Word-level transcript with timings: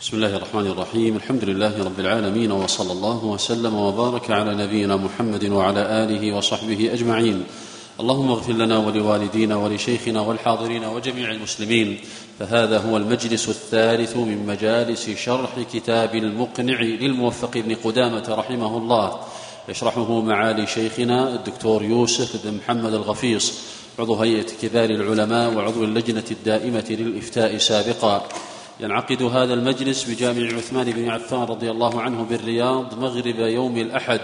بسم 0.00 0.16
الله 0.16 0.36
الرحمن 0.36 0.66
الرحيم. 0.66 1.16
الحمد 1.16 1.44
لله 1.44 1.84
رب 1.84 2.00
العالمين 2.00 2.52
وصلى 2.52 2.92
الله 2.92 3.24
وسلم 3.24 3.74
وبارك 3.74 4.30
على 4.30 4.54
نبينا 4.54 4.96
محمد 4.96 5.44
وعلى 5.44 5.80
آله 5.80 6.36
وصحبه 6.36 6.92
أجمعين. 6.92 7.44
اللهم 8.00 8.30
اغفر 8.30 8.52
لنا 8.52 8.78
ولوالدينا 8.78 9.56
ولشيخنا 9.56 10.20
والحاضرين 10.20 10.84
وجميع 10.84 11.30
المسلمين. 11.30 11.98
فهذا 12.38 12.78
هو 12.78 12.96
المجلس 12.96 13.48
الثالث 13.48 14.16
من 14.16 14.46
مجالس 14.46 15.10
شرح 15.10 15.50
كتاب 15.72 16.14
المقنع 16.14 16.80
للموفق 16.80 17.58
بن 17.58 17.74
قدامة 17.74 18.26
رحمه 18.28 18.76
الله. 18.76 19.20
يشرحه 19.68 20.20
معالي 20.20 20.66
شيخنا 20.66 21.34
الدكتور 21.34 21.82
يوسف 21.82 22.46
بن 22.46 22.56
محمد 22.56 22.94
الغفيص. 22.94 23.52
عضو 23.98 24.14
هيئة 24.14 24.46
كبار 24.62 24.90
العلماء 24.90 25.54
وعضو 25.54 25.84
اللجنة 25.84 26.24
الدائمة 26.30 26.86
للإفتاء 26.90 27.56
سابقا. 27.58 28.28
ينعقد 28.80 29.22
هذا 29.22 29.54
المجلس 29.54 30.04
بجامع 30.04 30.56
عثمان 30.56 30.92
بن 30.92 31.08
عفان 31.08 31.42
رضي 31.42 31.70
الله 31.70 32.00
عنه 32.00 32.22
بالرياض 32.22 32.98
مغرب 32.98 33.38
يوم 33.38 33.76
الأحد 33.76 34.20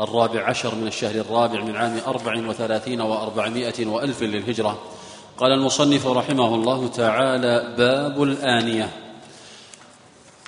الرابع 0.00 0.48
عشر 0.48 0.74
من 0.74 0.86
الشهر 0.86 1.14
الرابع 1.14 1.60
من 1.60 1.76
عام 1.76 2.00
أربع 2.06 2.48
وثلاثين 2.48 3.00
وأربعمائة 3.00 3.86
وألف 3.86 4.22
للهجرة. 4.22 4.78
قال 5.38 5.52
المصنف 5.52 6.06
رحمه 6.06 6.54
الله 6.54 6.88
تعالى 6.88 7.74
باب 7.78 8.22
الآنية. 8.22 8.88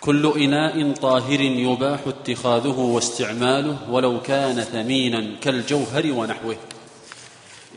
كل 0.00 0.32
إناء 0.36 0.92
طاهر 0.92 1.40
يباح 1.40 2.00
اتخاذه 2.06 2.78
واستعماله 2.78 3.76
ولو 3.90 4.20
كان 4.22 4.60
ثمينا 4.60 5.36
كالجوهر 5.40 6.12
ونحوه. 6.12 6.56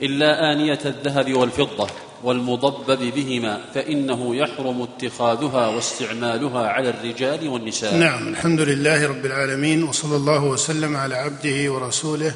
إلا 0.01 0.53
آنية 0.53 0.79
الذهب 0.85 1.33
والفضة. 1.33 1.87
والمضبب 2.23 2.99
بهما 3.15 3.61
فإنه 3.73 4.35
يحرم 4.35 4.81
اتخاذها 4.81 5.67
واستعمالها 5.67 6.67
على 6.67 6.89
الرجال 6.89 7.47
والنساء. 7.47 7.95
نعم 7.95 8.27
الحمد 8.27 8.59
لله 8.59 9.07
رب 9.07 9.25
العالمين 9.25 9.83
وصلى 9.83 10.15
الله 10.15 10.43
وسلم 10.43 10.97
على 10.97 11.15
عبده 11.15 11.71
ورسوله 11.73 12.33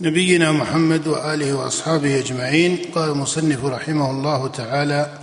نبينا 0.00 0.52
محمد 0.52 1.06
وآله 1.06 1.54
وأصحابه 1.54 2.18
أجمعين. 2.18 2.78
قال 2.94 3.10
المصنف 3.10 3.64
رحمه 3.64 4.10
الله 4.10 4.48
تعالى 4.48 5.18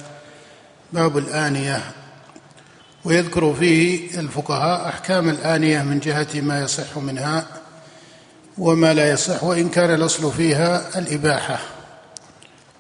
باب 0.94 1.17
الآنية. 1.17 1.81
ويذكر 3.06 3.54
فيه 3.54 4.20
الفقهاء 4.20 4.89
أحكام 4.89 5.30
الآنية 5.30 5.83
من 5.83 6.00
جهة 6.00 6.42
ما 6.42 6.61
يصح 6.61 6.98
منها 6.98 7.45
وما 8.58 8.94
لا 8.94 9.11
يصح 9.11 9.44
وإن 9.44 9.70
كان 9.70 9.94
الأصل 9.94 10.31
فيها 10.31 11.00
الإباحة. 11.00 11.59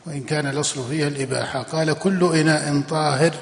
وإن 0.09 0.23
كان 0.23 0.47
الأصل 0.47 0.89
فيها 0.89 1.07
الإباحة. 1.07 1.61
قال 1.61 1.93
كل 1.93 2.23
إناء 2.23 2.81
طاهر 2.89 3.33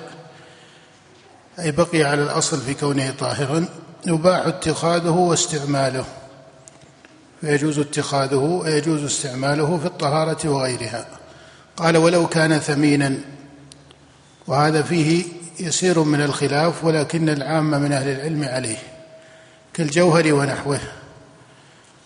أي 1.60 1.72
بقي 1.72 2.04
على 2.04 2.24
الأصل 2.24 2.62
في 2.62 2.74
كونه 2.74 3.14
طاهرا 3.20 3.66
يباح 4.08 4.48
اتخاذه 4.48 5.10
واستعماله. 5.10 6.06
فيجوز 7.42 7.80
اتخاذه 7.80 8.36
ويجوز 8.36 9.04
استعماله 9.04 9.78
في 9.78 9.86
الطهارة 9.86 10.50
وغيرها. 10.50 11.06
قال 11.78 11.98
ولو 11.98 12.28
كان 12.28 12.60
ثمينا 12.60 13.18
وهذا 14.48 14.82
فيه 14.82 15.26
يسير 15.60 16.04
من 16.04 16.22
الخلاف 16.22 16.84
ولكن 16.84 17.30
العامة 17.30 17.78
من 17.78 17.92
أهل 17.92 18.08
العلم 18.10 18.44
عليه 18.44 18.78
كالجوهر 19.74 20.34
ونحوه. 20.34 20.80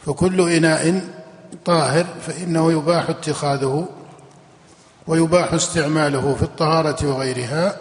فكل 0.06 0.50
إناء 0.50 1.02
طاهر 1.66 2.06
فإنه 2.28 2.72
يباح 2.72 3.10
اتخاذه. 3.10 3.88
ويباح 5.08 5.54
استعماله 5.54 6.36
في 6.36 6.44
الطهارة 6.44 7.08
وغيرها. 7.08 7.78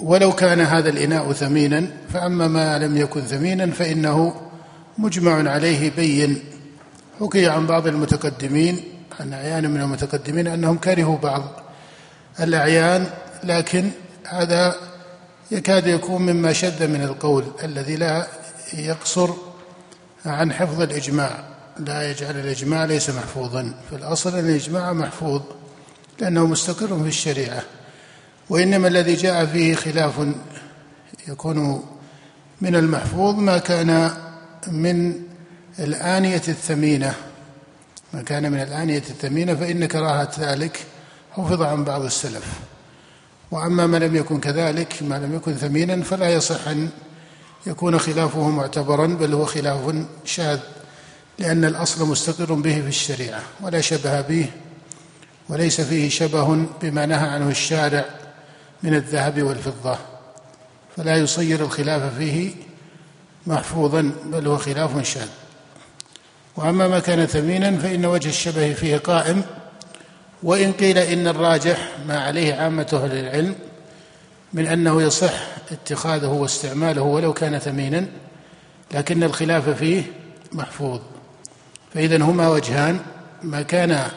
ولو 0.00 0.32
كان 0.32 0.60
هذا 0.60 0.88
الإناء 0.90 1.32
ثمينا 1.32 1.86
فأما 2.12 2.48
ما 2.48 2.78
لم 2.78 2.96
يكن 2.96 3.20
ثمينا 3.20 3.66
فإنه 3.70 4.34
مجمع 4.98 5.50
عليه 5.50 5.90
بين. 5.90 6.44
حكي 7.20 7.48
عن 7.48 7.66
بعض 7.66 7.86
المتقدمين 7.86 8.84
عن 9.20 9.32
أعيان 9.32 9.70
من 9.70 9.80
المتقدمين 9.80 10.46
أنهم 10.46 10.78
كرهوا 10.78 11.18
بعض 11.18 11.42
الأعيان 12.40 13.06
لكن 13.44 13.90
هذا 14.28 14.76
يكاد 15.50 15.86
يكون 15.86 16.22
مما 16.22 16.52
شد 16.52 16.82
من 16.82 17.02
القول 17.02 17.44
الذي 17.64 17.96
لا 17.96 18.26
يقصر 18.74 19.30
عن 20.26 20.52
حفظ 20.52 20.80
الإجماع. 20.80 21.51
لا 21.78 22.10
يجعل 22.10 22.36
الإجماع 22.36 22.84
ليس 22.84 23.10
محفوظا 23.10 23.74
في 23.90 23.96
الأصل 23.96 24.38
أن 24.38 24.48
الإجماع 24.48 24.92
محفوظ 24.92 25.42
لأنه 26.20 26.46
مستقر 26.46 26.86
في 27.02 27.08
الشريعة. 27.08 27.62
وإنما 28.50 28.88
الذي 28.88 29.14
جاء 29.14 29.46
فيه 29.46 29.74
خلاف 29.74 30.12
يكون 31.28 31.86
من 32.60 32.76
المحفوظ 32.76 33.34
ما 33.34 33.58
كان 33.58 34.10
من 34.66 35.22
الآنية 35.78 36.42
الثمينة. 36.48 37.14
ما 38.14 38.22
كان 38.22 38.52
من 38.52 38.60
الآنية 38.60 38.98
الثمينة 39.10 39.54
فإن 39.54 39.86
كراهة 39.86 40.30
ذلك 40.38 40.86
حفظ 41.32 41.62
عن 41.62 41.84
بعض 41.84 42.02
السلف. 42.02 42.46
وأما 43.50 43.86
ما 43.86 43.96
لم 43.96 44.16
يكن 44.16 44.40
كذلك 44.40 45.02
ما 45.02 45.14
لم 45.14 45.34
يكن 45.34 45.54
ثمينا 45.54 46.02
فلا 46.02 46.28
يصح 46.34 46.68
أن 46.68 46.88
يكون 47.66 47.98
خلافه 47.98 48.48
معتبرا 48.48 49.06
بل 49.06 49.34
هو 49.34 49.44
خلاف 49.44 49.94
شاذ. 50.24 50.58
لأن 51.38 51.64
الأصل 51.64 52.08
مستقر 52.08 52.54
به 52.54 52.80
في 52.80 52.88
الشريعة 52.88 53.42
ولا 53.60 53.80
شبه 53.80 54.20
به 54.20 54.46
وليس 55.48 55.80
فيه 55.80 56.08
شبه 56.08 56.66
بما 56.82 57.06
نهى 57.06 57.28
عنه 57.28 57.48
الشارع 57.48 58.04
من 58.82 58.94
الذهب 58.94 59.42
والفضة. 59.42 59.98
فلا 60.96 61.16
يصير 61.16 61.64
الخلاف 61.64 62.16
فيه 62.18 62.50
محفوظا 63.46 64.12
بل 64.24 64.46
هو 64.46 64.56
خلاف 64.56 65.06
شاذ. 65.06 65.28
وأما 66.56 66.88
ما 66.88 66.98
كان 66.98 67.26
ثمينا 67.26 67.78
فإن 67.78 68.06
وجه 68.06 68.28
الشبه 68.28 68.72
فيه 68.72 68.96
قائم. 68.96 69.42
وإن 70.42 70.72
قيل 70.72 70.98
إن 70.98 71.28
الراجح 71.28 71.92
ما 72.06 72.20
عليه 72.20 72.54
عامة 72.54 72.86
أهل 72.92 73.18
العلم 73.18 73.54
من 74.52 74.66
أنه 74.66 75.02
يصح 75.02 75.34
اتخاذه 75.72 76.26
واستعماله 76.26 77.02
ولو 77.02 77.32
كان 77.32 77.58
ثمينا 77.58 78.06
لكن 78.94 79.22
الخلاف 79.22 79.68
فيه 79.68 80.02
محفوظ. 80.52 81.00
فإذا 81.94 82.24
هما 82.24 82.48
وجهان 82.48 83.00
ما 83.42 83.62
كان 83.62 84.08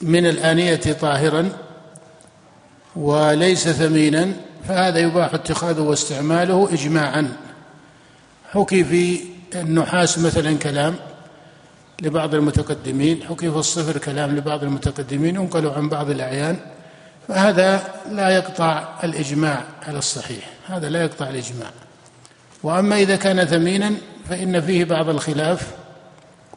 من 0.00 0.26
الآنية 0.26 0.76
طاهرا 1.00 1.48
وليس 2.96 3.68
ثمينا 3.68 4.32
فهذا 4.68 4.98
يباح 4.98 5.34
اتخاذه 5.34 5.80
واستعماله 5.80 6.68
إجماعا. 6.72 7.36
حكي 8.52 8.84
في 8.84 9.20
النحاس 9.54 10.18
مثلا 10.18 10.58
كلام 10.58 10.94
لبعض 12.02 12.34
المتقدمين 12.34 13.22
حكي 13.22 13.50
في 13.50 13.56
الصفر 13.56 13.98
كلام 13.98 14.36
لبعض 14.36 14.62
المتقدمين 14.62 15.34
ينقل 15.34 15.66
عن 15.66 15.88
بعض 15.88 16.10
الأعيان. 16.10 16.56
فهذا 17.28 17.94
لا 18.10 18.28
يقطع 18.28 18.88
الإجماع 19.04 19.64
على 19.82 19.98
الصحيح 19.98 20.50
هذا 20.66 20.88
لا 20.88 21.02
يقطع 21.02 21.28
الإجماع. 21.28 21.70
وأما 22.62 22.96
إذا 22.96 23.16
كان 23.16 23.44
ثمينا 23.44 23.92
فإن 24.28 24.60
فيه 24.60 24.84
بعض 24.84 25.08
الخلاف 25.08 25.66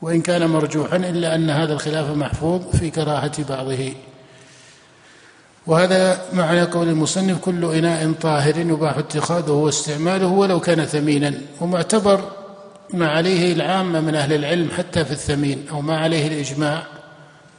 وإن 0.02 0.22
كان 0.22 0.50
مرجوحا 0.50 0.96
إلا 0.96 1.36
أن 1.36 1.50
هذا 1.50 1.74
الخلاف 1.74 2.10
محفوظ 2.10 2.62
في 2.80 2.90
كراهة 2.90 3.44
بعضه. 3.50 3.94
وهذا 5.68 6.22
معنى 6.34 6.62
قول 6.62 6.90
المصنف 6.90 7.40
كل 7.40 7.66
إناء 7.66 8.12
طاهر 8.12 8.58
يباح 8.58 8.98
اتخاذه 8.98 9.52
واستعماله 9.52 10.28
ولو 10.28 10.60
كان 10.60 10.86
ثمينا. 10.86 11.34
ومعتبر 11.62 12.32
ما 12.94 13.10
عليه 13.10 13.54
العامة 13.54 14.00
من 14.00 14.16
أهل 14.16 14.34
العلم 14.34 14.70
حتى 14.78 15.06
في 15.06 15.12
الثمين 15.12 15.66
أو 15.72 15.82
ما 15.82 15.98
عليه 15.98 16.28
الإجماع 16.28 16.84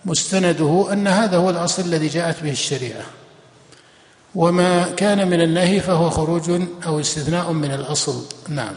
مستنده 0.04 0.88
أن 0.92 1.08
هذا 1.08 1.36
هو 1.36 1.50
الأصل 1.50 1.82
الذي 1.82 2.08
جاءت 2.08 2.42
به 2.42 2.50
الشريعة. 2.50 3.02
وما 4.34 4.82
كان 4.82 5.28
من 5.28 5.40
النهي 5.40 5.80
فهو 5.80 6.10
خروج 6.10 6.50
أو 6.86 7.00
استثناء 7.00 7.52
من 7.52 7.70
الأصل. 7.70 8.24
نعم. 8.48 8.74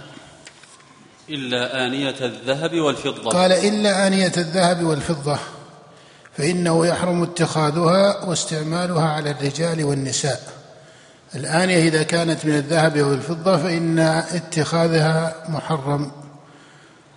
إلا 1.29 1.85
آنية 1.87 2.15
الذهب 2.21 2.79
والفضة. 2.79 3.29
قال 3.29 3.51
إلا 3.51 4.07
آنية 4.07 4.31
الذهب 4.37 4.83
والفضة 4.83 5.39
فإنه 6.37 6.85
يحرم 6.87 7.23
اتخاذها 7.23 8.25
واستعمالها 8.25 9.09
على 9.09 9.31
الرجال 9.31 9.83
والنساء. 9.83 10.41
الآنية 11.35 11.87
إذا 11.87 12.03
كانت 12.03 12.45
من 12.45 12.55
الذهب 12.55 12.97
أو 12.97 13.13
الفضة 13.13 13.57
فإن 13.57 13.99
اتخاذها 13.99 15.35
محرم 15.49 16.11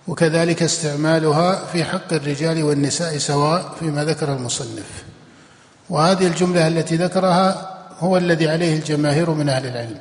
وكذلك 0.07 0.63
استعمالها 0.63 1.65
في 1.65 1.83
حق 1.83 2.13
الرجال 2.13 2.63
والنساء 2.63 3.17
سواء 3.17 3.75
فيما 3.79 4.05
ذكر 4.05 4.33
المصنف. 4.33 5.03
وهذه 5.89 6.27
الجملة 6.27 6.67
التي 6.67 6.95
ذكرها 6.95 7.77
هو 7.99 8.17
الذي 8.17 8.49
عليه 8.49 8.75
الجماهير 8.75 9.29
من 9.29 9.49
أهل 9.49 9.65
العلم 9.65 9.99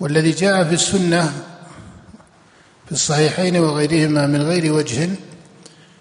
والذي 0.00 0.30
جاء 0.30 0.64
في 0.64 0.74
السنة 0.74 1.32
في 2.86 2.92
الصحيحين 2.92 3.56
وغيرهما 3.56 4.26
من 4.26 4.42
غير 4.42 4.72
وجه 4.72 5.08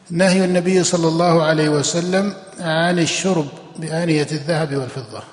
نهي 0.09 0.45
النبي 0.45 0.83
صلى 0.83 1.07
الله 1.07 1.43
عليه 1.43 1.69
وسلم 1.69 2.33
عن 2.59 2.99
الشرب 2.99 3.47
بآنية 3.79 4.27
الذهب 4.31 4.75
والفضة. 4.75 5.23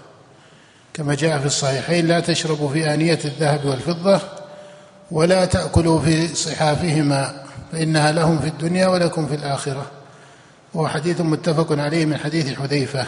كما 0.94 1.14
جاء 1.14 1.38
في 1.38 1.46
الصحيحين 1.46 2.06
لا 2.06 2.20
تشربوا 2.20 2.69
في 2.69 2.94
آنية 2.94 3.19
الذهب 3.25 3.64
والفضة 3.64 4.20
ولا 5.10 5.44
تأكلوا 5.44 6.00
في 6.00 6.34
صحافهما 6.34 7.44
فإنها 7.72 8.12
لهم 8.12 8.38
في 8.38 8.49
الدنيا 8.49 8.88
ولكم 8.88 9.26
في 9.26 9.34
الآخرة. 9.34 9.87
وهو 10.75 10.88
حديث 10.88 11.20
متفق 11.20 11.78
عليه 11.78 12.04
من 12.04 12.16
حديث 12.16 12.58
حذيفة. 12.58 13.06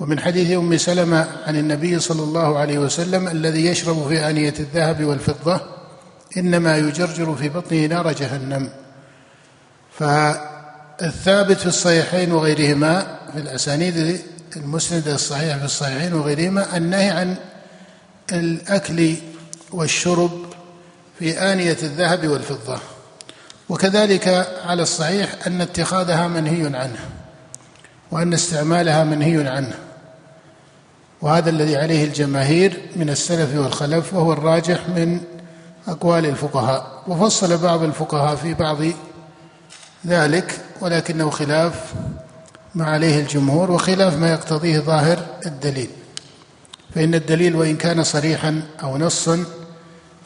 ومن 0.00 0.20
حديث 0.20 0.50
أم 0.50 0.76
سلمة 0.76 1.26
عن 1.46 1.56
النبي 1.56 2.00
صلى 2.00 2.22
الله 2.22 2.58
عليه 2.58 2.78
وسلم 2.78 3.28
الذي 3.28 3.66
يشرب 3.66 4.08
في 4.08 4.28
آنية 4.30 4.54
الذهب 4.60 5.04
والفضة 5.04 5.79
إنما 6.36 6.76
يجرجر 6.76 7.34
في 7.34 7.48
بطنه 7.48 7.86
نار 7.86 8.12
جهنم. 8.12 8.70
فالثابت 9.98 11.56
في 11.56 11.66
الصحيحين 11.66 12.32
وغيرهما 12.32 13.18
في 13.32 13.38
الأسانيد 13.38 14.20
المسندة 14.56 15.14
الصحيحة 15.14 15.58
في 15.58 15.64
الصحيحين 15.64 16.14
وغيرهما 16.14 16.76
النهي 16.76 17.10
عن 17.10 17.36
الأكل 18.32 19.14
والشرب 19.72 20.30
في 21.18 21.38
آنية 21.38 21.76
الذهب 21.82 22.28
والفضة. 22.28 22.78
وكذلك 23.68 24.48
على 24.66 24.82
الصحيح 24.82 25.46
أن 25.46 25.60
اتخاذها 25.60 26.28
منهي 26.28 26.76
عنه 26.76 27.00
وأن 28.10 28.34
استعمالها 28.34 29.04
منهي 29.04 29.48
عنه. 29.48 29.74
وهذا 31.22 31.50
الذي 31.50 31.76
عليه 31.76 32.04
الجماهير 32.04 32.80
من 32.96 33.10
السلف 33.10 33.54
والخلف 33.54 34.14
وهو 34.14 34.32
الراجح 34.32 34.88
من 34.88 35.20
أقوال 35.90 36.26
الفقهاء 36.26 37.02
وفصل 37.08 37.58
بعض 37.58 37.82
الفقهاء 37.82 38.36
في 38.36 38.54
بعض 38.54 38.78
ذلك 40.06 40.60
ولكنه 40.80 41.30
خلاف 41.30 41.92
ما 42.74 42.84
عليه 42.84 43.20
الجمهور 43.20 43.70
وخلاف 43.70 44.16
ما 44.16 44.32
يقتضيه 44.32 44.78
ظاهر 44.78 45.26
الدليل. 45.46 45.90
فإن 46.94 47.14
الدليل 47.14 47.56
وإن 47.56 47.76
كان 47.76 48.02
صريحا 48.02 48.62
أو 48.82 48.98
نصا 48.98 49.44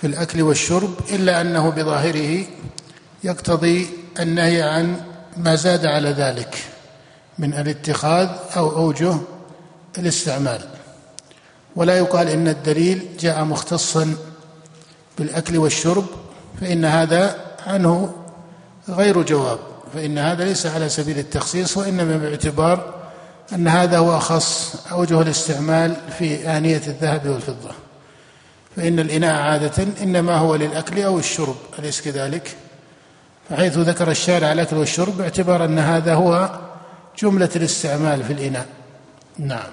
في 0.00 0.06
الأكل 0.06 0.42
والشرب 0.42 0.94
إلا 1.12 1.40
أنه 1.40 1.70
بظاهره 1.70 2.44
يقتضي 3.24 3.88
النهي 4.20 4.62
عن 4.62 5.00
ما 5.36 5.54
زاد 5.54 5.86
على 5.86 6.10
ذلك 6.10 6.56
من 7.38 7.54
الاتخاذ 7.54 8.28
أو 8.56 8.76
أوجه 8.76 9.16
الاستعمال. 9.98 10.68
ولا 11.76 11.98
يقال 11.98 12.28
إن 12.28 12.48
الدليل 12.48 13.08
جاء 13.20 13.44
مختصا 13.44 14.14
بالأكل 15.18 15.58
والشرب 15.58 16.04
فإن 16.60 16.84
هذا 16.84 17.36
عنه 17.66 18.14
غير 18.88 19.22
جواب 19.22 19.58
فإن 19.94 20.18
هذا 20.18 20.44
ليس 20.44 20.66
على 20.66 20.88
سبيل 20.88 21.18
التخصيص 21.18 21.76
وإنما 21.76 22.16
باعتبار 22.16 22.94
أن 23.52 23.68
هذا 23.68 23.98
هو 23.98 24.16
أخص 24.16 24.76
أوجه 24.92 25.20
الاستعمال 25.20 25.96
في 26.18 26.48
آنية 26.56 26.82
الذهب 26.86 27.26
والفضة. 27.26 27.70
فإن 28.76 28.98
الإناء 28.98 29.34
عادة 29.34 29.86
إنما 30.02 30.36
هو 30.36 30.56
للأكل 30.56 31.02
أو 31.02 31.18
الشرب 31.18 31.56
أليس 31.78 32.00
كذلك؟ 32.00 32.56
فحيث 33.50 33.78
ذكر 33.78 34.10
الشارع 34.10 34.52
الأكل 34.52 34.76
والشرب 34.76 35.16
باعتبار 35.16 35.64
أن 35.64 35.78
هذا 35.78 36.14
هو 36.14 36.58
جملة 37.18 37.50
الاستعمال 37.56 38.24
في 38.24 38.32
الإناء. 38.32 38.66
نعم. 39.38 39.72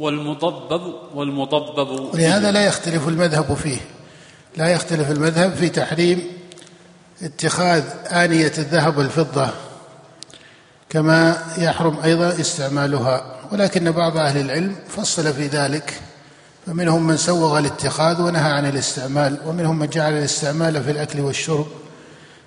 والمضبب 0.00 0.94
والمضبب 1.14 2.14
ولهذا 2.14 2.50
لا 2.50 2.66
يختلف 2.66 3.08
المذهب 3.08 3.54
فيه. 3.54 3.78
لا 4.56 4.68
يختلف 4.68 5.10
المذهب 5.10 5.54
في 5.54 5.68
تحريم 5.68 6.22
اتخاذ 7.22 7.84
آنية 8.12 8.52
الذهب 8.58 8.98
والفضة 8.98 9.50
كما 10.88 11.42
يحرم 11.58 11.98
أيضا 12.04 12.40
استعمالها. 12.40 13.36
ولكن 13.52 13.90
بعض 13.90 14.16
أهل 14.16 14.40
العلم 14.40 14.76
فصل 14.88 15.32
في 15.32 15.46
ذلك 15.46 16.00
فمنهم 16.66 17.06
من 17.06 17.16
سوغ 17.16 17.58
الاتخاذ 17.58 18.22
ونهى 18.22 18.52
عن 18.52 18.66
الاستعمال 18.66 19.38
ومنهم 19.46 19.78
من 19.78 19.86
جعل 19.86 20.12
الاستعمال 20.12 20.84
في 20.84 20.90
الأكل 20.90 21.20
والشرب. 21.20 21.66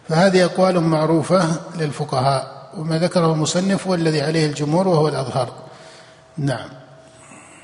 فهذه 0.10 0.46
أقوال 0.46 0.80
معروفة 0.80 1.48
للفقهاء 1.76 2.70
وما 2.78 3.00
ذكره 3.00 3.34
المصنف 3.34 3.88
والذي 3.88 4.22
عليه 4.22 4.46
الجمهور 4.46 4.88
وهو 4.88 5.08
الأظهر. 5.08 5.54
نعم. 6.38 6.83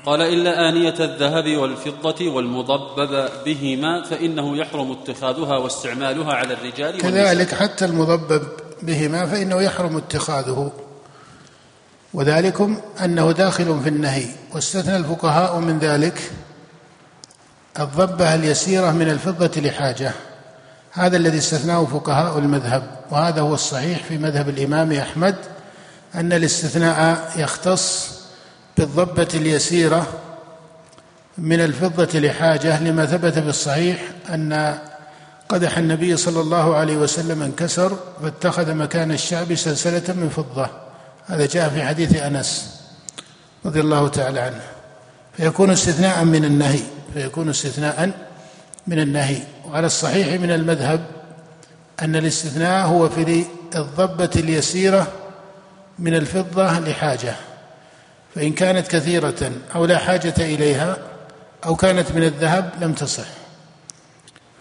قال 0.06 0.22
إلا 0.22 0.68
آنية 0.68 0.94
الذهب 1.00 1.56
والفضة 1.56 2.30
والمضبب 2.30 3.28
بهما 3.44 4.04
فإنه 4.04 4.56
يحرم 4.56 4.92
اتخاذها 4.92 5.56
واستعمالها 5.56 6.32
على 6.32 6.54
الرجال 6.54 6.98
كذلك 6.98 7.54
حتى 7.54 7.84
المضبب 7.84 8.42
بهما 8.82 9.26
فإنه 9.26 9.62
يحرم 9.62 9.96
اتخاذه. 9.96 10.72
وذلكم 12.14 12.80
أنه 13.04 13.32
داخل 13.32 13.80
في 13.82 13.88
النهي. 13.88 14.26
واستثنى 14.54 14.96
الفقهاء 14.96 15.58
من 15.58 15.78
ذلك 15.78 16.32
الضبة 17.80 18.34
اليسيرة 18.34 18.90
من 18.90 19.10
الفضة 19.10 19.60
لحاجة. 19.60 20.12
هذا 20.92 21.16
الذي 21.16 21.38
استثناه 21.38 21.84
فقهاء 21.84 22.38
المذهب. 22.38 23.00
وهذا 23.10 23.40
هو 23.40 23.54
الصحيح 23.54 24.04
في 24.04 24.18
مذهب 24.18 24.48
الإمام 24.48 24.92
أحمد 24.92 25.36
أن 26.14 26.32
الاستثناء 26.32 27.30
يختص 27.36 28.19
بالضبة 28.80 29.28
اليسيرة 29.34 30.06
من 31.38 31.60
الفضة 31.60 32.18
لحاجة 32.18 32.82
لما 32.82 33.06
ثبت 33.06 33.38
في 33.38 33.48
الصحيح 33.48 34.02
أن 34.34 34.78
قدح 35.48 35.78
النبي 35.78 36.16
صلى 36.16 36.40
الله 36.40 36.76
عليه 36.76 36.96
وسلم 36.96 37.42
انكسر 37.42 37.96
فاتخذ 38.22 38.74
مكان 38.74 39.12
الشعب 39.12 39.54
سلسلة 39.54 40.14
من 40.14 40.28
فضة. 40.28 40.68
هذا 41.26 41.46
جاء 41.46 41.68
في 41.68 41.82
حديث 41.82 42.22
أنس 42.22 42.80
رضي 43.64 43.80
الله 43.80 44.08
تعالى 44.08 44.40
عنه. 44.40 44.62
فيكون 45.36 45.70
استثناء 45.70 46.24
من 46.24 46.44
النهي 46.44 46.80
فيكون 47.14 47.48
استثناء 47.48 48.10
من 48.86 48.98
النهي. 48.98 49.42
وعلى 49.68 49.86
الصحيح 49.86 50.40
من 50.40 50.50
المذهب 50.50 51.06
أن 52.02 52.16
الاستثناء 52.16 52.86
هو 52.86 53.08
في 53.08 53.44
الضبة 53.76 54.30
اليسيرة 54.36 55.06
من 55.98 56.14
الفضة 56.14 56.78
لحاجة. 56.78 57.34
فإن 58.34 58.52
كانت 58.52 58.88
كثيرة 58.88 59.52
أو 59.74 59.84
لا 59.84 59.98
حاجة 59.98 60.34
إليها 60.38 60.96
أو 61.64 61.76
كانت 61.76 62.12
من 62.12 62.22
الذهب 62.22 62.70
لم 62.80 62.92
تصح. 62.92 63.26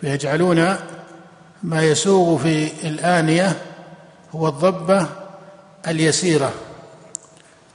فيجعلون 0.02 0.76
ما 1.64 1.84
يسوغ 1.84 2.38
في 2.38 2.88
الآنية 2.88 3.56
هو 4.32 4.48
الضبة 4.48 5.08
اليسيرة. 5.88 6.54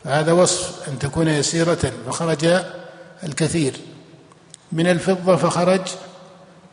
فهذا 0.05 0.33
وصف 0.33 0.89
أن 0.89 0.99
تكون 0.99 1.29
يسيرة 1.29 1.93
فخرج 2.07 2.63
الكثير. 3.25 3.77
من 4.73 4.87
الفضة 4.87 5.37
فخرج 5.37 5.81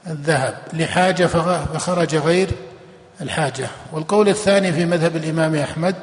الذهب. 0.08 0.58
لحاجة 0.74 1.26
فخرج 1.26 2.16
غير 2.16 2.50
الحاجة. 3.22 3.68
والقول 3.94 4.30
الثاني 4.30 4.74
في 4.74 4.86
مذهب 4.86 5.16
الإمام 5.16 5.56
أحمد 5.56 5.96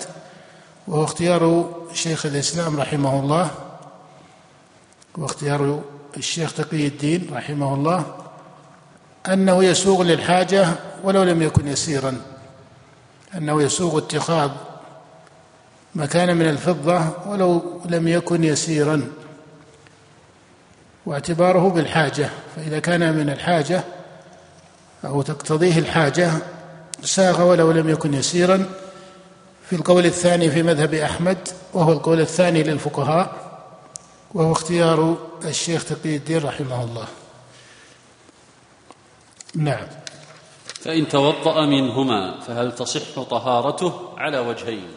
وهو 0.89 1.05
اختيار 1.05 1.71
شيخ 1.93 2.27
الإسلام 2.27 2.81
رحمه 2.81 3.21
الله 3.21 3.51
واختيار 5.19 5.83
الشيخ 6.17 6.53
تقي 6.53 6.87
الدين 6.87 7.31
رحمه 7.33 7.75
الله 7.75 8.05
أنه 9.29 9.65
يسوغ 9.65 10.03
للحاجة 10.03 10.69
ولو 11.05 11.23
لم 11.23 11.43
يكن 11.43 11.69
يسيرا 11.69 12.21
أنه 13.35 13.63
يسوغ 13.63 13.99
اتخاذ 13.99 14.51
ما 15.95 16.07
كان 16.07 16.37
من 16.37 16.49
الفضة 16.49 17.03
ولو 17.27 17.81
لم 17.85 18.09
يكن 18.09 18.45
يسيرا. 18.45 19.03
واعتباره 21.07 21.69
بالحاجة 21.69 22.31
فإذا 22.57 22.79
كان 22.79 23.17
من 23.17 23.31
الحاجة 23.31 23.85
أو 25.05 25.23
تقتضيه 25.23 25.79
الحاجة 25.79 26.31
ساغ 27.03 27.43
ولو 27.43 27.73
لم 27.73 27.89
يكن 27.89 28.15
يسيرا. 28.15 28.69
في 29.71 29.77
القول 29.77 30.07
الثاني 30.07 30.51
في 30.51 30.63
مذهب 30.63 30.95
أحمد 30.95 31.49
وهو 31.75 31.93
القول 31.93 32.21
الثاني 32.21 32.63
للفقهاء 32.63 33.31
وهو 34.35 34.53
اختيار 34.53 35.17
الشيخ 35.45 35.85
تقي 35.85 36.17
الدين 36.17 36.45
رحمه 36.45 36.85
الله. 36.85 37.07
نعم. 39.55 39.87
فإن 40.81 41.09
توضأ 41.09 41.67
منهما 41.67 42.41
فهل 42.41 42.75
تصح 42.75 43.23
طهارته 43.31 43.93
على 44.17 44.39
وجهين؟ 44.39 44.89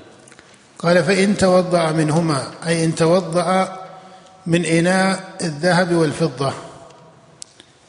قال 0.80 1.04
فإن 1.04 1.38
توضأ 1.38 1.92
منهما 1.92 2.52
أي 2.68 2.86
إن 2.86 2.96
توضأ 2.96 3.78
من 4.46 4.66
إناء 4.66 5.38
الذهب 5.42 5.94
والفضة. 5.94 6.54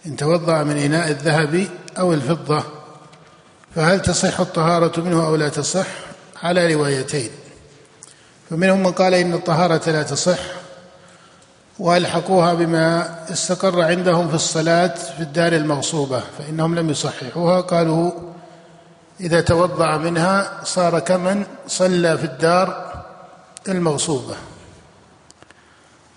إن 0.06 0.16
توضأ 0.16 0.62
من 0.62 0.76
إناء 0.76 1.10
الذهب 1.10 1.68
أو 1.98 2.12
الفضة 2.12 2.62
فهل 3.74 4.02
تصح 4.02 4.40
الطهارة 4.40 5.00
منه 5.00 5.26
أو 5.26 5.36
لا 5.36 5.48
تصح؟ 5.48 6.11
على 6.42 6.74
روايتين. 6.74 7.30
فمنهم 8.50 8.82
من 8.82 8.92
قال 8.92 9.14
إن 9.14 9.34
الطهارة 9.34 9.90
لا 9.90 10.02
تصح 10.02 10.38
وألحقوها 11.78 12.54
بما 12.54 13.16
استقر 13.32 13.82
عندهم 13.82 14.28
في 14.28 14.34
الصلاة 14.34 14.94
في 15.16 15.20
الدار 15.20 15.52
المغصوبة 15.52 16.22
فإنهم 16.38 16.74
لم 16.74 16.90
يصححوها 16.90 17.60
قالوا 17.60 18.12
إذا 19.20 19.40
توضأ 19.40 19.96
منها 19.96 20.60
صار 20.64 20.98
كمن 20.98 21.44
صلى 21.66 22.18
في 22.18 22.24
الدار 22.24 22.92
المغصوبة. 23.68 24.34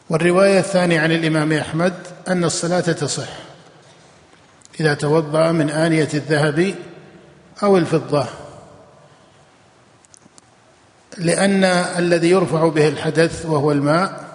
والرواية 0.10 0.60
الثانية 0.60 1.00
عن 1.00 1.12
الإمام 1.12 1.54
أحمد 1.54 1.94
أن 2.28 2.44
الصلاة 2.44 2.80
تصح 2.80 3.30
إذا 4.80 4.94
توضأ 4.94 5.52
من 5.52 5.70
آنية 5.70 6.10
الذهب 6.14 6.76
أو 7.64 7.78
الفضة. 7.78 8.26
لأن 11.18 11.64
الذي 11.64 12.30
يرفع 12.30 12.68
به 12.68 12.88
الحدث 12.88 13.46
وهو 13.46 13.72
الماء 13.72 14.26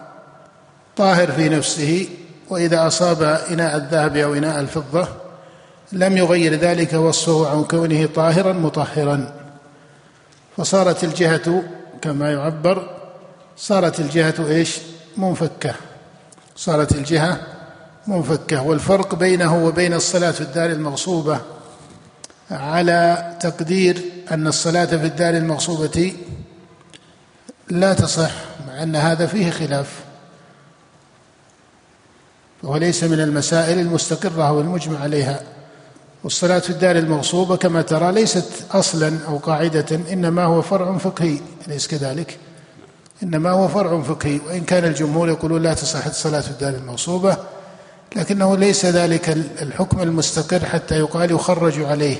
طاهر 0.97 1.33
في 1.33 1.49
نفسه 1.49 2.09
وإذا 2.51 2.87
أصاب 2.87 3.23
إناء 3.23 3.77
الذهب 3.77 4.17
أو 4.17 4.35
إناء 4.35 4.61
الفضة 4.61 5.09
لم 5.93 6.17
يغير 6.17 6.55
ذلك 6.55 6.93
وصفه 6.93 7.51
عن 7.51 7.65
كونه 7.65 8.07
طاهرا 8.07 8.53
مطهرا. 8.53 9.33
فصارت 10.57 11.05
الجهة 11.05 11.63
كما 12.03 12.33
يعبر 12.33 12.91
صارت 13.57 14.01
الجهة 14.01 14.35
إيش؟ 14.49 14.79
منفكة. 15.17 15.75
صارت 16.57 16.93
الجهة 16.93 17.41
منفكة. 18.07 18.63
والفرق 18.63 19.15
بينه 19.15 19.65
وبين 19.65 19.95
الصلاة 19.95 20.31
في 20.31 20.41
الدار 20.41 20.71
المغصوبة 20.71 21.41
على 22.51 23.33
تقدير 23.41 24.03
أن 24.31 24.47
الصلاة 24.47 24.85
في 24.85 25.07
الدار 25.07 25.35
المغصوبة 25.35 26.13
لا 27.71 27.95
تصح 27.95 28.31
مع 28.69 28.83
أن 28.83 28.97
هذا 28.97 29.27
فيه 29.27 29.51
خلاف. 29.51 30.01
وهو 32.63 32.77
ليس 32.77 33.05
من 33.05 33.21
المسائل 33.21 33.79
المستقرة 33.79 34.53
والمجمع 34.53 35.01
عليها. 35.01 35.41
والصلاة 36.25 36.59
في 36.59 36.71
الدار 36.71 36.97
المغصوبة 36.97 37.57
كما 37.57 37.83
ترى 37.83 38.13
ليست 38.13 38.65
أصلا 38.71 39.19
أو 39.29 39.37
قاعدة 39.39 40.01
إنما 40.13 40.45
هو 40.45 40.63
فرع 40.63 40.99
فقهي 40.99 41.39
أليس 41.69 41.89
كذلك؟ 41.89 42.39
إنما 43.23 43.51
هو 43.51 43.69
فرع 43.69 44.03
فقهي. 44.03 44.41
وإن 44.47 44.65
كان 44.65 44.85
الجمهور 44.85 45.29
يقولون 45.29 45.63
لا 45.63 45.75
تصح 45.75 46.07
الصلاة 46.07 46.41
في 46.41 46.51
الدار 46.51 46.75
المغصوبة 46.75 47.37
لكنه 48.17 48.57
ليس 48.57 48.87
ذلك 48.87 49.29
الحكم 49.63 50.01
المستقر 50.01 50.65
حتى 50.65 50.99
يقال 50.99 51.31
يخرج 51.31 51.83
عليه. 51.83 52.17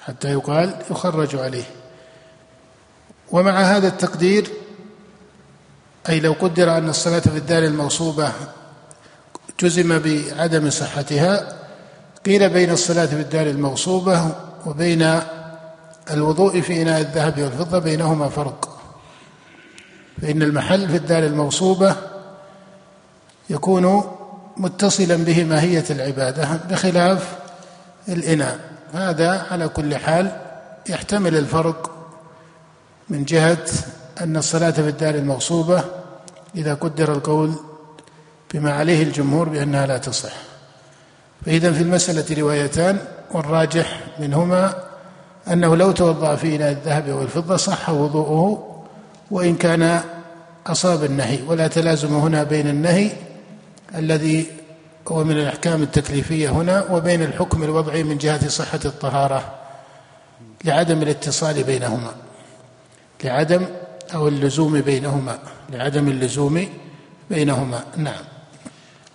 حتى 0.00 0.32
يقال 0.32 0.74
يخرج 0.90 1.36
عليه. 1.36 1.77
ومع 3.32 3.60
هذا 3.60 3.88
التقدير 3.88 4.50
أي 6.08 6.20
لو 6.20 6.32
قدر 6.32 6.76
أن 6.78 6.88
الصلاة 6.88 7.20
في 7.20 7.36
الدار 7.36 7.64
المغصوبة 7.64 8.32
جزم 9.60 9.98
بعدم 9.98 10.70
صحتها 10.70 11.56
قيل 12.26 12.48
بين 12.48 12.70
الصلاة 12.70 13.06
في 13.06 13.20
الدار 13.20 13.46
المغصوبة 13.46 14.34
وبين 14.66 15.20
الوضوء 16.10 16.60
في 16.60 16.82
إناء 16.82 17.00
الذهب 17.00 17.42
والفضة 17.42 17.78
بينهما 17.78 18.28
فرق. 18.28 18.78
فإن 20.22 20.42
المحل 20.42 20.88
في 20.88 20.96
الدار 20.96 21.22
المغصوبة 21.22 21.96
يكون 23.50 24.04
متصلا 24.56 25.16
به 25.16 25.44
ماهية 25.44 25.84
العبادة 25.90 26.60
بخلاف 26.70 27.36
الإناء. 28.08 28.58
هذا 28.92 29.46
على 29.50 29.68
كل 29.68 29.96
حال 29.96 30.40
يحتمل 30.88 31.36
الفرق 31.36 31.97
من 33.10 33.24
جهة 33.24 33.64
أن 34.20 34.36
الصلاة 34.36 34.70
في 34.70 34.88
الدار 34.88 35.14
المغصوبة 35.14 35.84
إذا 36.56 36.74
قدر 36.74 37.12
القول 37.12 37.52
بما 38.54 38.72
عليه 38.72 39.02
الجمهور 39.02 39.48
بأنها 39.48 39.86
لا 39.86 39.98
تصح. 39.98 40.32
فإذا 41.46 41.72
في 41.72 41.82
المسألة 41.82 42.40
روايتان 42.40 42.98
والراجح 43.32 44.00
منهما 44.18 44.74
أنه 45.52 45.76
لو 45.76 45.92
توضأ 45.92 46.36
في 46.36 46.56
إناء 46.56 46.70
الذهب 46.72 47.08
والفضة 47.08 47.56
صح 47.56 47.90
وضوءه 47.90 48.64
وإن 49.30 49.56
كان 49.56 50.00
أصاب 50.66 51.04
النهي 51.04 51.38
ولا 51.46 51.68
تلازم 51.68 52.14
هنا 52.14 52.42
بين 52.42 52.68
النهي 52.68 53.12
الذي 53.94 54.46
هو 55.08 55.24
من 55.24 55.38
الأحكام 55.38 55.82
التكليفية 55.82 56.48
هنا 56.48 56.84
وبين 56.90 57.22
الحكم 57.22 57.62
الوضعي 57.62 58.02
من 58.02 58.18
جهة 58.18 58.48
صحة 58.48 58.80
الطهارة 58.84 59.54
لعدم 60.64 61.02
الاتصال 61.02 61.62
بينهما. 61.64 62.27
لعدم 63.24 63.66
أو 64.14 64.28
اللزوم 64.28 64.80
بينهما 64.80 65.38
لعدم 65.72 66.08
اللزوم 66.08 66.68
بينهما 67.30 67.84
نعم. 67.96 68.24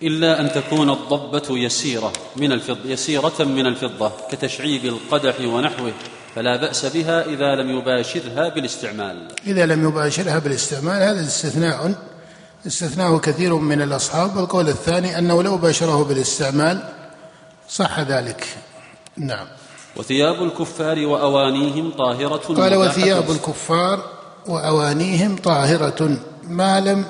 إلا 0.02 0.40
أن 0.40 0.52
تكون 0.52 0.90
الضبة 0.90 1.58
يسيرة 1.58 2.12
من 2.36 2.52
الفضة 2.52 2.90
يسيرة 2.90 3.44
من 3.44 3.66
الفضة 3.66 4.12
كتشعيب 4.30 4.84
القدح 4.84 5.40
ونحوه 5.40 5.92
فلا 6.34 6.56
بأس 6.56 6.86
بها 6.86 7.26
إذا 7.26 7.54
لم 7.54 7.78
يباشرها 7.78 8.48
بالاستعمال. 8.48 9.28
إذا 9.46 9.66
لم 9.66 9.88
يباشرها 9.88 10.38
بالاستعمال 10.38 11.02
هذا 11.02 11.20
استثناء 11.20 11.94
استثناه 12.66 13.18
كثير 13.18 13.54
من 13.54 13.82
الأصحاب. 13.82 14.36
والقول 14.36 14.68
الثاني 14.68 15.18
أنه 15.18 15.42
لو 15.42 15.56
باشره 15.56 16.04
بالاستعمال 16.04 16.82
صح 17.68 18.00
ذلك. 18.00 18.46
نعم. 19.16 19.46
وثياب 19.96 20.42
الكفار 20.42 21.06
وأوانيهم 21.06 21.90
طاهرة 21.90 22.54
قال 22.54 22.74
وثياب 22.74 23.30
الكفار 23.30 24.02
وأوانيهم 24.46 25.36
طاهرة. 25.36 26.18
ما 26.44 26.80
لم 26.80 27.04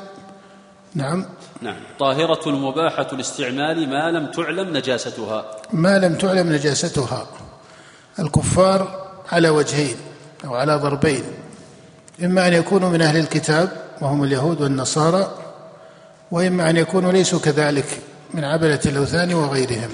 نعم. 0.95 1.27
نعم. 1.63 1.77
طاهرة 1.99 2.51
مباحة 2.51 3.07
الاستعمال 3.13 3.89
ما 3.89 4.11
لم 4.11 4.27
تعلم 4.31 4.77
نجاستها. 4.77 5.45
ما 5.73 5.99
لم 5.99 6.15
تعلم 6.15 6.53
نجاستها. 6.53 7.27
الكفار 8.19 9.07
على 9.33 9.49
وجهين 9.49 9.97
أو 10.45 10.55
على 10.55 10.77
ضربين. 10.77 11.25
إما 12.25 12.49
أن 12.49 12.53
يكونوا 12.53 12.89
من 12.89 13.03
أهل 13.03 13.17
الكتاب 13.17 13.73
وهم 14.01 14.25
اليهود 14.25 14.61
والنصارى 14.61 15.35
وإما 16.31 16.71
أن 16.71 16.77
يكونوا 16.77 17.13
ليسوا 17.13 17.39
كذلك 17.39 18.01
من 18.35 18.45
عبدة 18.45 18.81
الأوثان 18.87 19.35
وغيرهم. 19.35 19.91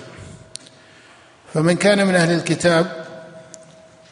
فمن 1.55 1.77
كان 1.77 2.07
من 2.07 2.15
أهل 2.15 2.33
الكتاب 2.33 3.07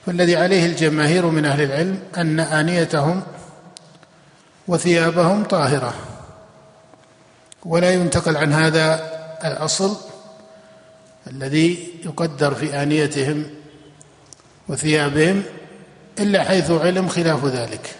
فالذي 0.07 0.37
عليه 0.37 0.66
الجماهير 0.66 1.26
من 1.26 1.45
أهل 1.45 1.62
العلم 1.62 2.02
أن 2.16 2.40
آنيتهم 2.40 3.23
وثيابهم 4.68 5.45
طاهرة. 5.45 5.95
ولا 7.64 7.90
ينتقل 7.90 8.37
عن 8.37 8.52
هذا 8.52 9.11
الأصل 9.45 9.97
الذي 11.26 11.88
يقدر 12.04 12.54
في 12.54 12.83
آنيتهم 12.83 13.47
وثيابهم 14.68 15.42
إلا 16.21 16.45
حيث 16.45 16.71
علم 16.71 17.09
خلاف 17.09 17.45
ذلك 17.45 17.97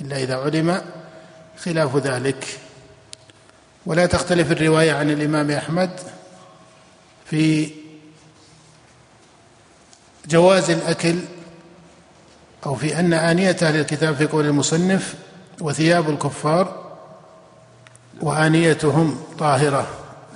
إلا 0.00 0.16
إذا 0.16 0.36
علم 0.36 0.82
خلاف 1.58 1.96
ذلك. 1.96 2.46
ولا 3.86 4.06
تختلف 4.06 4.52
الرواية 4.52 4.92
عن 4.92 5.10
الإمام 5.10 5.50
أحمد 5.50 5.90
في 7.26 7.70
جواز 10.28 10.70
الأكل 10.70 11.16
أو 12.66 12.74
في 12.74 12.98
أن 12.98 13.12
آنية 13.12 13.56
أهل 13.62 13.80
الكتاب 13.80 14.14
في 14.14 14.26
قول 14.26 14.46
المصنف 14.46 15.14
وثياب 15.60 16.10
الكفار 16.10 16.84
وآنيتهم 18.20 19.20
طاهرة. 19.38 19.86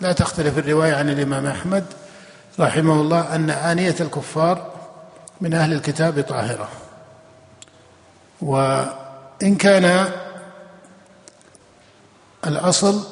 لا 0.00 0.12
تختلف 0.12 0.58
الرواية 0.58 0.94
عن 0.94 1.08
الإمام 1.08 1.46
أحمد 1.46 1.84
رحمه 2.60 3.00
الله 3.00 3.34
أن 3.34 3.50
آنية 3.50 3.94
الكفار 4.00 4.72
من 5.40 5.54
أهل 5.54 5.72
الكتاب 5.72 6.20
طاهرة. 6.20 6.68
وإن 8.40 9.54
كان 9.58 10.08
الأصل 12.46 13.02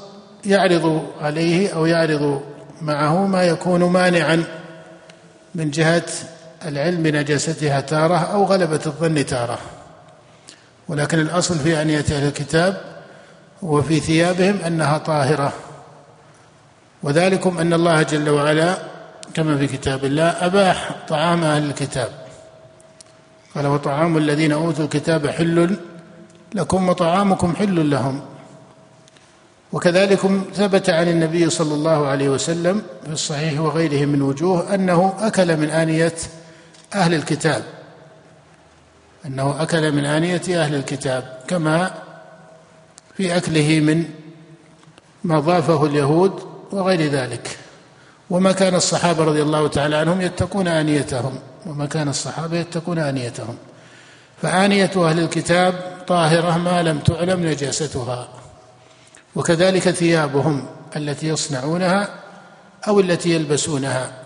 يعرض 0.45 1.07
عليه 1.21 1.75
أو 1.75 1.87
يعرض 1.87 2.43
معه 2.83 3.27
ما 3.27 3.43
يكون 3.43 3.85
مانعا 3.85 4.45
من 5.55 5.71
جهة 5.71 6.07
العلم 6.67 7.03
بنجاستها 7.03 7.81
تارة 7.81 8.17
أو 8.17 8.45
غلبة 8.45 8.81
الظن 8.87 9.27
تارة. 9.27 9.59
ولكن 10.89 11.19
الأصل 11.19 11.59
في 11.59 11.83
أنية 11.83 12.05
أهل 12.11 12.27
الكتاب 12.27 12.81
وفي 13.63 14.01
ثيابهم 14.01 14.59
أنها 14.67 14.99
طاهرة. 14.99 15.53
وذلكم 17.03 17.59
أن 17.59 17.73
الله 17.73 18.03
جل 18.03 18.31
وعلا 18.31 18.79
كما 19.35 19.57
في 19.59 19.67
كتاب 19.67 20.05
الله 20.05 20.29
أباح 20.29 20.91
طعام 21.09 21.45
أهل 21.45 21.65
الكتاب. 21.65 22.09
قال 23.55 23.67
وطعام 23.67 24.17
الذين 24.17 24.53
أوتوا 24.53 24.85
الكتاب 24.85 25.27
حل 25.27 25.77
لكم 26.55 26.89
وطعامكم 26.89 27.57
حل 27.57 27.91
لهم. 27.91 28.21
وكذلك 29.73 30.21
ثبت 30.55 30.91
عن 30.91 31.09
النبي 31.09 31.51
صلى 31.51 31.75
الله 31.75 32.07
عليه 32.07 32.29
وسلم 32.29 32.83
في 33.07 33.13
الصحيح 33.13 33.61
وغيره 33.61 34.07
من 34.07 34.23
وجوه 34.23 34.75
أنه 34.75 35.15
أكل 35.21 35.57
من 35.57 35.71
آنية 35.71 36.15
أهل 36.97 37.15
الكتاب. 37.15 37.65
أنه 39.27 39.63
أكل 39.63 39.93
من 39.93 40.05
آنية 40.05 40.43
أهل 40.49 40.75
الكتاب 40.75 41.39
كما 41.49 41.95
في 43.17 43.37
أكله 43.37 43.81
من 43.81 44.05
ما 45.25 45.41
ضافه 45.41 45.87
اليهود 45.87 46.43
وغير 46.73 47.11
ذلك. 47.11 47.59
وما 48.31 48.53
كان 48.53 48.75
الصحابة 48.75 49.25
رضي 49.25 49.43
الله 49.43 49.69
تعالى 49.69 49.97
عنهم 49.97 50.21
يتقون 50.21 50.69
آنيتهم 50.69 51.39
وما 51.67 51.87
كان 51.87 52.09
الصحابة 52.09 52.57
يتقون 52.57 52.99
آنيتهم. 52.99 53.57
فآنية 54.43 54.91
أهل 54.97 55.21
الكتاب 55.21 55.75
طاهرة 56.07 56.59
ما 56.59 56.83
لم 56.83 56.99
تعلم 56.99 57.47
نجاستها. 57.47 58.29
وكذلك 59.35 59.91
ثيابهم 59.91 60.67
التي 60.97 61.29
يصنعونها 61.29 62.09
أو 62.89 63.01
التي 63.01 63.35
يلبسونها. 63.35 64.26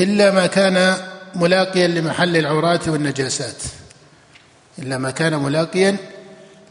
إلا 0.00 0.30
ما 0.30 0.46
كان 0.46 0.96
ملاقيا 1.34 1.88
لمحل 1.88 2.36
العورات 2.36 2.88
والنجاسات. 2.88 3.62
إلا 4.78 4.98
ما 4.98 5.10
كان 5.10 5.36
ملاقيا 5.36 5.96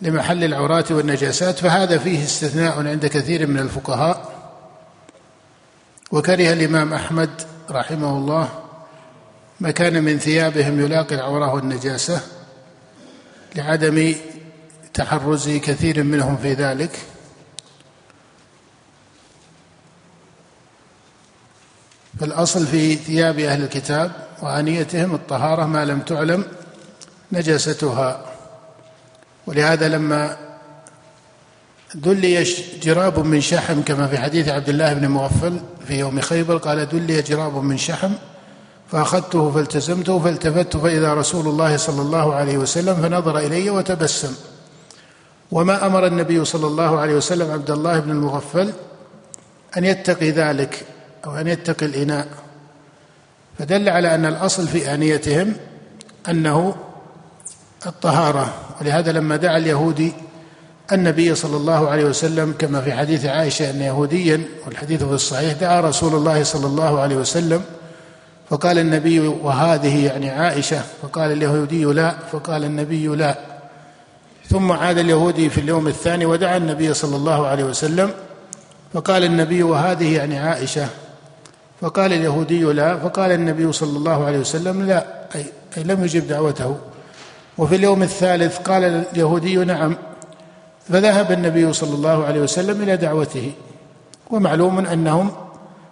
لمحل 0.02 0.44
العورات 0.44 0.92
والنجاسات 0.92 1.60
فهذا 1.60 1.98
فيه 1.98 2.24
استثناء 2.24 2.88
عند 2.88 3.06
كثير 3.06 3.48
من 3.48 3.60
الفقهاء. 3.60 4.30
وكره 6.12 6.54
الإمام 6.54 6.94
أحمد 6.94 7.30
رحمه 7.72 8.18
الله 8.18 8.50
ما 9.60 9.72
كان 9.72 10.04
من 10.04 10.20
ثيابهم 10.20 10.80
يلاقي 10.80 11.16
العورة 11.16 11.54
والنجاسة 11.54 12.22
لعدم 13.56 14.16
تحرز 14.94 15.50
كثير 15.50 16.04
منهم 16.04 16.38
في 16.38 16.54
ذلك. 16.54 17.00
فالاصل 22.20 22.68
في 22.68 22.96
ثياب 22.96 23.40
أهل 23.40 23.64
الكتاب 23.64 24.12
وأنيتهم 24.42 25.16
الطهارة 25.16 25.66
ما 25.66 25.86
لم 25.86 26.00
تعلم 26.00 26.44
نجاستها. 27.32 28.26
ولهذا 29.48 29.88
لما 29.88 30.38
دلي 31.96 32.44
جراب 32.82 33.20
من 33.20 33.42
شحم 33.42 33.82
كما 33.82 34.08
في 34.08 34.18
حديث 34.18 34.48
عبد 34.48 34.70
الله 34.70 34.94
بن 34.94 35.08
مغفل 35.08 35.60
في 35.88 36.00
يوم 36.00 36.20
خيبر 36.22 36.58
قال 36.58 36.90
دلي 36.90 37.22
جراب 37.22 37.64
من 37.64 37.78
شحم 37.78 38.12
فأخذته 38.92 39.52
فالتزمته 39.52 40.20
فالتفت 40.20 40.78
فإذا 40.78 41.14
رسول 41.14 41.48
الله 41.48 41.78
صلى 41.78 42.02
الله 42.02 42.36
عليه 42.36 42.58
وسلم 42.58 42.96
فنظر 42.96 43.38
إلي 43.38 43.70
وتبسم. 43.70 44.36
وما 45.52 45.86
أمر 45.86 46.06
النبي 46.06 46.46
صلى 46.46 46.68
الله 46.68 47.00
عليه 47.00 47.14
وسلم 47.14 47.52
عبد 47.52 47.72
الله 47.72 48.00
بن 48.00 48.12
المغفل 48.12 48.74
أن 49.78 49.86
يتقي 49.86 50.32
ذلك. 50.32 50.86
أو 51.26 51.36
أن 51.36 51.48
يتقي 51.48 51.86
الإناء. 51.86 52.28
فدل 53.60 53.90
على 53.90 54.16
أن 54.16 54.26
الأصل 54.26 54.68
في 54.68 54.94
آنيتهم 54.94 55.54
أنه 56.30 56.76
الطهارة. 57.86 58.54
ولهذا 58.82 59.12
لما 59.12 59.36
دعا 59.36 59.58
اليهودي 59.58 60.14
النبي 60.92 61.36
صلى 61.36 61.58
الله 61.58 61.90
عليه 61.90 62.06
وسلم 62.06 62.54
كما 62.60 62.82
في 62.82 62.94
حديث 62.94 63.26
عائشة 63.26 63.70
أن 63.70 63.82
يهوديا 63.82 64.44
والحديث 64.66 65.04
في 65.04 65.14
الصحيح 65.14 65.54
دعا 65.54 65.82
رسول 65.82 66.16
الله 66.16 66.44
صلى 66.44 66.68
الله 66.68 67.00
عليه 67.00 67.16
وسلم 67.16 67.62
فقال 68.50 68.80
النبي 68.80 69.20
وهذه 69.20 70.06
يعني 70.06 70.30
عائشة 70.30 70.82
فقال 71.02 71.32
اليهودي 71.32 71.84
لا 71.86 72.16
فقال 72.32 72.64
النبي 72.64 73.08
لا. 73.08 73.38
ثم 74.50 74.72
عاد 74.72 74.98
اليهودي 74.98 75.50
في 75.50 75.62
اليوم 75.62 75.88
الثاني 75.88 76.26
ودعا 76.26 76.58
النبي 76.58 76.94
صلى 76.94 77.16
الله 77.16 77.48
عليه 77.48 77.64
وسلم 77.64 78.12
فقال 78.94 79.24
النبي 79.24 79.64
وهذه 79.64 80.16
يعني 80.16 80.40
عائشة. 80.40 80.88
فقال 81.82 82.14
اليهودي 82.14 82.64
لا 82.64 82.98
فقال 82.98 83.32
النبي 83.32 83.72
صلى 83.72 83.98
الله 83.98 84.26
عليه 84.26 84.40
وسلم 84.40 84.88
لا 84.88 85.06
أي, 85.36 85.46
أي 85.78 85.84
لم 85.84 86.04
يجب 86.04 86.28
دعوته. 86.28 86.78
وفي 87.58 87.76
اليوم 87.76 88.04
الثالث 88.04 88.58
قال 88.58 88.84
اليهودي 88.84 89.56
نعم 89.56 89.96
فذهب 90.90 91.32
النبي 91.32 91.74
صلى 91.74 91.96
الله 91.96 92.26
عليه 92.26 92.42
وسلم 92.42 92.82
إلى 92.82 92.98
دعوته. 92.98 93.52
ومعلوم 94.32 94.80
أنهم 94.80 95.32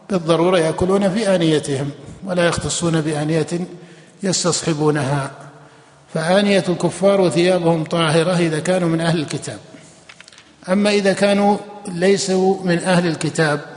بالضرورة 0.09 0.59
يأكلون 0.59 1.09
في 1.09 1.35
آنيتهم 1.35 1.89
ولا 2.25 2.45
يختصون 2.45 3.01
بآنية 3.01 3.47
يستصحبونها. 4.23 5.31
فآنية 6.13 6.63
الكفار 6.69 7.21
وثيابهم 7.21 7.83
طاهرة 7.83 8.37
إذا 8.37 8.59
كانوا 8.59 8.89
من 8.89 9.01
أهل 9.01 9.19
الكتاب. 9.19 9.57
أما 10.69 10.89
إذا 10.89 11.13
كانوا 11.13 11.57
ليسوا 11.87 12.63
من 12.63 12.79
أهل 12.79 13.07
الكتاب 13.07 13.76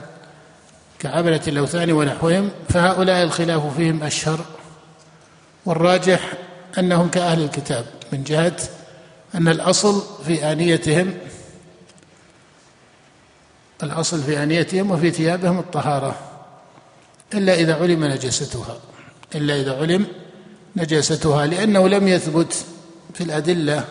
كعبلة 1.00 1.40
الأوثان 1.48 1.92
ونحوهم 1.92 2.50
فهؤلاء 2.68 3.22
الخلاف 3.22 3.76
فيهم 3.76 4.02
أشهر. 4.02 4.44
والراجح 5.66 6.32
أنهم 6.78 7.08
كأهل 7.08 7.42
الكتاب 7.42 7.84
من 8.12 8.24
جهة 8.24 8.56
أن 9.34 9.48
الأصل 9.48 10.24
في 10.24 10.52
آنيتهم 10.52 11.14
الأصل 13.82 14.22
في 14.22 14.42
آنيتهم 14.42 14.90
وفي 14.90 15.10
ثيابهم 15.10 15.58
الطهارة 15.58 16.16
إلا 17.34 17.54
إذا 17.54 17.74
علم 17.74 18.04
نجاستها 18.04 18.76
إلا 19.34 19.60
إذا 19.60 19.76
علم 19.76 20.06
نجاستها 20.76 21.46
لأنه 21.46 21.88
لم 21.88 22.08
يثبت 22.08 22.64
في 23.14 23.24
الأدلة 23.24 23.84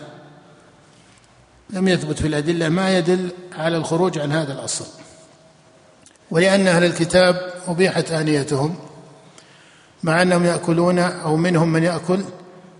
لم 1.69 1.87
يثبت 1.87 2.19
في 2.19 2.27
الأدلة 2.27 2.69
ما 2.69 2.97
يدل 2.97 3.29
على 3.57 3.77
الخروج 3.77 4.19
عن 4.19 4.31
هذا 4.31 4.53
الأصل. 4.53 4.85
ولأن 6.31 6.67
أهل 6.67 6.83
الكتاب 6.83 7.53
أبيحت 7.67 8.11
آنيتهم 8.11 8.75
مع 10.03 10.21
أنهم 10.21 10.45
يأكلون 10.45 10.99
أو 10.99 11.35
منهم 11.35 11.69
من 11.69 11.83
يأكل 11.83 12.21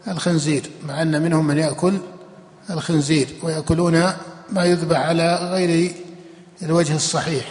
الخنزير 0.07 0.63
مع 0.87 1.01
أن 1.01 1.21
منهم 1.21 1.47
من 1.47 1.57
يأكل 1.57 1.97
الخنزير 2.69 3.27
ويأكلون 3.43 4.13
ما 4.49 4.65
يذبح 4.65 4.97
على 4.99 5.35
غير 5.35 5.91
الوجه 6.63 6.95
الصحيح. 6.95 7.45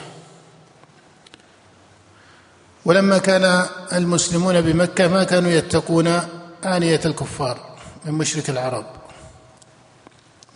ولما 2.84 3.18
كان 3.18 3.66
المسلمون 3.92 4.60
بمكة 4.60 5.08
ما 5.08 5.24
كانوا 5.24 5.50
يتقون 5.50 6.20
آنية 6.64 7.00
الكفار 7.04 7.58
من 8.04 8.12
مشرك 8.12 8.50
العرب 8.50 8.84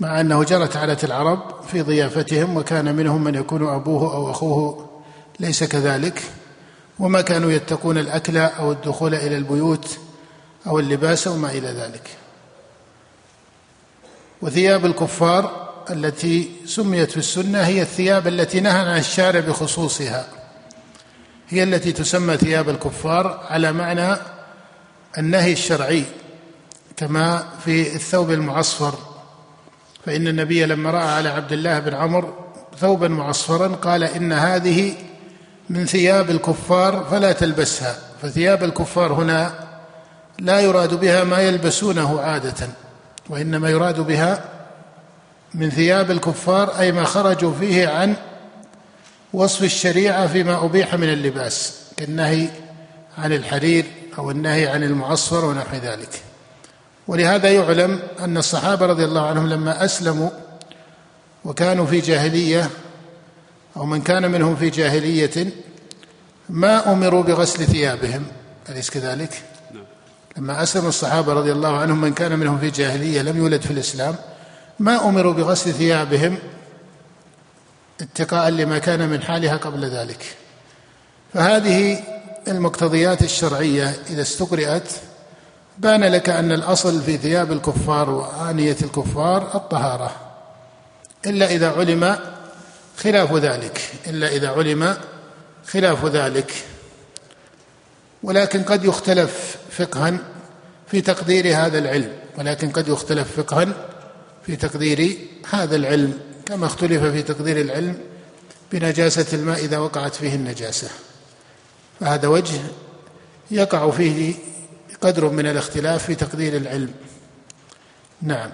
مع 0.00 0.20
أنه 0.20 0.44
جرت 0.44 0.76
عادة 0.76 0.98
العرب 1.04 1.64
في 1.72 1.82
ضيافتهم 1.82 2.56
وكان 2.56 2.94
منهم 2.96 3.24
من 3.24 3.34
يكون 3.34 3.68
أبوه 3.68 4.14
أو 4.14 4.30
أخوه 4.30 4.91
ليس 5.40 5.64
كذلك. 5.64 6.22
وما 6.98 7.20
كانوا 7.20 7.52
يتقون 7.52 7.98
الأكل 7.98 8.36
أو 8.36 8.72
الدخول 8.72 9.14
إلى 9.14 9.36
البيوت 9.36 9.98
أو 10.66 10.78
اللباس 10.78 11.26
وما 11.26 11.50
إلى 11.50 11.68
ذلك. 11.68 12.10
وثياب 14.42 14.86
الكفار 14.86 15.72
التي 15.90 16.50
سميت 16.66 17.10
في 17.10 17.16
السنة 17.16 17.60
هي 17.60 17.82
الثياب 17.82 18.26
التي 18.26 18.60
نهى 18.60 18.78
عن 18.78 18.98
الشارع 18.98 19.40
بخصوصها. 19.40 20.26
هي 21.48 21.62
التي 21.62 21.92
تسمى 21.92 22.36
ثياب 22.36 22.68
الكفار 22.68 23.46
على 23.50 23.72
معنى 23.72 24.16
النهي 25.18 25.52
الشرعي 25.52 26.04
كما 26.96 27.48
في 27.64 27.94
الثوب 27.94 28.30
المعصفر. 28.30 28.94
فإن 30.06 30.28
النبي 30.28 30.64
لما 30.64 30.90
رأى 30.90 31.08
على 31.08 31.28
عبد 31.28 31.52
الله 31.52 31.78
بن 31.78 31.94
عمرو 31.94 32.34
ثوبا 32.78 33.08
معصفرا 33.08 33.68
قال 33.68 34.04
إن 34.04 34.32
هذه 34.32 34.94
من 35.70 35.86
ثياب 35.86 36.30
الكفار 36.30 37.06
فلا 37.10 37.32
تلبسها 37.32 37.96
فثياب 38.22 38.64
الكفار 38.64 39.12
هنا 39.12 39.54
لا 40.38 40.60
يراد 40.60 40.94
بها 40.94 41.24
ما 41.24 41.38
يلبسونه 41.38 42.20
عادة 42.20 42.68
وإنما 43.28 43.70
يراد 43.70 44.00
بها 44.00 44.44
من 45.54 45.70
ثياب 45.70 46.10
الكفار 46.10 46.78
أي 46.78 46.92
ما 46.92 47.04
خرجوا 47.04 47.52
فيه 47.60 47.88
عن 47.88 48.14
وصف 49.32 49.64
الشريعة 49.64 50.26
فيما 50.26 50.64
أبيح 50.64 50.94
من 50.94 51.12
اللباس 51.12 51.74
كالنهي 51.96 52.48
عن 53.18 53.32
الحرير 53.32 53.84
أو 54.18 54.30
النهي 54.30 54.66
عن 54.66 54.82
المعصفر 54.82 55.44
ونحو 55.44 55.76
ذلك. 55.76 56.22
ولهذا 57.08 57.50
يعلم 57.50 58.00
أن 58.20 58.36
الصحابة 58.36 58.86
رضي 58.86 59.04
الله 59.04 59.26
عنهم 59.26 59.48
لما 59.48 59.84
أسلموا 59.84 60.30
وكانوا 61.44 61.86
في 61.86 62.00
جاهلية 62.00 62.70
أو 63.76 63.86
من 63.86 64.02
كان 64.02 64.30
منهم 64.30 64.56
في 64.56 64.70
جاهلية 64.70 65.46
ما 66.48 66.92
أمروا 66.92 67.22
بغسل 67.22 67.66
ثيابهم 67.66 68.26
أليس 68.68 68.90
كذلك؟ 68.90 69.42
نعم. 69.74 69.84
لما 70.36 70.62
أسلم 70.62 70.86
الصحابة 70.86 71.32
رضي 71.32 71.52
الله 71.52 71.76
عنهم 71.76 72.00
من 72.00 72.14
كان 72.14 72.38
منهم 72.38 72.58
في 72.58 72.70
جاهلية 72.70 73.22
لم 73.22 73.36
يولد 73.36 73.60
في 73.60 73.70
الإسلام 73.70 74.16
ما 74.78 75.08
أمروا 75.08 75.32
بغسل 75.32 75.72
ثيابهم 75.72 76.38
اتقاء 78.00 78.50
لما 78.50 78.78
كان 78.78 79.08
من 79.08 79.22
حالها 79.22 79.56
قبل 79.56 79.84
ذلك 79.84 80.36
فهذه 81.34 82.02
المقتضيات 82.48 83.22
الشرعية 83.22 83.96
إذا 84.10 84.22
استقرأت 84.22 84.88
بان 85.78 86.04
لك 86.04 86.28
أن 86.28 86.52
الأصل 86.52 87.02
في 87.02 87.16
ثياب 87.16 87.52
الكفار 87.52 88.10
وآنية 88.10 88.76
الكفار 88.82 89.54
الطهارة 89.54 90.10
إلا 91.26 91.46
إذا 91.46 91.72
علم 91.72 92.18
خلاف 93.02 93.34
ذلك 93.34 93.80
إلا 94.06 94.28
إذا 94.28 94.48
علم 94.48 94.96
خلاف 95.66 96.04
ذلك. 96.04 96.52
ولكن 98.22 98.62
قد 98.62 98.84
يختلف 98.84 99.56
فقها 99.70 100.18
في 100.90 101.00
تقدير 101.00 101.56
هذا 101.56 101.78
العلم 101.78 102.12
ولكن 102.38 102.70
قد 102.70 102.88
يختلف 102.88 103.40
فقها 103.40 103.68
في 104.46 104.56
تقدير 104.56 105.18
هذا 105.50 105.76
العلم 105.76 106.20
كما 106.46 106.66
اختلف 106.66 107.02
في 107.04 107.22
تقدير 107.22 107.60
العلم 107.60 107.98
بنجاسة 108.72 109.26
الماء 109.32 109.64
إذا 109.64 109.78
وقعت 109.78 110.14
فيه 110.14 110.34
النجاسة. 110.34 110.88
فهذا 112.00 112.28
وجه 112.28 112.60
يقع 113.50 113.90
فيه 113.90 114.34
قدر 115.00 115.28
من 115.28 115.46
الاختلاف 115.46 116.06
في 116.06 116.14
تقدير 116.14 116.56
العلم. 116.56 116.94
نعم. 118.22 118.50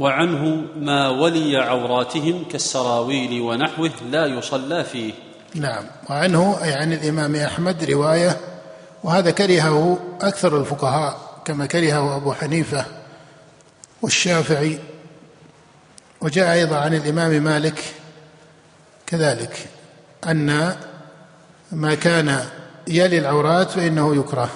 وعنه 0.00 0.66
ما 0.76 1.08
ولي 1.08 1.56
عوراتهم 1.56 2.44
كالسراويل 2.44 3.40
ونحوه 3.40 3.90
لا 4.10 4.26
يصلى 4.26 4.84
فيه. 4.84 5.12
نعم. 5.54 5.84
وعنه 6.10 6.58
أي 6.62 6.72
عن 6.72 6.92
الإمام 6.92 7.36
أحمد 7.36 7.84
رواية 7.84 8.36
وهذا 9.04 9.30
كرهه 9.30 9.98
أكثر 10.20 10.60
الفقهاء 10.60 11.42
كما 11.44 11.66
كرهه 11.66 12.16
أبو 12.16 12.32
حنيفة 12.32 12.84
والشافعي. 14.02 14.78
وجاء 16.20 16.52
أيضا 16.52 16.76
عن 16.76 16.94
الإمام 16.94 17.30
مالك 17.42 17.84
كذلك 19.06 19.68
أن 20.26 20.76
ما 21.72 21.94
كان 21.94 22.44
يلي 22.88 23.18
العورات 23.18 23.70
فإنه 23.70 24.16
يكره. 24.16 24.50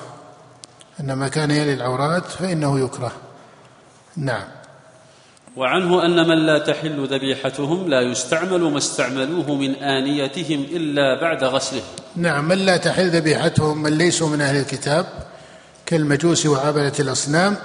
أن 1.00 1.12
ما 1.12 1.28
كان 1.28 1.50
يلي 1.50 1.74
العورات 1.74 2.24
فإنه 2.24 2.80
يكره. 2.80 3.12
نعم. 4.16 4.44
وعنه 5.56 6.04
أن 6.04 6.28
من 6.28 6.46
لا 6.46 6.58
تحل 6.58 7.06
ذبيحتهم 7.06 7.88
لا 7.88 8.00
يستعمل 8.00 8.60
ما 8.60 8.78
استعملوه 8.78 9.54
من 9.54 9.74
آنيتهم 9.74 10.60
إلا 10.70 11.20
بعد 11.20 11.44
غسله. 11.44 11.82
نعم 12.16 12.48
من 12.48 12.58
لا 12.58 12.76
تحل 12.76 13.10
ذبيحتهم 13.10 13.82
من 13.82 13.98
ليسوا 13.98 14.28
من 14.28 14.40
أهل 14.40 14.56
الكتاب 14.56 15.06
كالمجوس 15.86 16.46
وعبدة 16.46 16.92
الأصنام. 17.00 17.56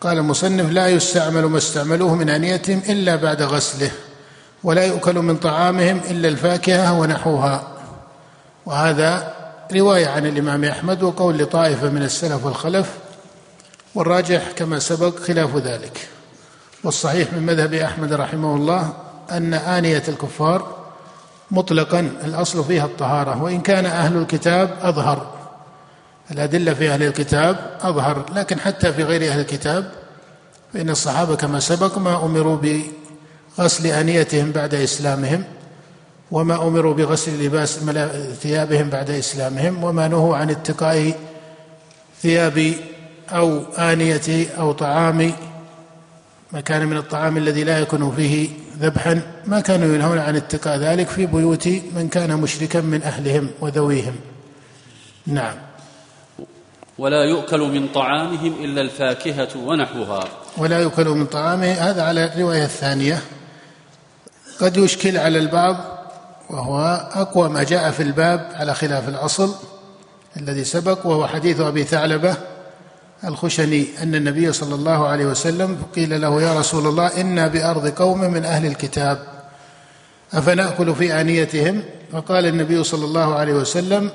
قال 0.00 0.18
المصنف 0.18 0.72
لا 0.72 0.88
يستعمل 0.88 1.44
ما 1.44 1.58
استعملوه 1.58 2.14
من 2.14 2.30
آنيتهم 2.30 2.82
إلا 2.88 3.16
بعد 3.16 3.42
غسله 3.42 3.90
ولا 4.64 4.84
يؤكل 4.86 5.14
من 5.14 5.36
طعامهم 5.36 6.00
إلا 6.10 6.28
الفاكهة 6.28 7.00
ونحوها. 7.00 7.68
وهذا 8.66 9.34
رواية 9.74 10.06
عن 10.06 10.26
الإمام 10.26 10.64
أحمد 10.64 11.02
وقول 11.02 11.38
لطائفة 11.38 11.90
من 11.90 12.02
السلف 12.02 12.44
والخلف 12.44 12.90
والراجح 13.94 14.50
كما 14.56 14.78
سبق 14.78 15.18
خلاف 15.18 15.56
ذلك. 15.56 16.08
والصحيح 16.84 17.32
من 17.32 17.42
مذهب 17.42 17.74
أحمد 17.74 18.12
رحمه 18.12 18.54
الله 18.56 18.92
أن 19.30 19.54
آنية 19.54 20.02
الكفار 20.08 20.76
مطلقا 21.50 22.00
الأصل 22.00 22.64
فيها 22.64 22.84
الطهارة 22.84 23.42
وإن 23.42 23.60
كان 23.60 23.86
أهل 23.86 24.16
الكتاب 24.16 24.76
أظهر. 24.82 25.36
الأدلة 26.30 26.74
في 26.74 26.90
أهل 26.90 27.02
الكتاب 27.02 27.78
أظهر 27.80 28.24
لكن 28.34 28.60
حتى 28.60 28.92
في 28.92 29.02
غير 29.02 29.32
أهل 29.32 29.40
الكتاب 29.40 29.90
فإن 30.72 30.90
الصحابة 30.90 31.36
كما 31.36 31.60
سبق 31.60 31.98
ما 31.98 32.24
أمروا 32.24 32.58
بغسل 33.58 33.86
آنيتهم 33.86 34.52
بعد 34.52 34.74
إسلامهم 34.74 35.44
وما 36.30 36.62
أمروا 36.68 36.94
بغسل 36.94 37.44
لباس 37.46 37.78
ثيابهم 38.42 38.90
بعد 38.90 39.10
إسلامهم 39.10 39.84
وما 39.84 40.08
نهوا 40.08 40.36
عن 40.36 40.50
اتقاء 40.50 41.12
ثياب 42.22 42.74
أو 43.32 43.62
آنية 43.78 44.46
أو 44.58 44.72
طعام 44.72 45.32
ما 46.52 46.60
كان 46.60 46.86
من 46.86 46.96
الطعام 46.96 47.36
الذي 47.36 47.64
لا 47.64 47.78
يكون 47.78 48.12
فيه 48.16 48.48
ذبحا 48.78 49.22
ما 49.46 49.60
كانوا 49.60 49.94
ينهون 49.94 50.18
عن 50.18 50.36
اتقاء 50.36 50.78
ذلك 50.78 51.08
في 51.08 51.26
بيوت 51.26 51.68
من 51.68 52.08
كان 52.08 52.36
مشركا 52.36 52.80
من 52.80 53.02
أهلهم 53.02 53.50
وذويهم. 53.60 54.14
نعم. 55.26 55.54
ولا 56.98 57.24
يؤكل 57.24 57.60
من 57.60 57.88
طعامهم 57.88 58.64
إلا 58.64 58.80
الفاكهة 58.80 59.48
ونحوها. 59.56 60.24
ولا 60.56 60.80
يؤكل 60.80 61.08
من 61.08 61.26
طعامه 61.26 61.72
هذا 61.72 62.02
على 62.02 62.24
الرواية 62.24 62.64
الثانية. 62.64 63.22
قد 64.60 64.76
يشكل 64.76 65.16
على 65.16 65.38
البعض 65.38 65.76
وهو 66.50 67.08
أقوى 67.12 67.48
ما 67.48 67.62
جاء 67.62 67.90
في 67.90 68.02
الباب 68.02 68.50
على 68.54 68.74
خلاف 68.74 69.08
الأصل 69.08 69.54
الذي 70.36 70.64
سبق 70.64 71.06
وهو 71.06 71.26
حديث 71.26 71.60
أبي 71.60 71.84
ثعلبة 71.84 72.36
الخشني 73.24 73.86
أن 74.02 74.14
النبي 74.14 74.52
صلى 74.52 74.74
الله 74.74 75.08
عليه 75.08 75.26
وسلم 75.26 75.82
قيل 75.94 76.20
له 76.20 76.42
يا 76.42 76.58
رسول 76.58 76.86
الله 76.86 77.20
إنا 77.20 77.46
بأرض 77.48 77.88
قوم 77.88 78.20
من 78.20 78.44
أهل 78.44 78.66
الكتاب 78.66 79.18
أفنأكل 80.34 80.94
في 80.94 81.20
آنيتهم؟ 81.20 81.82
فقال 82.12 82.46
النبي 82.46 82.84
صلى 82.84 83.04
الله 83.04 83.34
عليه 83.34 83.54
وسلم 83.54 84.10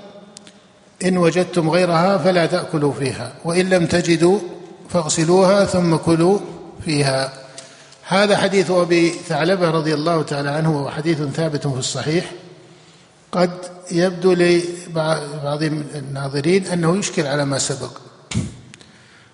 إن 1.06 1.18
وجدتم 1.18 1.70
غيرها 1.70 2.18
فلا 2.18 2.46
تأكلوا 2.46 2.94
فيها 2.94 3.34
وإن 3.46 3.70
لم 3.70 3.86
تجدوا 3.86 4.40
فاغسلوها 4.90 5.66
ثم 5.66 5.96
كلوا 5.96 6.40
فيها. 6.86 7.34
هذا 8.08 8.38
حديث 8.38 8.72
أبي 8.72 9.10
ثعلبة 9.10 9.70
رضي 9.70 9.94
الله 9.94 10.22
تعالى 10.22 10.50
عنه 10.50 10.78
وهو 10.78 10.90
حديث 10.90 11.22
ثابت 11.22 11.68
في 11.68 11.80
الصحيح. 11.80 12.32
قد 13.32 13.52
يبدو 13.92 14.34
لبعض 14.34 15.64
الناظرين 15.96 16.66
أنه 16.66 16.98
يشكل 16.98 17.28
على 17.28 17.46
ما 17.46 17.58
سبق. 17.58 18.11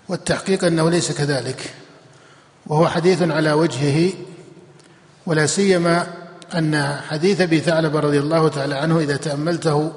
والتحقيق 0.09 0.65
أنه 0.65 0.89
ليس 0.89 1.11
كذلك 1.11 1.73
وهو 2.67 2.87
حديث 2.87 3.21
على 3.21 3.53
وجهه 3.53 4.13
ولا 5.25 5.45
سيما 5.45 6.07
أن 6.55 6.97
حديث 7.09 7.41
أبي 7.41 7.59
ثعلبة 7.59 7.99
رضي 7.99 8.19
الله 8.19 8.47
تعالى 8.47 8.75
عنه 8.75 8.99
إذا 8.99 9.17
تأملته 9.17 9.91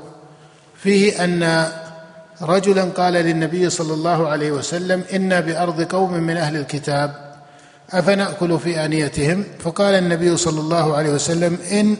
فيه 0.76 1.24
أن 1.24 1.68
رجلا 2.42 2.84
قال 2.84 3.12
للنبي 3.12 3.70
صلى 3.70 3.94
الله 3.94 4.28
عليه 4.28 4.52
وسلم 4.52 5.04
إنا 5.12 5.40
بأرض 5.40 5.82
قوم 5.82 6.12
من 6.12 6.36
أهل 6.36 6.56
الكتاب 6.56 7.34
أفنأكل 7.90 8.58
في 8.58 8.84
آنيتهم 8.84 9.44
فقال 9.58 9.94
النبي 9.94 10.36
صلى 10.36 10.60
الله 10.60 10.96
عليه 10.96 11.10
وسلم 11.10 11.58
إن 11.72 11.96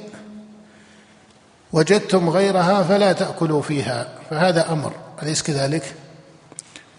وجدتم 1.73 2.31
غيرها 2.31 2.83
فلا 2.83 3.12
تأكلوا 3.12 3.62
فيها 3.62 4.09
فهذا 4.31 4.73
أمر 4.73 4.92
أليس 5.23 5.42
كذلك؟ 5.42 5.94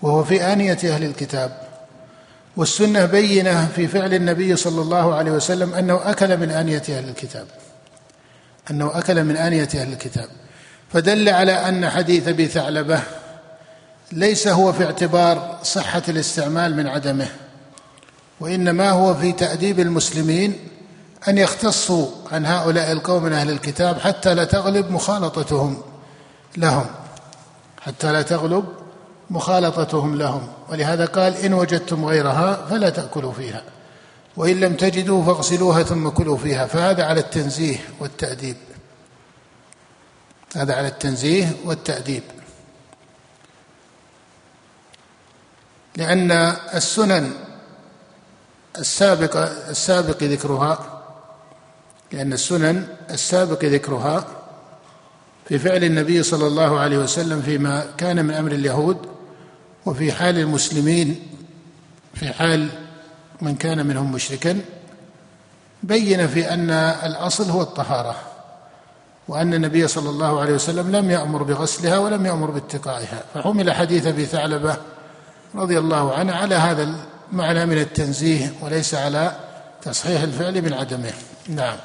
وهو 0.02 0.24
في 0.24 0.54
آنية 0.54 0.80
أهل 0.84 1.04
الكتاب. 1.04 1.58
والسنة 2.58 3.06
بينة 3.06 3.68
في 3.76 3.88
فعل 3.88 4.14
النبي 4.14 4.56
صلى 4.56 4.82
الله 4.82 5.16
عليه 5.16 5.32
وسلم 5.32 5.74
أنه 5.74 6.00
أكل 6.04 6.38
من 6.38 6.52
آنية 6.52 6.84
أهل 6.90 7.10
الكتاب. 7.10 7.48
أنه 8.72 8.98
أكل 8.98 9.24
من 9.24 9.38
آنية 9.38 9.70
أهل 9.76 9.94
الكتاب. 9.94 10.28
فدل 10.94 11.30
على 11.30 11.52
أن 11.52 11.90
حديث 11.90 12.28
أبي 12.28 12.48
ثعلبة 12.48 13.02
ليس 14.12 14.48
هو 14.48 14.74
في 14.74 14.86
اعتبار 14.86 15.60
صحة 15.64 16.02
الاستعمال 16.10 16.76
من 16.76 16.88
عدمه 16.88 17.28
وإنما 18.40 18.90
هو 18.90 19.14
في 19.16 19.32
تأديب 19.32 19.80
المسلمين 19.80 20.60
أن 21.28 21.38
يختصوا 21.38 22.08
عن 22.32 22.46
هؤلاء 22.46 22.92
القوم 22.92 23.24
من 23.24 23.34
أهل 23.34 23.50
الكتاب 23.50 24.00
حتى 24.00 24.34
لا 24.34 24.44
تغلب 24.44 24.92
مخالطتهم 24.92 25.82
لهم 26.58 26.86
حتى 27.82 28.12
لا 28.12 28.22
تغلب 28.22 28.66
مخالطتهم 29.32 30.16
لهم. 30.16 30.48
ولهذا 30.70 31.06
قال 31.06 31.36
إن 31.36 31.54
وجدتم 31.54 32.06
غيرها 32.06 32.66
فلا 32.70 32.90
تأكلوا 32.90 33.32
فيها 33.32 33.64
وإن 34.38 34.60
لم 34.60 34.74
تجدوا 34.74 35.26
فاغسلوها 35.26 35.84
ثم 35.84 36.10
كلوا 36.10 36.38
فيها. 36.38 36.66
فهذا 36.66 37.04
على 37.04 37.20
التنزيه 37.20 37.78
والتأديب. 38.00 38.58
هذا 40.56 40.76
على 40.76 40.88
التنزيه 40.88 41.56
والتأديب. 41.66 42.24
لأن 45.98 46.32
السنن 46.74 47.32
السابق 48.80 49.38
السابق 49.70 50.24
ذكرها 50.24 51.04
لأن 52.12 52.34
السنن 52.34 52.88
السابق 53.10 53.66
ذكرها 53.66 54.28
في 55.48 55.60
فعل 55.60 55.84
النبي 55.84 56.24
صلى 56.24 56.48
الله 56.48 56.80
عليه 56.80 56.98
وسلم 56.98 57.42
فيما 57.42 57.86
كان 57.98 58.26
من 58.26 58.34
أمر 58.34 58.52
اليهود 58.52 58.98
وفي 59.86 60.12
حال 60.12 60.40
المسلمين 60.40 61.20
في 62.14 62.34
حال 62.34 62.70
من 63.42 63.56
كان 63.56 63.86
منهم 63.86 64.12
مشركا 64.12 64.62
بين 65.84 66.28
في 66.28 66.54
أن 66.54 66.70
الأصل 67.04 67.50
هو 67.50 67.62
الطهارة 67.62 68.16
وأن 69.28 69.54
النبي 69.54 69.88
صلى 69.88 70.10
الله 70.10 70.42
عليه 70.42 70.54
وسلم 70.54 70.96
لم 70.96 71.12
يأمر 71.12 71.44
بغسلها 71.44 71.98
ولم 71.98 72.26
يأمر 72.26 72.52
باتقائها 72.52 73.24
فحمل 73.34 73.72
حديث 73.72 74.08
أبي 74.08 74.26
ثعلبة 74.26 74.78
رضي 75.56 75.80
الله 75.80 76.14
عنه 76.14 76.34
على 76.34 76.56
هذا 76.56 76.96
المعنى 77.32 77.66
من 77.66 77.78
التنزيه 77.78 78.54
وليس 78.62 78.96
على 78.96 79.36
تصحيح 79.82 80.22
الفعل 80.22 80.62
من 80.62 80.74
عدمه. 80.74 81.14
نعم. 81.50 81.78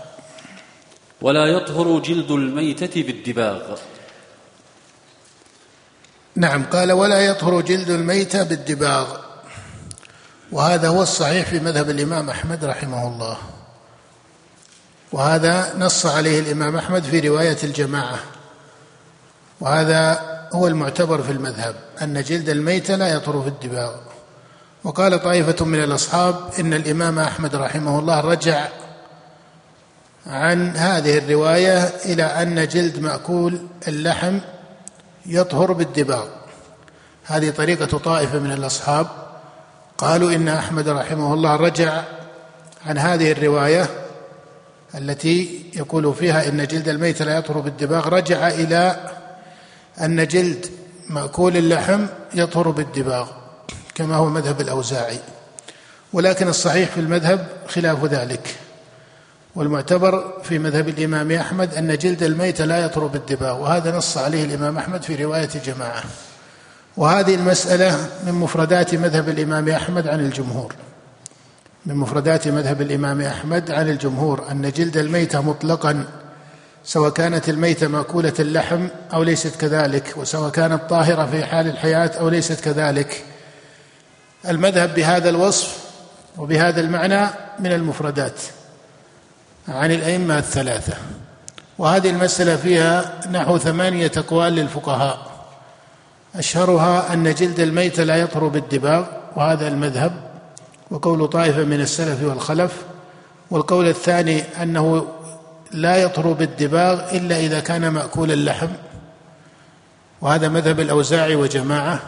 ولا 1.23 1.47
يطهر 1.47 1.99
جلد 1.99 2.31
الميتة 2.31 3.03
بالدباغ. 3.03 3.77
نعم 6.37 6.64
قال 6.64 6.92
ولا 6.92 7.20
يطهر 7.20 7.61
جلد 7.61 7.90
الميتة 7.90 8.42
بالدباغ. 8.42 9.07
وهذا 10.53 10.88
هو 10.88 11.03
الصحيح 11.03 11.49
في 11.49 11.61
مذهب 11.61 11.90
الإمام 11.90 12.31
أحمد 12.31 12.64
رحمه 12.64 13.09
الله. 13.09 13.37
وهذا 15.12 15.75
نص 15.79 16.07
عليه 16.07 16.40
الإمام 16.40 16.77
أحمد 16.77 17.03
في 17.03 17.20
رواية 17.20 17.57
الجماعة. 17.64 18.18
وهذا 19.61 20.20
هو 20.53 20.66
المعتبر 20.66 21.22
في 21.22 21.33
المذهب 21.33 21.75
أن 22.03 22.22
جلد 22.22 22.49
الميتة 22.49 22.96
لا 22.96 23.09
يطهر 23.09 23.42
في 23.42 23.49
الدباغ. 23.49 23.94
وقال 24.85 25.22
طائفة 25.22 25.64
من 25.64 25.83
الأصحاب 25.83 26.51
إن 26.59 26.75
الإمام 26.75 27.18
أحمد 27.18 27.57
رحمه 27.57 27.99
الله 27.99 28.20
رجع 28.20 28.68
عن 30.27 30.77
هذه 30.77 31.18
الرواية 31.18 31.79
إلى 32.05 32.22
أن 32.22 32.68
جلد 32.68 32.99
مأكول 32.99 33.66
اللحم 33.88 34.38
يطهر 35.29 35.73
بالدباغ. 35.73 36.27
هذه 37.25 37.51
طريقة 37.51 37.99
طائفة 37.99 38.39
من 38.39 38.53
الأصحاب. 38.53 39.07
قالوا 39.99 40.33
إن 40.33 40.49
أحمد 40.49 40.89
رحمه 40.89 41.35
الله 41.35 41.57
رجع 41.57 42.03
عن 42.87 42.99
هذه 42.99 43.33
الرواية 43.33 43.89
التي 44.95 45.65
يقول 45.77 46.15
فيها 46.15 46.49
إن 46.49 46.67
جلد 46.67 46.89
الميت 46.89 47.23
لا 47.23 47.37
يطهر 47.37 47.61
بالدباغ. 47.61 48.09
رجع 48.09 48.49
إلى 48.49 49.11
أن 50.01 50.27
جلد 50.27 50.67
مأكول 51.09 51.57
اللحم 51.57 52.07
يطهر 52.35 52.71
بالدباغ 52.71 53.29
كما 53.95 54.17
هو 54.17 54.29
مذهب 54.29 54.61
الأوزاعي. 54.61 55.19
ولكن 56.12 56.49
الصحيح 56.49 56.91
في 56.91 57.01
المذهب 57.01 57.49
خلاف 57.69 58.05
ذلك. 58.05 58.57
والمعتبر 59.57 60.33
في 60.42 60.59
مذهب 60.59 60.88
الإمام 60.88 61.33
أحمد 61.33 61.75
أن 61.75 61.99
جلد 61.99 62.23
الميت 62.23 62.62
لا 62.62 62.79
يطهر 62.79 63.07
بالدباغ 63.07 63.62
وهذا 63.62 63.97
نص 63.97 64.19
عليه 64.19 64.45
الإمام 64.45 64.79
أحمد 64.79 65.03
في 65.03 65.25
رواية 65.25 65.49
جماعة 65.64 66.03
وهذه 66.97 67.35
المسألة 67.35 68.09
من 68.27 68.33
مفردات 68.33 68.95
مذهب 68.95 69.29
الإمام 69.29 69.69
أحمد 69.69 70.09
عن 70.09 70.21
الجمهور. 70.21 70.75
من 71.87 71.95
مفردات 71.95 72.49
مذهب 72.49 72.83
الإمام 72.83 73.21
أحمد 73.21 73.71
عن 73.71 73.88
الجمهور 73.88 74.45
أن 74.51 74.71
جلد 74.71 74.97
الميته 74.97 75.40
مطلقا 75.40 76.05
سواء 76.85 77.11
كانت 77.11 77.49
الميتة 77.49 77.88
مأكولة 77.88 78.35
اللحم 78.40 78.88
أو 79.14 79.23
ليست 79.23 79.57
كذلك 79.57 80.14
وسواء 80.16 80.51
كانت 80.51 80.83
طاهرة 80.90 81.27
في 81.27 81.45
حال 81.45 81.66
الحياة 81.66 82.11
أو 82.21 82.29
ليست 82.29 82.61
كذلك. 82.61 83.25
المذهب 84.49 84.95
بهذا 84.95 85.29
الوصف 85.29 85.79
وبهذا 86.38 86.81
المعنى 86.81 87.27
من 87.59 87.73
المفردات. 87.73 88.40
عن 89.69 89.93
الأئمة 89.93 90.39
الثلاثة. 90.39 90.95
وهذه 91.79 92.11
المسألة 92.11 92.57
فيها 92.57 93.21
نحو 93.31 93.59
ثمانية 93.59 94.13
أقوال 94.17 94.53
للفقهاء. 94.53 95.19
أشهرها 96.35 97.13
أن 97.13 97.35
جلد 97.35 97.61
الميت 97.61 98.01
لا 98.01 98.17
يطهر 98.17 98.49
بالدباغ 98.49 99.05
وهذا 99.37 99.69
المذهب. 99.69 100.13
وقول 100.91 101.29
طائفة 101.29 101.65
من 101.65 101.81
السلف 101.81 102.23
والخلف. 102.23 102.83
والقول 103.51 103.89
الثاني 103.89 104.43
أنه 104.63 105.07
لا 105.73 105.97
يطهر 105.97 106.33
بالدباغ 106.33 107.17
إلا 107.17 107.39
إذا 107.39 107.61
كان 107.61 107.89
مأكول 107.89 108.33
اللحم. 108.33 108.71
وهذا 110.21 110.49
مذهب 110.49 110.81
الأوزاعي 110.81 111.35
وجماعة. 111.35 112.01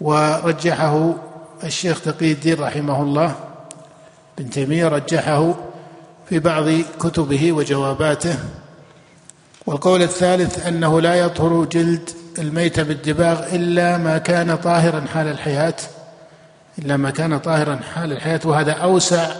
ورجحه 0.00 1.14
الشيخ 1.64 2.00
تقي 2.00 2.32
الدين 2.32 2.60
رحمه 2.60 3.02
الله. 3.02 3.34
بن 4.38 4.50
تيمية 4.50 4.88
رجحه 4.88 5.54
في 6.30 6.38
بعض 6.38 6.64
كتبه 7.00 7.52
وجواباته. 7.52 8.38
والقول 9.66 10.02
الثالث 10.02 10.66
أنه 10.66 11.00
لا 11.00 11.14
يطهر 11.14 11.64
جلد 11.64 12.10
الميت 12.38 12.80
بالدباغ 12.80 13.54
إلا 13.54 13.98
ما 13.98 14.18
كان 14.18 14.56
طاهرا 14.56 15.04
حال 15.14 15.28
الحياة 15.28 15.74
إلا 16.78 16.96
ما 16.96 17.10
كان 17.10 17.38
طاهرا 17.38 17.80
حال 17.94 18.12
الحياة. 18.12 18.40
وهذا 18.44 18.72
أوسع 18.72 19.30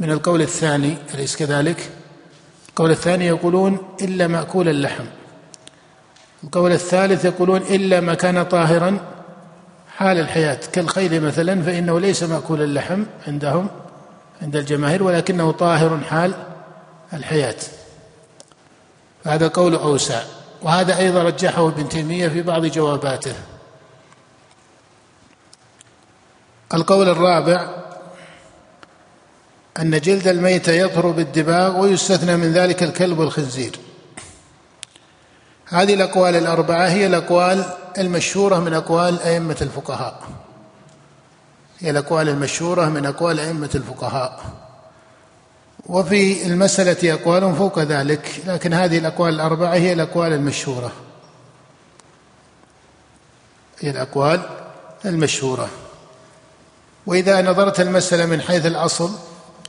من 0.00 0.10
القول 0.10 0.42
الثاني 0.42 0.96
أليس 1.14 1.36
كذلك؟ 1.36 1.90
القول 2.68 2.90
الثاني 2.90 3.26
يقولون 3.26 3.78
إلا 4.02 4.26
مأكول 4.26 4.68
اللحم. 4.68 5.04
القول 6.44 6.72
الثالث 6.72 7.24
يقولون 7.24 7.60
إلا 7.60 8.00
ما 8.00 8.14
كان 8.14 8.42
طاهرا 8.42 8.98
حال 9.96 10.20
الحياة. 10.20 10.58
كالخيل 10.72 11.20
مثلا 11.20 11.62
فإنه 11.62 12.00
ليس 12.00 12.22
مأكول 12.22 12.62
اللحم 12.62 13.02
عندهم. 13.26 13.68
عند 14.42 14.56
الجماهير 14.56 15.02
ولكنه 15.02 15.52
طاهر 15.52 16.00
حال 16.00 16.34
الحياة. 17.12 17.56
هذا 19.24 19.48
قول 19.48 19.74
أوسع. 19.74 20.22
وهذا 20.62 20.98
أيضا 20.98 21.22
رجحه 21.22 21.68
ابن 21.68 21.88
تيمية 21.88 22.28
في 22.28 22.42
بعض 22.42 22.66
جواباته. 22.66 23.34
القول 26.74 27.08
الرابع 27.08 27.68
أن 29.78 30.00
جلد 30.00 30.28
الميت 30.28 30.68
يطهر 30.68 31.10
بالدباغ 31.10 31.80
ويستثنى 31.80 32.36
من 32.36 32.52
ذلك 32.52 32.82
الكلب 32.82 33.18
والخنزير 33.18 33.78
هذه 35.66 35.94
الأقوال 35.94 36.36
الأربعة 36.36 36.88
هي 36.88 37.06
الأقوال 37.06 37.64
المشهورة 37.98 38.58
من 38.58 38.74
أقوال 38.74 39.20
أئمة 39.20 39.56
الفقهاء. 39.62 40.22
هي 41.82 41.90
الاقوال 41.90 42.28
المشهوره 42.28 42.88
من 42.88 43.06
أقوال 43.06 43.40
أئمة 43.40 43.70
الفقهاء. 43.74 44.40
وفي 45.86 46.46
المسألة 46.46 47.14
أقوال 47.14 47.56
فوق 47.56 47.78
ذلك 47.78 48.42
لكن 48.46 48.72
هذه 48.72 48.98
الأقوال 48.98 49.34
الأربعة 49.34 49.74
هي 49.74 49.92
الأقوال 49.92 50.32
المشهورة. 50.32 50.92
هي 53.80 53.90
الأقوال 53.90 54.42
المشهورة. 55.04 55.68
وإذا 57.06 57.42
نظرت 57.42 57.80
المسألة 57.80 58.26
من 58.26 58.40
حيث 58.40 58.66
الأصل 58.66 59.10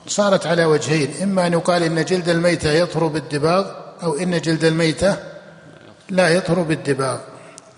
صارت 0.08 0.48
على 0.48 0.66
وجهين. 0.66 1.14
إما 1.24 1.48
أن 1.48 1.54
يقال 1.54 1.84
إن 1.84 2.06
جلد 2.06 2.30
الميتة 2.30 2.72
يطهر 2.72 3.08
بالدباغ 3.08 3.84
أو 4.04 4.14
إن 4.16 4.42
جلد 4.42 4.64
الميتة 4.64 5.18
لا 6.10 6.30
يطهر 6.30 6.62
بالدباغ 6.62 7.18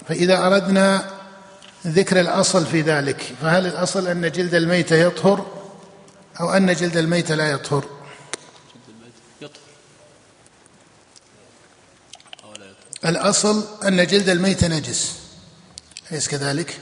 فإذا 0.08 0.48
أردنا 0.48 1.04
ذكر 1.86 2.19
الأصل 2.19 2.65
في 2.65 2.82
ذلك. 2.82 3.36
فهل 3.41 3.65
الأصل 3.65 4.08
أن 4.08 4.32
جلد 4.32 4.54
الميته 4.54 4.95
يطهر 4.95 5.45
أو 6.39 6.50
أن 6.50 6.74
جلد 6.74 6.98
الميته 6.98 7.36
لا 7.36 7.52
يطهر؟ 7.52 7.86
الأصل 13.06 13.63
أن 13.84 14.08
جلد 14.08 14.30
الميت 14.30 14.63
نجس. 14.63 15.19
أليس 16.12 16.28
كذلك؟ 16.28 16.80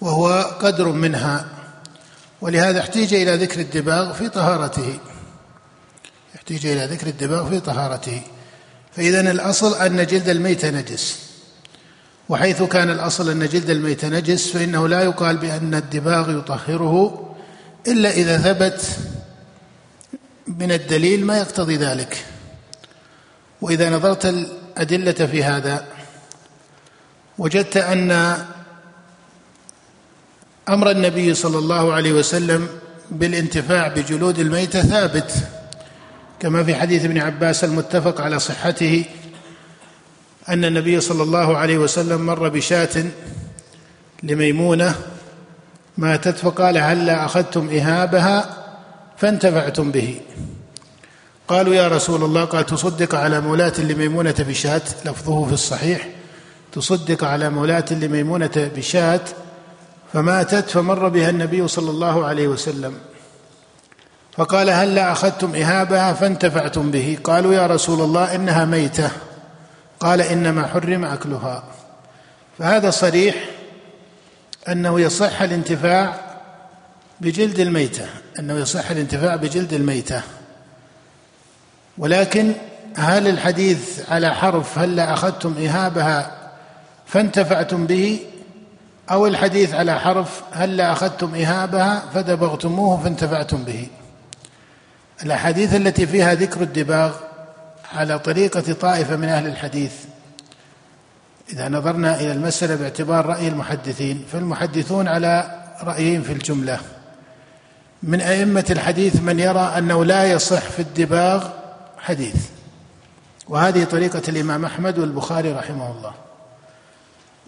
وهو 0.00 0.56
قدر 0.62 0.88
منها. 0.88 1.48
ولهذا 2.40 2.80
احتيج 2.80 3.14
إلى 3.14 3.36
ذكر 3.36 3.60
الدباغ 3.60 4.12
في 4.12 4.28
طهارته. 4.28 4.98
احتيج 6.36 6.66
إلى 6.66 6.84
ذكر 6.86 7.06
الدباغ 7.06 7.48
في 7.48 7.60
طهارته. 7.60 8.22
فاذا 8.96 9.20
الأصل 9.20 9.74
أن 9.74 10.06
جلد 10.06 10.28
الميت 10.28 10.64
نجس. 10.64 11.31
وحيث 12.28 12.62
كان 12.62 12.90
الأصل 12.90 13.30
أن 13.30 13.48
جلد 13.48 13.70
الميت 13.70 14.04
نجس 14.04 14.50
فإنه 14.50 14.88
لا 14.88 15.02
يقال 15.02 15.36
بأن 15.36 15.74
الدباغ 15.74 16.38
يطهره 16.38 17.34
إلا 17.88 18.10
إذا 18.10 18.38
ثبت 18.38 18.98
من 20.46 20.72
الدليل 20.72 21.24
ما 21.24 21.38
يقتضي 21.38 21.76
ذلك. 21.76 22.24
وإذا 23.60 23.90
نظرت 23.90 24.26
الأدلة 24.26 25.26
في 25.26 25.44
هذا 25.44 25.84
وجدت 27.38 27.76
أن 27.76 28.36
أمر 30.68 30.90
النبي 30.90 31.34
صلى 31.34 31.58
الله 31.58 31.92
عليه 31.92 32.12
وسلم 32.12 32.68
بالانتفاع 33.10 33.88
بجلود 33.88 34.38
الميته 34.38 34.82
ثابت 34.82 35.32
كما 36.40 36.64
في 36.64 36.74
حديث 36.74 37.04
ابن 37.04 37.18
عباس 37.18 37.64
المتفق 37.64 38.20
على 38.20 38.38
صحته 38.38 39.04
أن 40.48 40.64
النبي 40.64 41.00
صلى 41.00 41.22
الله 41.22 41.58
عليه 41.58 41.78
وسلم 41.78 42.26
مر 42.26 42.48
بشاة 42.48 43.04
لميمونة 44.22 44.94
ماتت 45.98 46.36
فقال 46.36 46.78
هلا 46.78 47.24
أخذتم 47.24 47.70
إهابها 47.70 48.56
فانتفعتم 49.16 49.90
به. 49.90 50.20
قالوا 51.48 51.74
يا 51.74 51.88
رسول 51.88 52.24
الله 52.24 52.44
قال 52.44 52.66
تصدق 52.66 53.14
على 53.14 53.40
مولاة 53.40 53.80
لميمونة 53.80 54.34
بشاة 54.38 54.82
لفظه 55.04 55.46
في 55.46 55.52
الصحيح 55.52 56.08
تصدق 56.72 57.24
على 57.24 57.50
مولاة 57.50 57.84
لميمونة 57.90 58.70
بشاة 58.76 59.20
فماتت 60.12 60.70
فمر 60.70 61.08
بها 61.08 61.30
النبي 61.30 61.68
صلى 61.68 61.90
الله 61.90 62.26
عليه 62.26 62.48
وسلم. 62.48 62.94
فقال 64.36 64.70
هل 64.70 64.94
لا 64.94 65.12
أخذتم 65.12 65.54
إهابها 65.54 66.12
فانتفعتم 66.12 66.90
به. 66.90 67.18
قالوا 67.24 67.54
يا 67.54 67.66
رسول 67.66 68.00
الله 68.00 68.34
إنها 68.34 68.64
ميتة. 68.64 69.10
قال 70.02 70.20
إنما 70.20 70.66
حرم 70.66 71.04
أكلها. 71.04 71.64
فهذا 72.58 72.90
صريح 72.90 73.34
أنه 74.68 75.00
يصح 75.00 75.42
الانتفاع 75.42 76.14
بجلد 77.20 77.60
الميتة 77.60 78.06
أنه 78.38 78.54
يصح 78.54 78.90
الانتفاع 78.90 79.36
بجلد 79.36 79.72
الميتة. 79.72 80.22
ولكن 81.98 82.52
هل 82.96 83.28
الحديث 83.28 84.10
على 84.10 84.34
حرف 84.34 84.78
هل 84.78 84.96
لا 84.96 85.12
أخذتم 85.12 85.54
اهابها 85.58 86.50
فانتفعتم 87.06 87.86
به 87.86 88.20
أو 89.10 89.26
الحديث 89.26 89.74
على 89.74 90.00
حرف 90.00 90.42
هل 90.52 90.76
لا 90.76 90.92
أخذتم 90.92 91.34
اهابها 91.34 92.02
فدبغتموه 92.14 93.02
فانتفعتم 93.02 93.64
به. 93.64 93.86
الأحاديث 95.22 95.74
التي 95.74 96.06
فيها 96.06 96.34
ذكر 96.34 96.60
الدباغ 96.60 97.31
على 97.94 98.18
طريقة 98.18 98.72
طائفة 98.72 99.16
من 99.16 99.28
أهل 99.28 99.46
الحديث. 99.46 99.92
إذا 101.52 101.68
نظرنا 101.68 102.20
إلى 102.20 102.32
المسألة 102.32 102.74
باعتبار 102.74 103.26
رأي 103.26 103.48
المحدثين 103.48 104.24
فالمحدثون 104.32 105.08
على 105.08 105.62
رايين 105.82 106.22
في 106.22 106.32
الجملة. 106.32 106.80
من 108.02 108.20
أئمة 108.20 108.64
الحديث 108.70 109.20
من 109.20 109.40
يرى 109.40 109.74
أنه 109.78 110.04
لا 110.04 110.24
يصح 110.24 110.60
في 110.60 110.82
الدباغ 110.82 111.48
حديث. 111.98 112.46
وهذه 113.48 113.84
طريقة 113.84 114.22
الإمام 114.28 114.64
أحمد 114.64 114.98
والبخاري 114.98 115.52
رحمه 115.52 115.90
الله. 115.90 116.12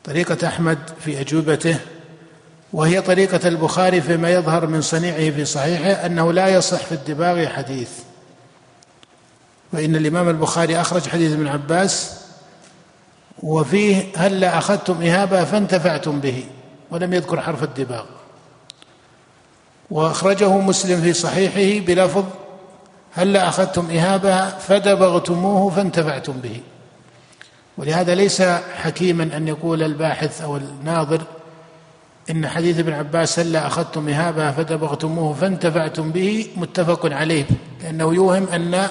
طريقة 0.05 0.49
أحمد 0.49 0.79
في 1.05 1.21
أجوبته 1.21 1.77
وهي 2.73 3.01
طريقة 3.01 3.49
البخاري 3.49 4.01
فيما 4.01 4.31
يظهر 4.31 4.67
من 4.67 4.83
صنيعه 4.83 5.31
في 5.31 5.45
صحيحه 5.45 6.07
أنه 6.07 6.33
لا 6.33 6.49
يصح 6.49 6.79
في 6.79 6.93
الدباغ 6.93 7.47
حديث. 7.47 7.91
فإن 9.75 9.97
الإمام 9.97 10.29
البخاري 10.29 10.81
أخرج 10.81 11.09
حديث 11.09 11.33
ابن 11.33 11.47
عباس 11.49 12.21
وفيه 13.43 14.03
هلا 14.17 14.59
أخذتم 14.59 15.03
إهابة 15.03 15.45
فانتفعتم 15.45 16.21
به 16.21 16.45
ولم 16.91 17.13
يذكر 17.13 17.41
حرف 17.41 17.63
الدباغ. 17.63 18.05
وأخرجه 19.91 20.59
مسلم 20.59 21.01
في 21.01 21.13
صحيحه 21.13 21.87
بلفظ 21.87 22.25
هلا 23.13 23.49
أخذتم 23.49 23.91
إهابة 23.91 24.49
فدبغتموه 24.49 25.71
فانتفعتم 25.71 26.33
به. 26.33 26.61
ولهذا 27.79 28.15
ليس 28.15 28.43
حكيما 28.77 29.37
أن 29.37 29.49
يقول 29.49 29.83
الباحث 29.83 30.43
أو 30.43 30.57
الناظر 30.57 31.21
إن 32.31 32.49
حديث 32.49 32.79
ابن 32.79 32.93
عباس 32.93 33.39
هلا 33.39 33.67
أخذتم 33.67 34.09
إهابة 34.09 34.51
فدبغتموه 34.51 35.35
فانتفعتم 35.35 36.11
به 36.11 36.47
متفق 36.57 37.07
عليه 37.13 37.45
لأنه 37.83 38.15
يوهم 38.15 38.49
أن 38.49 38.89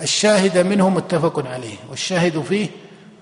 الشاهد 0.00 0.58
منه 0.58 0.88
متفق 0.88 1.46
عليه 1.46 1.76
والشاهد 1.90 2.42
فيه 2.42 2.68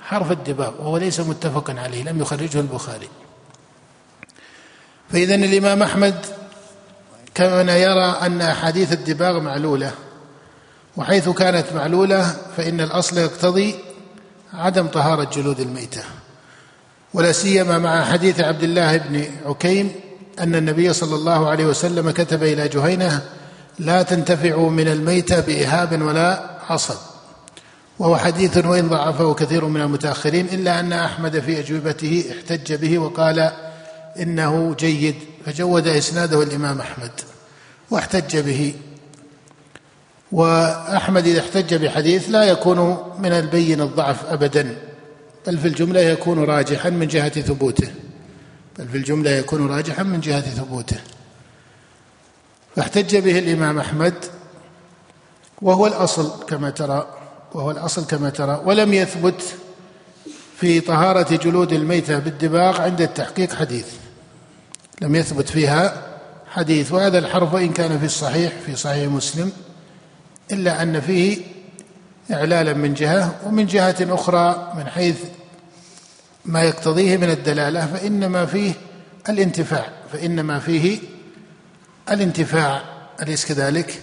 حرف 0.01 0.33
الدباغ 0.33 0.81
وهو 0.81 0.97
ليس 0.97 1.21
متفقا 1.21 1.81
عليه 1.81 2.05
لم 2.05 2.21
يخرجه 2.21 2.61
البخاري. 2.61 3.09
فإذا 5.13 5.35
الإمام 5.35 5.83
أحمد 5.83 6.15
كان 7.35 7.69
يرى 7.69 8.17
أن 8.23 8.41
أحاديث 8.41 8.93
الدباغ 8.93 9.41
معلولة 9.41 9.93
وحيث 10.97 11.29
كانت 11.29 11.73
معلولة 11.75 12.37
فإن 12.57 12.81
الأصل 12.81 13.19
يقتضي 13.19 13.75
عدم 14.55 14.87
طهارة 14.87 15.31
جلود 15.35 15.61
الميتة. 15.61 16.03
ولا 17.15 17.33
سيما 17.33 17.79
مع 17.79 18.05
حديث 18.05 18.41
عبد 18.41 18.63
الله 18.63 18.97
بن 18.97 19.25
عكيم 19.47 19.93
أن 20.41 20.55
النبي 20.55 20.93
صلى 20.93 21.15
الله 21.15 21.49
عليه 21.49 21.67
وسلم 21.67 22.11
كتب 22.11 22.43
إلى 22.43 22.69
جهينة 22.69 23.23
لا 23.79 24.03
تنتفعوا 24.03 24.71
من 24.71 24.89
الميتة 24.89 25.41
بإهاب 25.41 26.03
ولا 26.03 26.52
عصب 26.69 26.97
وهو 27.99 28.17
حديث 28.17 28.57
وإن 28.57 28.89
ضعفه 28.89 29.35
كثير 29.35 29.65
من 29.65 29.81
المتأخرين 29.81 30.47
إلا 30.47 30.81
أن 30.81 30.93
أحمد 30.93 31.41
في 31.41 31.61
أجوبته 31.61 32.25
احتج 32.31 32.75
به 32.75 32.99
وقال 32.99 33.53
إنه 34.19 34.75
جيد 34.79 35.15
فجود 35.47 35.89
إسناده 35.89 36.43
الإمام 36.43 36.81
أحمد 36.81 37.11
واحتج 37.91 38.39
به. 38.39 38.75
وأحمد 40.33 41.27
إذا 41.27 41.41
احتج 41.41 41.75
بحديث 41.75 42.31
لا 42.31 42.45
يكون 42.45 42.97
من 43.19 43.33
البين 43.33 43.81
الضعف 43.81 44.25
أبدا 44.25 44.77
بل 45.47 45.59
في 45.59 45.69
الجملة 45.69 46.01
يكون 46.01 46.45
راجحا 46.45 46.91
من 46.91 47.07
جهة 47.07 47.41
ثبوته 47.41 47.89
بل 48.79 48.89
في 48.89 48.97
الجملة 48.97 49.31
يكون 49.31 49.67
راجحا 49.67 50.03
من 50.03 50.21
جهة 50.21 50.41
ثبوته. 50.41 51.01
فاحتج 52.77 53.17
به 53.17 53.39
الإمام 53.39 53.79
أحمد 53.79 54.15
وهو 55.63 55.87
الأصل 55.87 56.45
كما 56.47 56.71
ترى 56.71 57.07
وهو 57.53 57.71
الأصل 57.71 58.07
كما 58.07 58.31
ترى. 58.31 58.63
ولم 58.65 58.93
يثبت 58.93 59.43
في 60.57 60.81
طهارة 60.81 61.37
جلود 61.37 61.73
الميتة 61.73 62.19
بالدباغ 62.19 62.81
عند 62.81 63.01
التحقيق 63.01 63.55
حديث. 63.55 63.87
لم 65.01 65.15
يثبت 65.15 65.49
فيها 65.49 66.03
حديث. 66.51 66.93
وهذا 66.93 67.19
الحرف 67.19 67.55
وإن 67.55 67.73
كان 67.73 67.99
في 67.99 68.05
الصحيح 68.05 68.53
في 68.67 68.77
صحيح 68.77 69.11
مسلم 69.11 69.53
إلا 70.53 70.83
أن 70.83 71.01
فيه 71.01 71.39
إعلالا 72.33 72.73
من 72.73 72.95
جهة 72.95 73.35
ومن 73.47 73.67
جهة 73.67 73.97
أخرى 74.01 74.73
من 74.77 74.87
حيث 74.87 75.17
ما 76.45 76.63
يقتضيه 76.63 77.17
من 77.17 77.31
الدلالة 77.31 77.87
فإنما 77.87 78.47
فيه 78.47 78.73
الانتفاع 79.29 79.87
فإنما 80.13 80.59
فيه 80.59 80.99
الانتفاع 82.11 82.83
أليس 83.23 83.47
كذلك؟ 83.47 84.01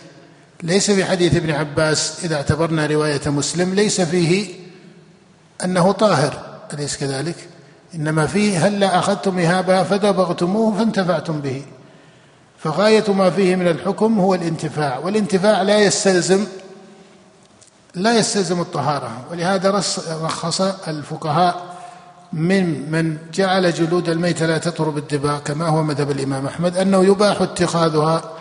ليس 0.63 0.91
في 0.91 1.05
حديث 1.05 1.35
ابن 1.35 1.51
عباس 1.51 2.25
إذا 2.25 2.35
اعتبرنا 2.35 2.85
رواية 2.85 3.21
مسلم 3.25 3.73
ليس 3.73 4.01
فيه 4.01 4.55
أنه 5.65 5.91
طاهر 5.91 6.59
أليس 6.73 6.97
كذلك؟ 6.97 7.35
إنما 7.95 8.27
فيه 8.27 8.67
هلا 8.67 8.99
أخذتم 8.99 9.39
إهابها 9.39 9.83
فدبغتموه 9.83 10.77
فانتفعتم 10.77 11.41
به 11.41 11.63
فغاية 12.57 13.13
ما 13.13 13.29
فيه 13.29 13.55
من 13.55 13.67
الحكم 13.67 14.19
هو 14.19 14.35
الانتفاع 14.35 14.97
والانتفاع 14.97 15.61
لا 15.61 15.79
يستلزم 15.79 16.45
لا 17.95 18.17
يستلزم 18.17 18.61
الطهارة 18.61 19.11
ولهذا 19.31 19.69
رخص 20.21 20.61
الفقهاء 20.87 21.75
من 22.33 22.91
من 22.91 23.17
جعل 23.33 23.73
جلود 23.73 24.09
الميت 24.09 24.43
لا 24.43 24.57
تطهر 24.57 24.89
بالدباغ 24.89 25.39
كما 25.39 25.67
هو 25.67 25.83
مذهب 25.83 26.11
الإمام 26.11 26.45
أحمد 26.45 26.77
أنه 26.77 27.05
يباح 27.05 27.41
اتخاذها 27.41 28.38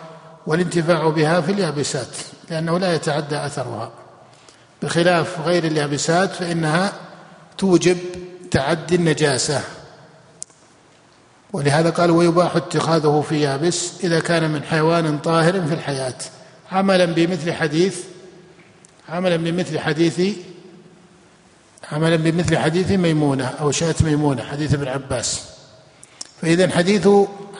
والانتفاع 0.48 1.08
بها 1.08 1.40
في 1.40 1.52
اليابسات 1.52 2.08
لأنه 2.50 2.78
لا 2.78 2.94
يتعدى 2.94 3.36
أثرها. 3.36 3.90
بخلاف 4.82 5.40
غير 5.40 5.64
اليابسات 5.64 6.32
فإنها 6.32 6.92
توجب 7.58 7.98
تعدي 8.50 8.94
النجاسة. 8.94 9.60
ولهذا 11.52 11.90
قال 11.90 12.10
ويباح 12.10 12.56
اتخاذه 12.56 13.24
في 13.28 13.40
يابس 13.40 13.92
إذا 14.04 14.20
كان 14.20 14.50
من 14.50 14.62
حيوان 14.62 15.18
طاهر 15.18 15.52
في 15.52 15.74
الحياة. 15.74 16.14
عملا 16.72 17.04
بمثل 17.04 17.52
حديث 17.52 17.98
عملا 19.08 19.36
بمثل 19.36 19.78
حديث 19.78 20.20
عملا 21.92 22.16
بمثل 22.16 22.58
حديث 22.58 22.90
ميمونة 22.90 23.46
أو 23.46 23.70
شاة 23.70 23.94
ميمونة 24.00 24.42
حديث 24.42 24.74
ابن 24.74 24.88
عباس. 24.88 25.42
فإذا 26.42 26.70
حديث 26.70 27.08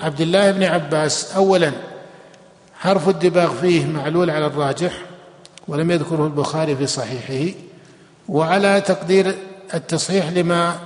عبد 0.02 0.20
الله 0.20 0.50
بن 0.50 0.62
عباس 0.62 1.32
أولا 1.32 1.72
حرف 2.78 3.08
الدباغ 3.08 3.52
فيه 3.60 3.86
معلول 3.86 4.30
على 4.30 4.46
الراجح 4.46 4.92
ولم 5.68 5.90
يذكره 5.90 6.24
البخاري 6.24 6.76
في 6.76 6.86
صحيحه 6.86 7.58
وعلى 8.28 8.80
تقدير 8.80 9.34
التصحيح 9.74 10.28
لما 10.28 10.78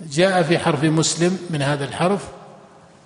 جاء 0.00 0.42
في 0.42 0.58
حرف 0.58 0.84
مسلم 0.84 1.38
من 1.50 1.62
هذا 1.62 1.84
الحرف 1.84 2.20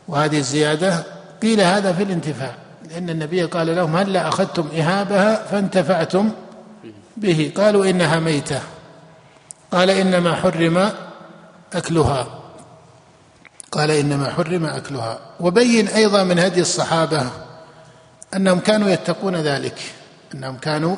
وهذه 0.09 0.39
الزيادة 0.39 1.05
قيل 1.43 1.61
هذا 1.61 1.93
في 1.93 2.03
الانتفاع 2.03 2.55
لأن 2.91 3.11
النبي 3.11 3.45
قال 3.45 3.77
لهم 3.77 3.97
هل 3.97 4.17
أخذتم 4.17 4.69
إهابها 4.77 5.47
فانتفعتم 5.47 6.31
به 7.17 7.53
قالوا 7.57 7.91
إنها 7.91 8.21
ميتة 8.21 8.61
قال 9.73 9.91
إنما 9.91 10.35
حرم 10.35 10.91
أكلها 11.73 12.27
قال 13.73 13.91
إنما 13.91 14.31
حرم 14.31 14.67
أكلها 14.67 15.19
وبين 15.41 15.89
أيضا 15.89 16.25
من 16.25 16.39
هدي 16.39 16.61
الصحابة 16.61 17.31
أنهم 18.37 18.61
كانوا 18.61 18.91
يتقون 18.91 19.37
ذلك. 19.37 19.81
أنهم 20.35 20.57
كانوا 20.57 20.97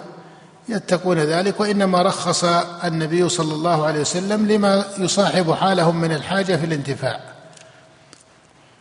يتقون 0.68 1.18
ذلك 1.18 1.60
وإنما 1.60 2.02
رخص 2.02 2.44
النبي 2.84 3.28
صلى 3.28 3.54
الله 3.54 3.86
عليه 3.86 4.00
وسلم 4.00 4.46
لما 4.46 4.84
يصاحب 4.98 5.52
حالهم 5.52 6.00
من 6.00 6.12
الحاجة 6.12 6.56
في 6.56 6.66
الانتفاع. 6.66 7.20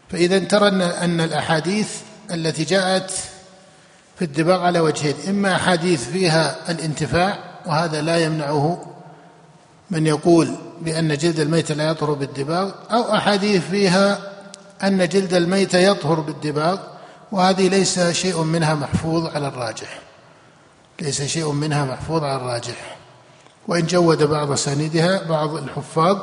فإذا 0.09 0.39
ترى 0.39 0.67
أن 0.83 1.21
الأحاديث 1.21 1.89
التي 2.33 2.63
جاءت 2.63 3.11
في 4.15 4.25
الدباغ 4.25 4.61
على 4.61 4.79
وجهين 4.79 5.15
إما 5.29 5.55
أحاديث 5.55 6.09
فيها 6.09 6.71
الانتفاع 6.71 7.37
وهذا 7.65 8.01
لا 8.01 8.17
يمنعه 8.17 8.85
من 9.91 10.07
يقول 10.07 10.55
بأن 10.81 11.17
جلد 11.17 11.39
الميت 11.39 11.71
لا 11.71 11.89
يطهر 11.89 12.13
بالدباغ 12.13 12.71
أو 12.91 13.15
أحاديث 13.15 13.69
فيها 13.69 14.19
أن 14.83 15.07
جلد 15.07 15.33
الميت 15.33 15.73
يطهر 15.73 16.19
بالدباغ 16.19 16.77
وهذه 17.35 17.67
ليس 17.69 17.99
شيء 17.99 18.43
منها 18.43 18.73
محفوظ 18.73 19.35
على 19.35 19.47
الراجح. 19.47 19.99
ليس 21.01 21.21
شيء 21.21 21.51
منها 21.51 21.85
محفوظ 21.85 22.23
على 22.23 22.35
الراجح. 22.35 22.97
وإن 23.67 23.87
جود 23.87 24.23
بعض 24.23 24.51
أسانيدها 24.51 25.23
بعض 25.23 25.53
الحفاظ 25.55 26.17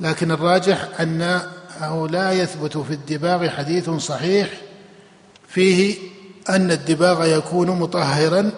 لكن 0.00 0.30
الراجح 0.30 0.88
أنه 1.00 2.08
لا 2.08 2.32
يثبت 2.32 2.78
في 2.78 2.92
الدباغ 2.92 3.48
حديث 3.48 3.90
صحيح 3.90 4.48
فيه 5.48 5.96
أن 6.48 6.70
الدباغ 6.70 7.24
يكون 7.24 7.70
مطهرا 7.70 8.50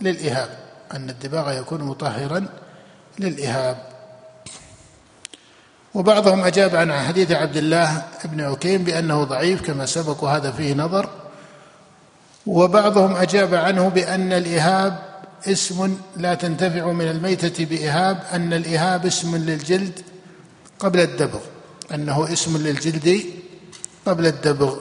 للإهاب. 0.00 0.58
أن 0.92 1.10
الدباغ 1.10 1.58
يكون 1.58 1.82
مطهرا 1.82 2.46
للإهاب. 3.18 3.90
وبعضهم 5.94 6.44
أجاب 6.44 6.76
عن 6.76 6.92
حديث 6.92 7.32
عبد 7.32 7.56
الله 7.56 8.06
بن 8.24 8.40
عكيم 8.40 8.84
بأنه 8.84 9.24
ضعيف 9.24 9.62
كما 9.62 9.86
سبق 9.86 10.24
وهذا 10.24 10.50
فيه 10.50 10.74
نظر. 10.74 11.19
وبعضهم 12.46 13.16
أجاب 13.16 13.54
عنه 13.54 13.88
بأن 13.88 14.32
الإهاب 14.32 14.98
اسم 15.46 15.96
لا 16.16 16.34
تنتفع 16.34 16.92
من 16.92 17.10
الميتة 17.10 17.64
بإهاب 17.64 18.22
أن 18.32 18.52
الإهاب 18.52 19.06
اسم 19.06 19.36
للجلد 19.36 20.00
قبل 20.78 21.00
الدبغ 21.00 21.40
أنه 21.94 22.32
اسم 22.32 22.56
للجلد 22.56 23.24
قبل 24.06 24.26
الدبغ. 24.26 24.76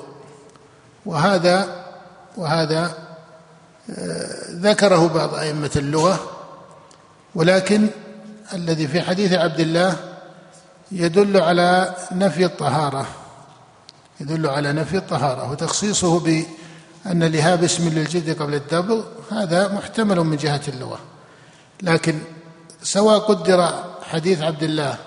وهذا 1.06 1.86
وهذا 2.38 2.94
آه، 3.90 4.36
ذكره 4.50 5.08
بعض 5.08 5.34
أئمة 5.36 5.72
اللغة. 5.76 6.20
ولكن 7.36 7.88
الذي 8.54 8.88
في 8.88 9.02
حديث 9.02 9.34
عبد 9.34 9.60
الله 9.60 9.96
يدل 10.92 11.42
على 11.42 11.96
نفي 12.12 12.46
الطهارة 12.46 13.06
يدل 14.20 14.48
على 14.48 14.74
نفي 14.74 14.98
الطهارة 14.98 15.52
وتخصيصه 15.52 16.20
بأن 17.06 17.24
الإهاب 17.24 17.64
اسم 17.64 17.90
للجلد 17.90 18.42
قبل 18.42 18.54
الدبغ 18.54 19.04
هذا 19.32 19.74
محتمل 19.74 20.20
من 20.20 20.38
جهة 20.38 20.62
اللغة. 20.68 21.00
لكن 21.82 22.20
سواء 22.84 23.20
قدر 23.20 23.84
حديث 24.04 24.42
عبد 24.42 24.64
الله 24.64 24.98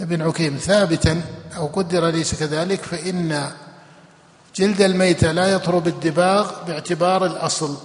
بن 0.00 0.22
عكيم 0.22 0.56
ثابتا 0.56 1.22
أو 1.56 1.66
قدر 1.66 2.06
ليس 2.06 2.34
كذلك 2.34 2.82
فإن 2.82 3.50
جلد 4.56 4.80
الميتة 4.80 5.32
لا 5.32 5.52
يطهر 5.52 5.78
بالدباغ 5.78 6.64
باعتبار 6.66 7.26
الأصل. 7.26 7.76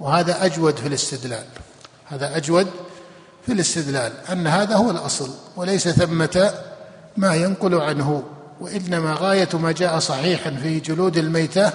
وهذا 0.00 0.44
أجود 0.44 0.76
في 0.76 0.88
الاستدلال. 0.88 1.44
هذا 2.06 2.36
أجود 2.36 2.66
في 3.46 3.52
الاستدلال 3.52 4.12
أن 4.32 4.46
هذا 4.46 4.74
هو 4.74 4.90
الأصل 4.90 5.30
وليس 5.56 5.88
ثمة 5.88 6.54
ما 7.16 7.34
ينقل 7.34 7.74
عنه 7.74 8.22
وإنما 8.60 9.16
غاية 9.20 9.48
ما 9.52 9.72
جاء 9.72 9.98
صحيحا 9.98 10.50
في 10.50 10.80
جلود 10.80 11.16
الميتة 11.16 11.72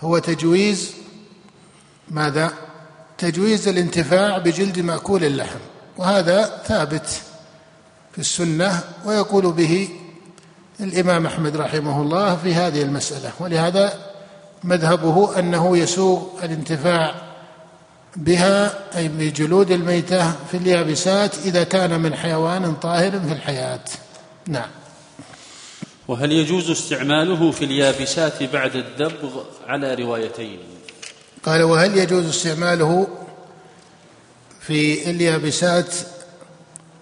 هو 0.00 0.18
تجويز 0.18 0.92
ماذا؟ 2.10 2.52
تجويز 3.18 3.68
الانتفاع 3.68 4.38
بجلد 4.38 4.78
مأكول 4.78 5.24
اللحم. 5.24 5.58
وهذا 5.96 6.62
ثابت 6.66 7.06
في 8.12 8.18
السنة 8.18 8.80
ويقول 9.04 9.52
به 9.52 9.88
الإمام 10.80 11.26
أحمد 11.26 11.56
رحمه 11.56 12.02
الله 12.02 12.36
في 12.36 12.54
هذه 12.54 12.82
المسألة. 12.82 13.32
ولهذا 13.40 13.92
مذهبه 14.64 15.38
أنه 15.38 15.78
يسوغ 15.78 16.22
الانتفاع 16.42 17.14
بها 18.16 18.78
أي 18.96 19.08
بجلود 19.08 19.70
الميتة 19.70 20.32
في 20.50 20.56
اليابسات 20.56 21.38
إذا 21.38 21.64
كان 21.64 22.00
من 22.00 22.14
حيوان 22.14 22.74
طاهر 22.74 23.10
في 23.10 23.32
الحياة. 23.32 23.84
نعم. 24.48 24.68
وهل 26.10 26.32
يجوز 26.32 26.70
استعماله 26.70 27.50
في 27.50 27.64
اليابسات 27.64 28.42
بعد 28.42 28.76
الدبغ 28.76 29.42
على 29.66 29.94
روايتين؟ 29.94 30.58
قال 31.42 31.62
وهل 31.62 31.98
يجوز 31.98 32.28
استعماله 32.28 33.06
في 34.60 35.10
اليابسات 35.10 35.94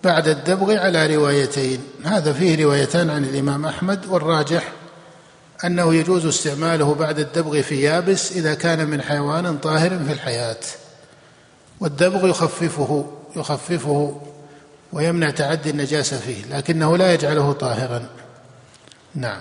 بعد 0.04 0.28
الدبغ 0.28 0.76
على 0.76 1.16
روايتين؟ 1.16 1.80
هذا 2.04 2.32
فيه 2.32 2.64
روايتان 2.64 3.10
عن 3.10 3.24
الإمام 3.24 3.66
أحمد 3.66 4.06
والراجح 4.06 4.72
أنه 5.64 5.94
يجوز 5.94 6.26
استعماله 6.26 6.94
بعد 6.94 7.18
الدبغ 7.18 7.62
في 7.62 7.82
يابس 7.82 8.32
إذا 8.32 8.54
كان 8.54 8.88
من 8.88 9.02
حيوان 9.02 9.58
طاهر 9.58 9.90
في 10.06 10.12
الحياة. 10.12 10.60
والدبغ 11.80 12.28
يخففه 12.28 13.12
يخففه 13.36 14.20
ويمنع 14.92 15.30
تعدي 15.30 15.70
النجاسة 15.70 16.18
فيه 16.18 16.56
لكنه 16.56 16.96
لا 16.96 17.12
يجعله 17.14 17.52
طاهرا. 17.52 18.08
نعم. 19.14 19.40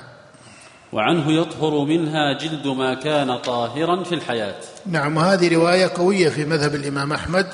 وعنه 0.93 1.31
يطهر 1.31 1.85
منها 1.85 2.37
جلد 2.37 2.67
ما 2.67 2.93
كان 2.93 3.37
طاهرا 3.37 4.03
في 4.03 4.15
الحياة. 4.15 4.55
نعم 4.85 5.17
وهذه 5.17 5.55
رواية 5.55 5.87
قوية 5.95 6.29
في 6.29 6.45
مذهب 6.45 6.75
الإمام 6.75 7.13
أحمد 7.13 7.47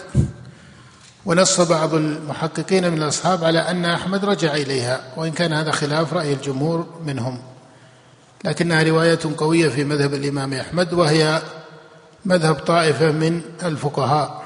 ونص 1.26 1.62
بعض 1.62 1.94
المحققين 1.94 2.92
من 2.92 2.98
الأصحاب 2.98 3.44
على 3.44 3.60
أن 3.60 3.86
أحمد 3.86 4.26
رجع 4.26 4.54
إليها 4.54 5.02
وإن 5.18 5.32
كان 5.32 5.54
هذا 5.54 5.72
خلاف 5.72 6.14
رأي 6.14 6.34
الجمهور 6.34 6.88
منهم. 7.06 7.42
لكنها 8.44 8.84
رواية 8.84 9.20
قوية 9.38 9.70
في 9.70 9.84
مذهب 9.84 10.14
الإمام 10.14 10.54
أحمد 10.54 10.94
وهي 10.94 11.42
مذهب 12.26 12.56
طائفة 12.56 13.12
من 13.12 13.42
الفقهاء 13.64 14.44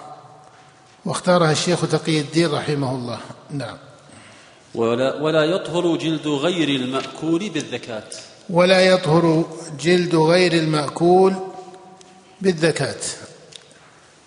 واختارها 1.05 1.51
الشيخ 1.51 1.81
تقي 1.81 2.19
الدين 2.19 2.51
رحمه 2.51 2.91
الله. 2.91 3.17
نعم. 3.49 3.77
ولا, 4.77 5.15
ولا 5.21 5.43
يطهر 5.43 5.95
جلد 5.95 6.27
غير 6.27 6.69
المأكول 6.69 7.49
بالذكاة. 7.49 8.03
ولا 8.49 8.81
يطهر 8.81 9.45
جلد 9.79 10.15
غير 10.15 10.53
المأكول 10.53 11.33
بالذكاة. 12.41 13.01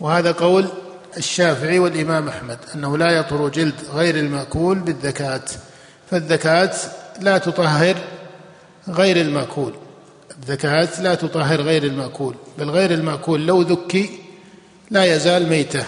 وهذا 0.01 0.33
قول 0.33 0.69
الشافعي 1.17 1.79
والإمام 1.79 2.29
أحمد 2.29 2.59
أنه 2.75 2.99
لا 2.99 3.11
يطهر 3.11 3.49
جلد 3.49 3.75
غير 3.93 4.17
المأكول 4.17 4.79
بالذكاة. 4.79 5.45
فالذكاة 6.11 6.73
لا 7.21 7.39
تطهر 7.39 7.97
غير 8.89 9.17
المأكول. 9.17 9.73
الذكاة 10.39 11.03
لا 11.03 11.15
تطهر 11.15 11.61
غير 11.61 11.85
المأكول 11.85 12.35
بل 12.59 12.71
غير 12.71 12.91
المأكول 12.91 13.47
لو 13.47 13.63
ذكي 13.63 14.11
لا 14.91 15.05
يزال 15.05 15.49
ميتة. 15.49 15.85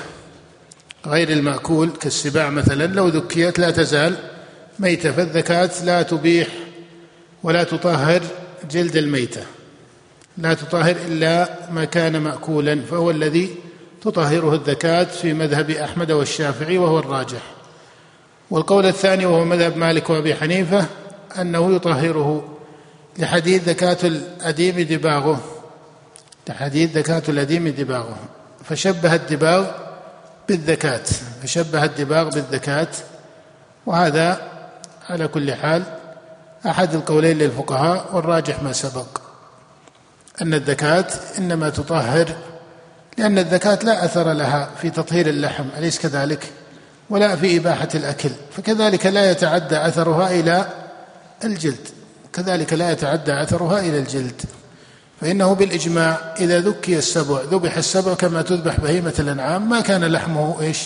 غير 1.06 1.28
المأكول 1.28 1.90
كالسباع 2.00 2.50
مثلا 2.50 2.86
لو 2.86 3.08
ذكيت 3.08 3.58
لا 3.58 3.70
تزال 3.70 4.31
ميتة 4.82 5.12
فالذكاة 5.12 5.70
لا 5.84 6.02
تبيح 6.02 6.48
ولا 7.42 7.64
تطهر 7.64 8.22
جلد 8.70 8.96
الميتة. 8.96 9.42
لا 10.38 10.54
تطهر 10.54 10.96
إلا 11.06 11.48
ما 11.70 11.84
كان 11.84 12.16
مأكولا 12.16 12.80
فهو 12.90 13.10
الذي 13.10 13.54
تطهره 14.02 14.54
الذكاة 14.54 15.04
في 15.04 15.32
مذهب 15.32 15.70
أحمد 15.70 16.10
والشافعي 16.10 16.78
وهو 16.78 16.98
الراجح. 16.98 17.42
والقول 18.50 18.86
الثاني 18.86 19.26
وهو 19.26 19.44
مذهب 19.44 19.76
مالك 19.76 20.10
وأبي 20.10 20.34
حنيفة 20.34 20.86
أنه 21.40 21.74
يطهره 21.74 22.58
لحديث 23.18 23.68
ذكاة 23.68 23.98
الأديم 24.04 24.80
دباغه. 24.80 25.40
لحديث 26.48 26.96
ذكاة 26.96 27.22
الأديم 27.28 27.68
دباغه. 27.68 28.18
فشبه 28.64 29.14
الدباغ 29.14 29.70
بالذكاة 30.48 31.04
فشبه 31.42 31.84
الدباغ 31.84 32.28
بالذكاة 32.28 32.88
وهذا 33.86 34.51
على 35.10 35.28
كل 35.28 35.54
حال 35.54 35.82
أحد 36.66 36.94
القولين 36.94 37.38
للفقهاء 37.38 38.06
والراجح 38.12 38.62
ما 38.62 38.72
سبق. 38.72 39.20
أن 40.42 40.54
الذكاة 40.54 41.06
إنما 41.38 41.70
تطهر 41.70 42.28
لأن 43.18 43.38
الذكاة 43.38 43.78
لا 43.82 44.04
أثر 44.04 44.32
لها 44.32 44.68
في 44.82 44.90
تطهير 44.90 45.26
اللحم 45.26 45.64
أليس 45.78 45.98
كذلك؟ 45.98 46.46
ولا 47.10 47.36
في 47.36 47.56
إباحة 47.56 47.88
الأكل. 47.94 48.30
فكذلك 48.56 49.06
لا 49.06 49.30
يتعدى 49.30 49.86
أثرها 49.86 50.30
إلى 50.30 50.66
الجلد. 51.44 51.88
كذلك 52.32 52.72
لا 52.72 52.90
يتعدى 52.90 53.42
أثرها 53.42 53.80
إلى 53.80 53.98
الجلد. 53.98 54.42
فإنه 55.20 55.54
بالإجماع 55.54 56.34
إذا 56.38 56.60
ذكي 56.60 56.98
السبع 56.98 57.40
ذبح 57.50 57.76
السبع 57.76 58.14
كما 58.14 58.42
تذبح 58.42 58.80
بهيمة 58.80 59.14
الأنعام 59.18 59.68
ما 59.68 59.80
كان 59.80 60.04
لحمه 60.04 60.60
إيش؟ 60.60 60.78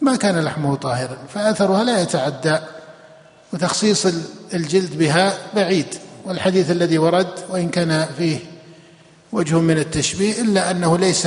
ما 0.00 0.16
كان 0.16 0.44
لحمه 0.44 0.76
طاهرا. 0.76 1.16
فأثرها 1.34 1.84
لا 1.84 2.00
يتعدى. 2.00 2.58
وتخصيص 3.52 4.06
الجلد 4.54 4.98
بها 4.98 5.38
بعيد 5.54 5.86
والحديث 6.24 6.70
الذي 6.70 6.98
ورد 6.98 7.28
وإن 7.50 7.68
كان 7.68 8.06
فيه 8.18 8.38
وجه 9.32 9.58
من 9.58 9.78
التشبيه 9.78 10.40
إلا 10.40 10.70
أنه 10.70 10.98
ليس 10.98 11.26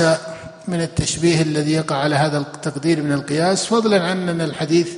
من 0.68 0.80
التشبيه 0.82 1.42
الذي 1.42 1.72
يقع 1.72 1.96
على 1.96 2.14
هذا 2.14 2.38
التقدير 2.38 3.02
من 3.02 3.12
القياس 3.12 3.66
فضلا 3.66 4.04
عن 4.04 4.28
أن 4.28 4.40
الحديث 4.40 4.88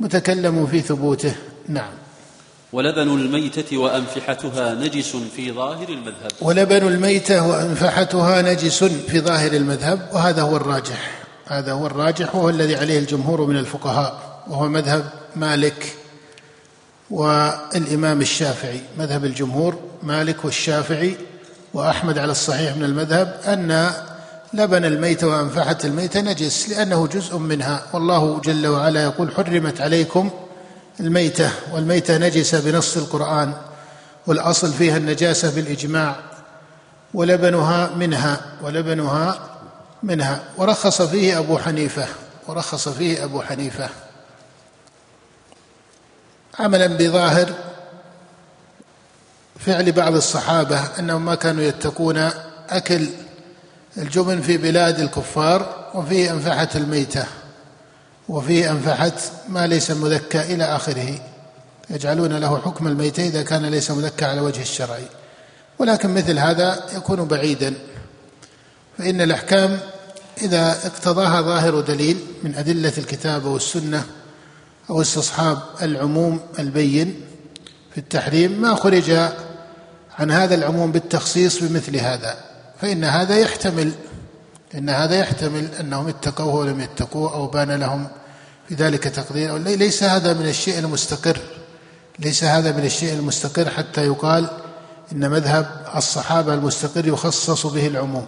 متكلم 0.00 0.66
في 0.66 0.80
ثبوته. 0.80 1.34
نعم. 1.68 1.92
ولبن 2.72 3.08
الميتة 3.08 3.78
وأنفحتها 3.78 4.74
نجس 4.74 5.16
في 5.36 5.52
ظاهر 5.52 5.88
المذهب. 5.88 6.30
ولبن 6.40 6.86
الميتة 6.88 7.48
وأنفحتها 7.48 8.42
نجس 8.42 8.84
في 8.84 9.20
ظاهر 9.20 9.52
المذهب 9.52 10.08
وهذا 10.12 10.42
هو 10.42 10.56
الراجح. 10.56 11.24
هذا 11.46 11.72
هو 11.72 11.86
الراجح 11.86 12.34
وهو 12.34 12.48
الذي 12.48 12.76
عليه 12.76 12.98
الجمهور 12.98 13.46
من 13.46 13.56
الفقهاء 13.56 14.42
وهو 14.48 14.68
مذهب 14.68 15.10
مالك. 15.36 15.97
والإمام 17.10 18.20
الشافعي 18.20 18.80
مذهب 18.98 19.24
الجمهور 19.24 19.78
مالك 20.02 20.44
والشافعي 20.44 21.16
وأحمد 21.74 22.18
على 22.18 22.32
الصحيح 22.32 22.76
من 22.76 22.84
المذهب 22.84 23.40
أن 23.46 23.90
لبن 24.54 24.84
الميت 24.84 25.24
وأنفحة 25.24 25.78
الميت 25.84 26.16
نجس 26.16 26.68
لأنه 26.68 27.06
جزء 27.06 27.38
منها 27.38 27.82
والله 27.92 28.40
جل 28.40 28.66
وعلا 28.66 29.02
يقول 29.02 29.32
حرمت 29.32 29.80
عليكم 29.80 30.30
الميتة 31.00 31.50
والميتة 31.72 32.18
نجسة 32.18 32.60
بنص 32.60 32.96
القرآن 32.96 33.52
والأصل 34.26 34.72
فيها 34.72 34.96
النجاسة 34.96 35.54
بالإجماع 35.54 36.16
ولبنها 37.14 37.90
منها 37.96 38.40
ولبنها 38.62 39.38
منها. 40.02 40.40
ورخص 40.56 41.02
فيه 41.02 41.38
أبو 41.38 41.58
حنيفة 41.58 42.06
ورخص 42.48 42.88
فيه 42.88 43.24
أبو 43.24 43.42
حنيفة. 43.42 43.88
عملا 46.58 46.86
بظاهر 46.86 47.54
فعل 49.58 49.92
بعض 49.92 50.16
الصحابة 50.16 50.80
أنهم 50.98 51.24
ما 51.24 51.34
كانوا 51.34 51.62
يتقون 51.62 52.30
أكل 52.70 53.06
الجبن 53.98 54.40
في 54.40 54.56
بلاد 54.56 55.00
الكفار 55.00 55.90
وفيه 55.94 56.32
أنفحة 56.32 56.68
الميتة 56.74 57.24
وفيه 58.28 58.70
أنفحة 58.70 59.12
ما 59.48 59.66
ليس 59.66 59.90
مذكى 59.90 60.40
إلى 60.40 60.64
آخره 60.64 61.18
يجعلون 61.90 62.32
له 62.32 62.58
حكم 62.58 62.86
الميتة 62.86 63.26
إذا 63.26 63.42
كان 63.42 63.66
ليس 63.66 63.90
مذكى 63.90 64.24
على 64.24 64.40
وجه 64.40 64.62
الشرعي 64.62 65.04
ولكن 65.78 66.14
مثل 66.14 66.38
هذا 66.38 66.82
يكون 66.96 67.24
بعيدا. 67.24 67.74
فإن 68.98 69.20
الأحكام 69.20 69.80
إذا 70.42 70.86
اقتضاها 70.86 71.40
ظاهر 71.40 71.80
دليل 71.80 72.18
من 72.42 72.54
أدلة 72.54 72.92
الكتاب 72.98 73.44
والسنة 73.44 74.04
أو 74.90 75.00
استصحاب 75.00 75.58
العموم 75.82 76.40
البين 76.58 77.20
في 77.92 77.98
التحريم 77.98 78.60
ما 78.60 78.74
خرج 78.74 79.10
عن 80.18 80.30
هذا 80.30 80.54
العموم 80.54 80.92
بالتخصيص 80.92 81.62
بمثل 81.62 81.96
هذا 81.96 82.36
فإن 82.80 83.04
هذا 83.04 83.38
يحتمل 83.38 83.92
إن 84.74 84.90
هذا 84.90 85.16
يحتمل 85.16 85.68
أنهم 85.80 86.08
اتقوه 86.08 86.54
ولم 86.54 86.80
يتقوه 86.80 87.34
أو 87.34 87.46
بان 87.46 87.70
لهم 87.70 88.08
في 88.68 88.74
ذلك 88.74 89.04
تقدير. 89.04 89.58
ليس 89.58 90.02
هذا 90.02 90.32
من 90.32 90.46
الشيء 90.46 90.78
المستقر 90.78 91.38
ليس 92.18 92.44
هذا 92.44 92.72
من 92.72 92.84
الشيء 92.84 93.12
المستقر 93.12 93.70
حتى 93.70 94.06
يقال 94.06 94.50
إن 95.12 95.30
مذهب 95.30 95.66
الصحابة 95.96 96.54
المستقر 96.54 97.08
يخصص 97.08 97.66
به 97.66 97.86
العموم. 97.86 98.26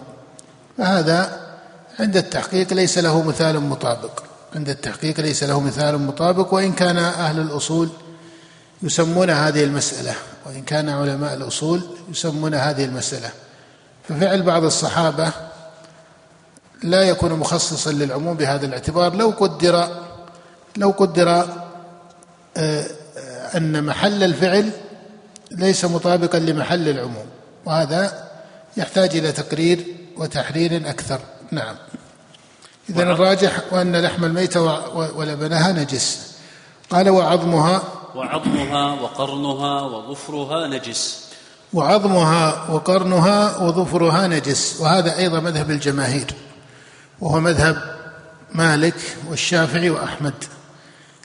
فهذا 0.77 1.41
عند 1.99 2.17
التحقيق 2.17 2.73
ليس 2.73 2.97
له 2.97 3.21
مثال 3.21 3.59
مطابق. 3.59 4.30
عند 4.55 4.69
التحقيق 4.69 5.19
ليس 5.19 5.43
له 5.43 5.59
مثال 5.59 5.97
مطابق 5.97 6.53
وإن 6.53 6.71
كان 6.73 6.97
أهل 6.97 7.39
الأصول 7.39 7.89
يسمون 8.83 9.29
هذه 9.29 9.63
المسألة 9.63 10.15
وإن 10.45 10.63
كان 10.63 10.89
علماء 10.89 11.33
الأصول 11.33 11.81
يسمون 12.09 12.53
هذه 12.53 12.85
المسألة. 12.85 13.29
ففعل 14.09 14.41
بعض 14.41 14.63
الصحابة 14.63 15.31
لا 16.83 17.03
يكون 17.03 17.33
مخصصا 17.33 17.91
للعموم 17.91 18.37
بهذا 18.37 18.65
الاعتبار 18.65 19.15
لو 19.15 19.29
قدر 19.29 19.87
لو 20.77 20.89
قدر 20.89 21.45
آه، 22.57 22.85
أن 23.55 23.83
محل 23.83 24.23
الفعل 24.23 24.71
ليس 25.51 25.85
مطابقا 25.85 26.39
لمحل 26.39 26.89
العموم 26.89 27.25
وهذا 27.65 28.29
يحتاج 28.77 29.15
إلى 29.15 29.31
تقرير 29.31 29.85
وتحرير 30.17 30.89
أكثر. 30.89 31.19
نعم. 31.51 31.75
إذا 32.91 33.03
الراجح 33.03 33.61
وأن 33.71 33.95
لحم 33.95 34.25
الميتة 34.25 34.61
ولبنها 35.15 35.71
نجس. 35.71 36.31
قال 36.89 37.09
وعظمها 37.09 37.81
وعظمها 38.15 39.01
وقرنها 39.01 39.81
وظفرها 39.81 40.67
نجس. 40.67 41.27
وعظمها 41.73 42.69
وقرنها 42.69 43.57
وظفرها 43.57 44.27
نجس. 44.27 44.77
وهذا 44.79 45.17
أيضا 45.17 45.39
مذهب 45.39 45.71
الجماهير. 45.71 46.33
وهو 47.21 47.39
مذهب 47.39 47.95
مالك 48.53 48.95
والشافعي 49.29 49.89
وأحمد. 49.89 50.33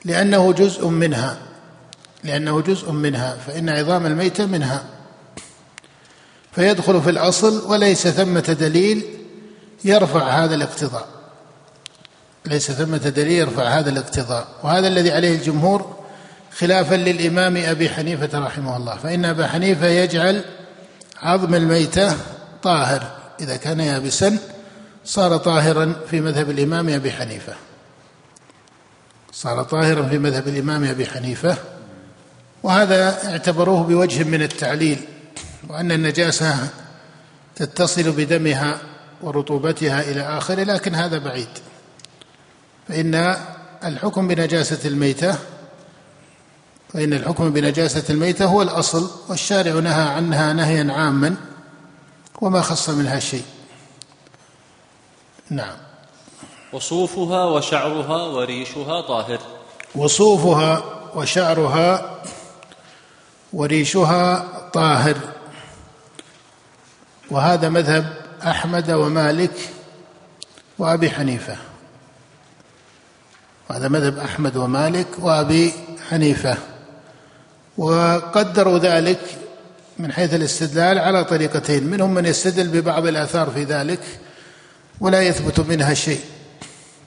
لأنه 0.05 0.53
جزء 0.53 0.89
منها. 0.89 1.39
لأنه 2.25 2.61
جزء 2.61 2.93
منها. 2.93 3.37
فإن 3.47 3.69
عظام 3.69 4.07
الميتة 4.07 4.47
منها. 4.47 4.85
فيدخل 6.53 7.03
في 7.03 7.11
الأصل 7.11 7.63
وليس 7.67 8.09
ثمة 8.09 8.57
دليل 8.61 9.05
يرفع 9.85 10.29
هذا 10.29 10.55
الاقتضاء. 10.55 11.16
ليس 12.49 12.71
ثمة 12.73 12.97
دليل 12.97 13.33
يرفع 13.33 13.69
هذا 13.69 13.91
الاقتضاء. 13.91 14.47
وهذا 14.63 14.89
الذي 14.89 15.13
عليه 15.13 15.37
الجمهور 15.37 15.97
خلافا 16.59 16.95
للإمام 16.95 17.57
أبي 17.57 17.89
حنيفة 17.89 18.39
رحمه 18.39 18.77
الله. 18.77 18.97
فإن 18.97 19.25
أبا 19.25 19.47
حنيفة 19.47 19.87
يجعل 19.87 20.45
عظم 21.23 21.55
الميتة 21.55 22.17
طاهر. 22.63 23.17
إذا 23.41 23.57
كان 23.57 23.81
يابسا 23.81 24.39
صار 25.05 25.37
طاهرا 25.37 25.97
في 26.11 26.21
مذهب 26.21 26.51
الإمام 26.51 26.89
أبي 26.89 27.13
حنيفة. 27.13 27.53
صار 29.33 29.63
طاهرا 29.63 30.09
في 30.09 30.19
مذهب 30.19 30.49
الإمام 30.49 30.85
أبي 30.85 31.07
حنيفة. 31.07 31.57
وهذا 32.63 33.29
اعتبروه 33.31 33.83
بوجه 33.83 34.25
من 34.25 34.43
التعليل. 34.43 34.99
وأن 35.69 35.93
النجاسة 35.93 36.69
تتصل 37.57 38.11
بدمها 38.11 38.79
ورطوبتها 39.23 40.01
إلى 40.01 40.39
آخره 40.39 40.63
لكن 40.63 40.95
هذا 40.95 41.19
بعيد. 41.19 41.49
فإن 42.89 43.37
الحكم 43.85 44.29
بنجاسة 44.29 44.89
الميتة 44.89 45.39
فإن 46.93 47.13
الحكم 47.13 47.51
بنجاسة 47.51 48.05
الميتة 48.11 48.45
هو 48.45 48.63
الأصل 48.63 49.11
والشارع 49.29 49.73
نهى 49.73 50.03
عنها 50.03 50.53
نهيا 50.53 50.93
عاما 50.93 51.37
وما 52.41 52.63
خص 52.63 52.89
منها 52.89 53.21
شيء. 53.21 53.45
نعم. 55.51 55.77
وصوفها 56.73 57.45
وشعرها 57.45 58.23
وريشها 58.23 59.01
طاهر. 59.01 59.39
وصوفها 59.95 60.83
وشعرها 61.15 62.23
وريشها 63.53 64.47
طاهر. 64.73 65.17
وهذا 67.31 67.69
مذهب 67.69 68.17
أحمد 68.43 68.91
ومالك 68.91 69.71
وأبي 70.79 71.11
حنيفة. 71.11 71.57
وهذا 73.71 73.89
مذهب 73.89 74.19
أحمد 74.19 74.57
ومالك 74.57 75.07
وأبي 75.19 75.73
حنيفة. 76.11 76.57
وقدروا 77.79 78.79
ذلك 78.79 79.21
من 79.99 80.13
حيث 80.13 80.35
الاستدلال 80.35 80.99
على 80.99 81.25
طريقتين. 81.25 81.87
منهم 81.87 82.15
من 82.15 82.27
يستدل 82.27 82.69
ببعض 82.69 83.07
الآثار 83.07 83.51
في 83.51 83.65
ذلك 83.65 84.01
ولا 85.01 85.23
يثبت 85.23 85.61
منها 85.61 85.95
شيء. 85.95 86.21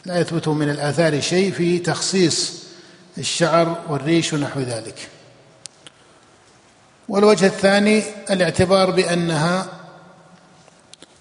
لا 0.05 0.19
يثبت 0.19 0.47
من 0.47 0.69
الآثار 0.69 1.21
شيء 1.21 1.51
في 1.51 1.79
تخصيص 1.79 2.53
الشعر 3.17 3.83
والريش 3.89 4.33
ونحو 4.33 4.59
ذلك. 4.59 5.09
والوجه 7.09 7.45
الثاني 7.45 8.03
الاعتبار 8.31 8.91
بأنها 8.91 9.65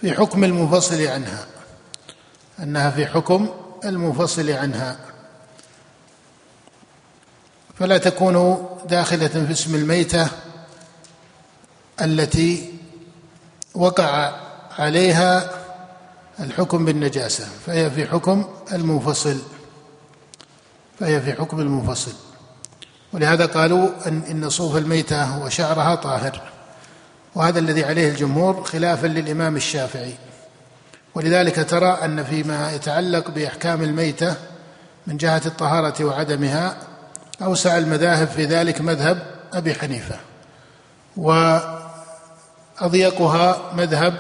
في 0.01 0.13
حكم 0.13 0.45
المنفصل 0.45 1.07
عنها. 1.07 1.47
أنها 2.63 2.91
في 2.91 3.07
حكم 3.07 3.49
المنفصل 3.85 4.51
عنها. 4.51 5.08
فلا 7.79 7.99
تكون 7.99 8.67
داخلة 8.89 9.29
في 9.29 9.53
اسم 9.53 9.75
الميتة 9.75 10.29
التي 12.01 12.75
وقع 13.75 14.33
عليها 14.79 15.51
الحكم 16.41 16.85
بالنجاسة 16.85 17.47
فهي 17.67 17.91
في 17.91 18.07
حكم 18.07 18.45
المنفصل. 18.73 19.39
فهي 21.01 21.21
في 21.21 21.33
حكم 21.33 21.61
المنفصل. 21.61 22.13
ولهذا 23.13 23.47
قالوا 23.47 23.89
أن 24.07 24.23
إن 24.31 24.51
صوف 24.51 24.77
الميتة 24.77 25.43
وشعرها 25.45 25.95
طاهر. 25.95 26.41
وهذا 27.35 27.59
الذي 27.59 27.85
عليه 27.85 28.11
الجمهور 28.11 28.65
خلافا 28.65 29.07
للإمام 29.07 29.57
الشافعي. 29.57 30.15
ولذلك 31.15 31.71
ترى 31.71 31.99
أن 32.05 32.25
فيما 32.25 32.73
يتعلق 32.73 33.31
بأحكام 33.31 33.83
الميتة 33.83 34.35
من 35.07 35.17
جهة 35.17 35.43
الطهارة 35.47 36.05
وعدمها 36.05 36.88
أوسع 37.43 37.79
المذاهب 37.79 38.29
في 38.29 38.45
ذلك 38.45 38.81
مذهب 38.81 39.23
أبي 39.53 39.75
حنيفة 39.75 40.17
وأضيقها 42.81 43.73
مذهب 43.75 44.15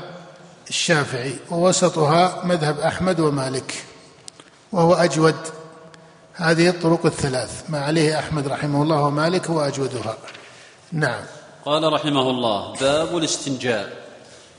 الشافعي 0.68 1.36
ووسطها 1.50 2.44
مذهب 2.44 2.80
أحمد 2.80 3.20
ومالك 3.20 3.84
وهو 4.72 4.94
أجود 4.94 5.36
هذه 6.34 6.68
الطرق 6.68 7.06
الثلاث 7.06 7.62
ما 7.68 7.80
عليه 7.80 8.18
أحمد 8.18 8.48
رحمه 8.48 8.82
الله 8.82 9.02
ومالك 9.02 9.50
هو 9.50 9.60
اجودها 9.60 10.16
نعم. 10.92 11.22
قال 11.64 11.92
رحمه 11.92 12.30
الله 12.30 12.72
باب 12.80 13.16
الاستنجاء. 13.16 14.07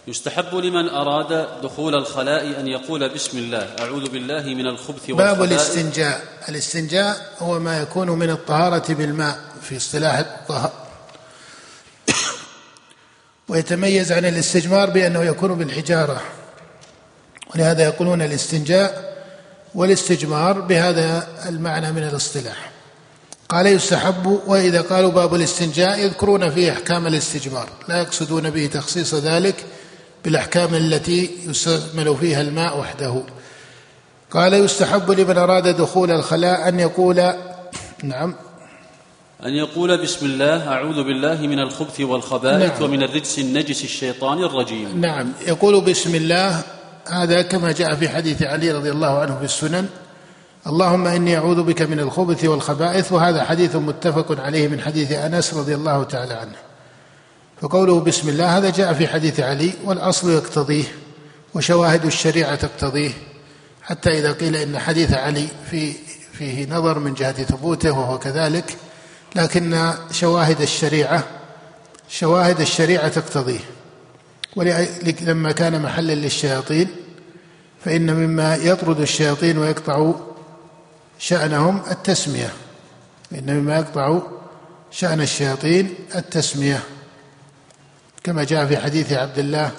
يستحب 0.08 0.56
لمن 0.56 0.90
أراد 0.90 1.48
دخول 1.64 1.96
الخلاء 1.96 2.60
أن 2.60 2.68
يقول 2.68 3.10
بسم 3.10 3.38
الله 3.38 3.70
أعوذ 3.80 4.10
بالله 4.10 4.44
من 4.44 4.68
الخبث 4.68 5.10
والخبائث 5.10 5.38
باب 5.38 5.44
الاستنجاء. 5.44 6.24
الاستنجاء 6.50 7.36
هو 7.40 7.60
ما 7.60 7.82
يكون 7.82 8.10
من 8.10 8.30
الطهارة 8.30 8.94
بالماء 8.94 9.40
في 9.62 9.78
اصطلاح 9.78 10.18
الطهارة. 10.18 10.74
ويتميز 13.48 14.12
عن 14.12 14.26
الاستجمار 14.26 14.90
بأنه 14.90 15.24
يكون 15.24 15.56
بالحجارة. 15.56 16.22
ولهذا 17.56 17.84
يقولون 17.84 18.22
الاستنجاء 18.22 19.10
والاستجمار 19.76 20.60
بهذا 20.62 21.28
المعنى 21.46 21.92
من 21.92 22.04
الاصطلاح. 22.04 22.72
قال 23.50 23.68
يستحب 23.68 24.42
وإذا 24.48 24.82
قالوا 24.82 25.12
باب 25.12 25.36
الاستنجاء 25.36 26.00
يذكرون 26.00 26.52
فيه 26.52 26.72
أحكام 26.72 27.08
الاستجمار. 27.08 27.70
لا 27.88 27.98
يقصدون 28.02 28.50
به 28.50 28.66
تخصيص 28.68 29.14
ذلك 29.14 29.66
بالأحكام 30.26 30.76
التي 30.76 31.30
يستعمل 31.48 32.16
فيها 32.20 32.42
الماء 32.42 32.80
وحده. 32.80 33.24
قال 34.32 34.54
يستحب 34.54 35.12
لمن 35.12 35.38
أراد 35.38 35.68
دخول 35.68 36.12
الخلاء 36.12 36.70
أن 36.70 36.80
يقول 36.80 37.16
نعم. 38.04 38.36
أن 39.46 39.54
يقول 39.54 40.02
بسم 40.02 40.26
الله 40.26 40.68
أعوذ 40.68 41.04
بالله 41.04 41.42
من 41.42 41.60
الخبث 41.60 42.02
والخبائث 42.02 42.72
نعم. 42.72 42.84
ومن 42.84 43.04
الرجس 43.04 43.40
النجس 43.40 43.84
الشيطان 43.84 44.44
الرجيم. 44.44 45.02
نعم. 45.02 45.32
يقول 45.48 45.82
بسم 45.82 46.16
الله 46.16 46.64
هذا 47.08 47.42
كما 47.42 47.72
جاء 47.72 47.96
في 47.96 48.10
حديث 48.10 48.44
علي 48.44 48.72
رضي 48.72 48.92
الله 48.92 49.20
عنه 49.20 49.38
في 49.38 49.46
السنن 49.46 49.88
اللهم 50.68 51.08
إني 51.08 51.38
أعوذ 51.38 51.64
بك 51.64 51.82
من 51.82 52.00
الخبث 52.00 52.46
والخبائث 52.46 53.12
وهذا 53.12 53.44
حديث 53.44 53.76
متفق 53.76 54.42
عليه 54.42 54.68
من 54.68 54.82
حديث 54.82 55.12
أنس 55.12 55.54
رضي 55.54 55.76
الله 55.76 56.04
تعالى 56.04 56.34
عنه. 56.34 56.69
فقوله 57.62 58.00
بسم 58.00 58.30
الله 58.30 58.58
هذا 58.58 58.70
جاء 58.70 58.94
في 58.94 59.08
حديث 59.08 59.40
علي 59.40 59.74
والأصل 59.86 60.32
يقتضيه 60.32 60.84
وشواهد 61.56 62.06
الشريعة 62.06 62.56
تقتضيه 62.56 63.12
حتى 63.82 64.20
إذا 64.20 64.32
قيل 64.32 64.56
إن 64.56 64.80
حديث 64.80 65.14
علي 65.14 65.48
في 65.72 65.94
فيه 66.34 66.66
نظر 66.70 67.00
من 67.00 67.14
جهة 67.14 67.44
ثبوته 67.44 67.92
وهو 67.92 68.20
كذلك 68.20 68.78
لكن 69.36 69.94
شواهد 70.12 70.62
الشريعة 70.62 71.24
شواهد 72.10 72.62
الشريعة 72.62 73.08
تقتضيه. 73.08 73.60
ولما 74.56 75.52
كان 75.52 75.82
محلا 75.82 76.14
للشياطين 76.14 76.88
فإن 77.86 78.14
مما 78.14 78.56
يطرد 78.56 79.00
الشياطين 79.00 79.58
ويقطع 79.58 80.14
شأنهم 81.20 81.82
التسمية. 81.92 82.50
إن 83.32 83.60
مما 83.60 83.76
يقطع 83.78 84.20
شأن 84.92 85.22
الشياطين 85.22 85.94
التسمية. 86.16 86.84
كما 88.24 88.44
جاء 88.44 88.66
في 88.66 88.78
حديث 88.78 89.14
عبد 89.14 89.40
الله 89.40 89.72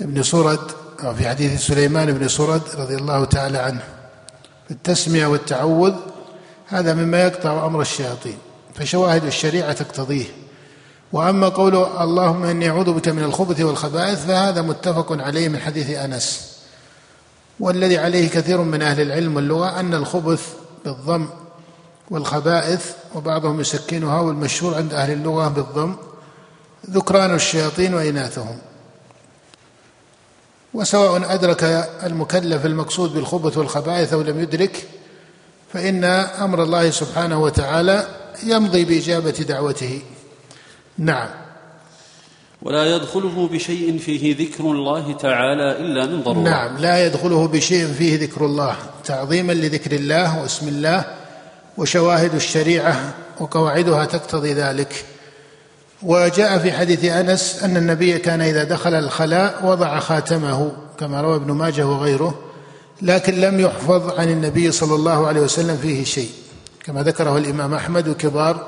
بن 0.00 0.22
سرد 0.22 0.60
أو 1.04 1.14
في 1.14 1.28
حديث 1.28 1.66
سليمان 1.66 2.12
بن 2.12 2.28
سرد 2.28 2.62
رضي 2.78 2.94
الله 2.94 3.24
تعالى 3.24 3.58
عنه. 3.58 3.82
التسمية 4.70 5.26
والتعوذ 5.26 5.94
هذا 6.66 6.94
مما 6.94 7.22
يقطع 7.22 7.66
أمر 7.66 7.80
الشياطين 7.80 8.38
فشواهد 8.74 9.24
الشريعة 9.24 9.72
تقتضيه. 9.72 10.24
وأما 11.12 11.48
قوله 11.48 12.04
اللهم 12.04 12.44
إني 12.44 12.70
أعوذ 12.70 12.92
بك 12.92 13.08
من 13.08 13.22
الخبث 13.22 13.60
والخبائث 13.60 14.26
فهذا 14.26 14.62
متفق 14.62 15.12
عليه 15.12 15.48
من 15.48 15.58
حديث 15.58 15.90
أنس. 15.90 16.52
والذي 17.60 17.98
عليه 17.98 18.28
كثير 18.28 18.60
من 18.60 18.82
أهل 18.82 19.00
العلم 19.00 19.36
واللغة 19.36 19.80
أن 19.80 19.94
الخبث 19.94 20.46
بالضم 20.84 21.28
والخبائث 22.10 22.90
وبعضهم 23.14 23.60
يسكنها 23.60 24.20
والمشهور 24.20 24.74
عند 24.74 24.94
أهل 24.94 25.12
اللغة 25.12 25.48
بالضم 25.48 25.96
ذكران 26.90 27.34
الشياطين 27.34 27.94
وإناثهم. 27.94 28.58
وسواء 30.74 31.34
أدرك 31.34 31.64
المكلف 32.02 32.66
المقصود 32.66 33.14
بالخبث 33.14 33.58
والخبائث 33.58 34.12
أو 34.12 34.22
لم 34.22 34.40
يدرك 34.40 34.88
فإن 35.72 36.04
أمر 36.04 36.62
الله 36.62 36.90
سبحانه 36.90 37.42
وتعالى 37.42 38.06
يمضي 38.44 38.84
بإجابة 38.84 39.30
دعوته. 39.30 40.02
نعم. 40.98 41.28
ولا 42.62 42.96
يدخله 42.96 43.48
بشيء 43.48 43.98
فيه 43.98 44.36
ذكر 44.36 44.64
الله 44.64 45.12
تعالى 45.12 45.76
إلا 45.78 46.06
من 46.06 46.22
ضرورة. 46.22 46.44
نعم. 46.44 46.78
لا 46.78 47.06
يدخله 47.06 47.48
بشيء 47.48 47.86
فيه 47.86 48.20
ذكر 48.20 48.44
الله 48.46 48.76
تعظيما 49.04 49.52
لذكر 49.52 49.92
الله 49.92 50.42
واسم 50.42 50.68
الله 50.68 51.04
وشواهد 51.78 52.34
الشريعة 52.34 53.14
وقواعدها 53.40 54.04
تقتضي 54.04 54.52
ذلك. 54.52 55.04
وجاء 56.02 56.58
في 56.58 56.72
حديث 56.72 57.04
أنس 57.04 57.62
أن 57.62 57.76
النبي 57.76 58.18
كان 58.18 58.40
إذا 58.40 58.64
دخل 58.64 58.94
الخلاء 58.94 59.66
وضع 59.66 59.98
خاتمه 59.98 60.72
كما 60.98 61.20
روى 61.20 61.36
ابن 61.36 61.52
ماجه 61.52 61.86
وغيره 61.86 62.38
لكن 63.02 63.40
لم 63.40 63.60
يحفظ 63.60 64.18
عن 64.20 64.28
النبي 64.28 64.72
صلى 64.72 64.94
الله 64.94 65.26
عليه 65.26 65.40
وسلم 65.40 65.76
فيه 65.76 66.04
شيء. 66.04 66.30
كما 66.84 67.02
ذكره 67.02 67.36
الإمام 67.38 67.74
أحمد 67.74 68.08
وكبار 68.08 68.66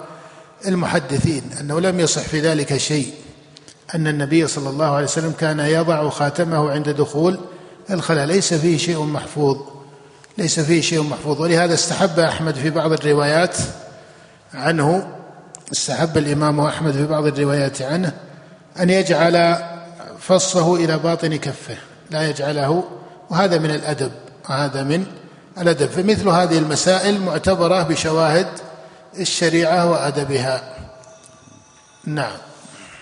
المحدثين 0.66 1.42
أنه 1.60 1.80
لم 1.80 2.00
يصح 2.00 2.20
في 2.22 2.40
ذلك 2.40 2.76
شيء 2.76 3.12
أن 3.94 4.06
النبي 4.06 4.46
صلى 4.46 4.70
الله 4.70 4.86
عليه 4.86 5.04
وسلم 5.04 5.32
كان 5.40 5.60
يضع 5.60 6.08
خاتمه 6.08 6.70
عند 6.70 6.88
دخول 6.88 7.38
الخلاء. 7.90 8.24
ليس 8.26 8.54
فيه 8.54 8.78
شيء 8.78 9.02
محفوظ 9.02 9.56
ليس 10.38 10.60
فيه 10.60 10.80
شيء 10.80 11.02
محفوظ. 11.02 11.40
ولهذا 11.40 11.74
استحب 11.74 12.18
أحمد 12.18 12.54
في 12.54 12.70
بعض 12.70 12.92
الروايات 12.92 13.56
عنه 14.54 15.08
استحب 15.74 16.18
الإمام 16.18 16.60
أحمد 16.60 16.92
في 16.92 17.06
بعض 17.06 17.26
الروايات 17.26 17.82
عنه 17.82 18.12
أن 18.80 18.90
يجعل 18.90 19.56
فصه 20.20 20.76
إلى 20.76 20.98
باطن 20.98 21.36
كفه 21.36 21.76
لا 22.10 22.28
يجعله 22.28 22.84
وهذا 23.30 23.58
من 23.58 23.70
الأدب 23.70 24.12
وهذا 24.50 24.82
من 24.82 25.06
الأدب. 25.58 25.86
فمثل 25.86 26.28
هذه 26.28 26.58
المسائل 26.58 27.20
معتبرة 27.20 27.82
بشواهد 27.82 28.46
الشريعة 29.18 29.90
وأدبها. 29.90 30.76
نعم. 32.06 32.36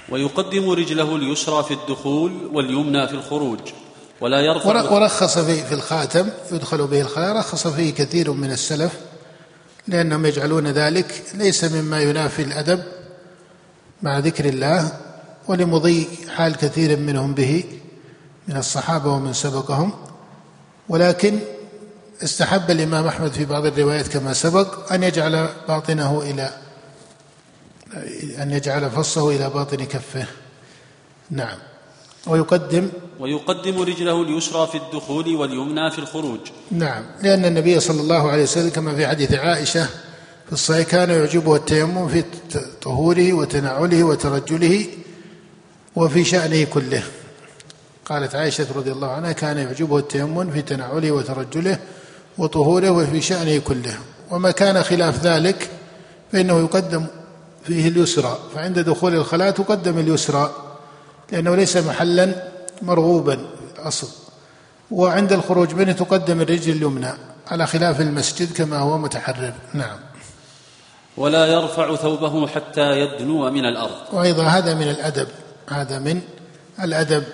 ويقدم 0.08 0.70
رجله 0.70 1.16
اليسرى 1.16 1.62
في 1.62 1.74
الدخول 1.74 2.50
واليمنى 2.52 3.08
في 3.08 3.14
الخروج 3.14 3.60
ولا 4.20 4.40
يرفع 4.40 4.92
ورخص 4.92 5.38
في 5.38 5.64
في 5.64 5.74
الخاتم 5.74 6.30
يدخل 6.52 6.86
به 6.86 7.00
الخلاء 7.00 7.36
رخص 7.36 7.66
فيه 7.66 7.94
كثير 7.94 8.32
من 8.32 8.50
السلف 8.50 8.92
لأنهم 9.88 10.26
يجعلون 10.26 10.66
ذلك 10.68 11.22
ليس 11.34 11.64
مما 11.64 12.00
ينافي 12.00 12.42
الأدب 12.42 12.82
مع 14.02 14.18
ذكر 14.18 14.44
الله 14.44 14.92
ولمضي 15.48 16.08
حال 16.36 16.56
كثير 16.56 16.98
منهم 16.98 17.34
به 17.34 17.64
من 18.48 18.56
الصحابة 18.56 19.10
ومن 19.10 19.32
سبقهم. 19.32 19.92
ولكن 20.88 21.38
استحب 22.22 22.70
الإمام 22.70 23.06
أحمد 23.06 23.32
في 23.32 23.44
بعض 23.44 23.66
الروايات 23.66 24.08
كما 24.08 24.32
سبق 24.32 24.92
أن 24.92 25.02
يجعل 25.02 25.48
باطنه 25.68 26.22
إلى 26.22 26.50
أن 28.42 28.50
يجعل 28.50 28.90
فصه 28.90 29.30
إلى 29.30 29.50
باطن 29.50 29.84
كفه. 29.84 30.26
نعم. 31.30 31.58
ويقدم 32.26 32.88
ويقدم 33.20 33.80
رجله 33.80 34.22
اليسرى 34.22 34.66
في 34.66 34.74
الدخول 34.78 35.36
واليمنى 35.36 35.90
في 35.90 35.98
الخروج. 35.98 36.40
نعم 36.70 37.02
لأن 37.22 37.44
النبي 37.44 37.80
صلى 37.80 38.00
الله 38.00 38.30
عليه 38.30 38.42
وسلم 38.42 38.68
كما 38.68 38.94
في 38.94 39.06
حديث 39.06 39.32
عائشة 39.32 39.84
في 40.46 40.52
الصحيح 40.52 40.88
كان 40.88 41.10
يعجبه 41.10 41.56
التيمم 41.56 42.08
في 42.08 42.24
طهوره 42.82 43.32
وتنعله 43.32 44.04
وترجله 44.04 44.86
وفي 45.96 46.24
شأنه 46.24 46.64
كله. 46.64 47.02
قالت 48.04 48.34
عائشة 48.34 48.66
رضي 48.76 48.92
الله 48.92 49.10
عنها 49.10 49.32
كان 49.32 49.58
يعجبه 49.58 49.98
التيمم 49.98 50.50
في 50.50 50.62
تنعله 50.62 51.10
وترجله 51.10 51.78
وطهوره 52.38 52.90
وفي 52.90 53.20
شأنه 53.20 53.58
كله. 53.58 53.98
وما 54.30 54.50
كان 54.50 54.82
خلاف 54.82 55.26
ذلك 55.26 55.70
فإنه 56.32 56.60
يقدم 56.60 57.06
فيه 57.64 57.88
اليسرى 57.88 58.38
فعند 58.54 58.78
دخول 58.78 59.14
الخلاء 59.14 59.50
تقدم 59.50 59.98
اليسرى. 59.98 60.61
لأنه 61.32 61.56
ليس 61.56 61.76
محلا 61.76 62.34
مرغوبا 62.82 63.46
الأصل 63.78 64.08
وعند 64.90 65.32
الخروج 65.32 65.74
منه 65.74 65.92
تقدم 65.92 66.40
الرجل 66.40 66.72
اليمنى 66.72 67.12
على 67.50 67.66
خلاف 67.66 68.00
المسجد 68.00 68.52
كما 68.52 68.78
هو 68.78 68.98
متحرر. 68.98 69.52
نعم. 69.74 69.98
ولا 71.16 71.46
يرفع 71.46 71.96
ثوبه 71.96 72.46
حتى 72.46 73.00
يدنو 73.00 73.50
من 73.50 73.64
الأرض. 73.64 73.90
وأيضا 74.12 74.42
هذا 74.42 74.74
من 74.74 74.90
الأدب. 74.90 75.28
هذا 75.68 75.98
من 75.98 76.20
الأدب. 76.82 77.24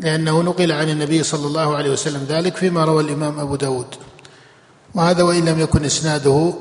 لأنه 0.00 0.42
نقل 0.42 0.72
عن 0.72 0.90
النبي 0.90 1.22
صلى 1.22 1.46
الله 1.46 1.76
عليه 1.76 1.90
وسلم 1.90 2.26
ذلك 2.28 2.56
فيما 2.56 2.84
روى 2.84 3.02
الإمام 3.02 3.40
أبو 3.40 3.56
داود. 3.56 3.94
وهذا 4.94 5.22
وإن 5.22 5.44
لم 5.44 5.60
يكن 5.60 5.84
إسناده 5.84 6.54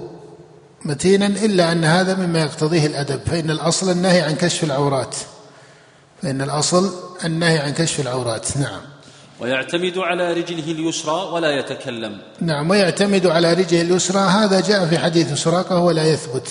متينا 0.85 1.27
إلا 1.27 1.71
أن 1.71 1.83
هذا 1.83 2.15
مما 2.15 2.39
يقتضيه 2.39 2.85
الأدب 2.85 3.19
فإن 3.25 3.51
الأصل 3.51 3.91
النهي 3.91 4.21
عن 4.21 4.35
كشف 4.35 4.63
العورات. 4.63 5.15
فإن 6.21 6.41
الأصل 6.41 6.93
النهي 7.25 7.57
عن 7.59 7.73
كشف 7.73 7.99
العورات. 7.99 8.57
نعم. 8.57 8.81
ويعتمد 9.39 9.97
على 9.97 10.33
رجله 10.33 10.71
اليسرى 10.71 11.29
ولا 11.31 11.59
يتكلم. 11.59 12.21
نعم 12.41 12.69
ويعتمد 12.69 13.27
على 13.27 13.53
رجله 13.53 13.81
اليسرى. 13.81 14.19
هذا 14.19 14.59
جاء 14.59 14.85
في 14.85 14.97
حديث 14.97 15.33
سراقة 15.33 15.79
ولا 15.79 16.05
يثبت. 16.05 16.47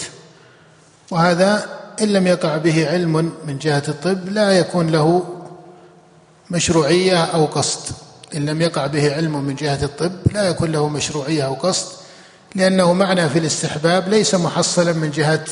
وهذا 1.11 1.67
إن 2.03 2.09
لم 2.13 2.27
يقع 2.27 2.57
به 2.57 2.91
علم 2.91 3.33
من 3.47 3.59
جهة 3.59 3.83
الطب 3.89 4.29
لا 4.29 4.59
يكون 4.59 4.91
له 4.91 5.23
مشروعية 6.51 7.25
أو 7.25 7.45
قصد. 7.45 7.95
إن 8.37 8.47
لم 8.47 8.63
يقع 8.63 8.87
به 8.87 9.15
علم 9.15 9.45
من 9.45 9.55
جهة 9.55 9.85
الطب 9.85 10.13
لا 10.33 10.49
يكون 10.49 10.73
له 10.73 10.89
مشروعية 10.89 11.43
أو 11.43 11.55
قصد 11.55 11.87
لأنه 12.55 12.93
معنى 12.93 13.29
في 13.29 13.39
الاستحباب 13.39 14.09
ليس 14.09 14.35
محصلا 14.35 14.93
من 14.93 15.11
جهة 15.11 15.45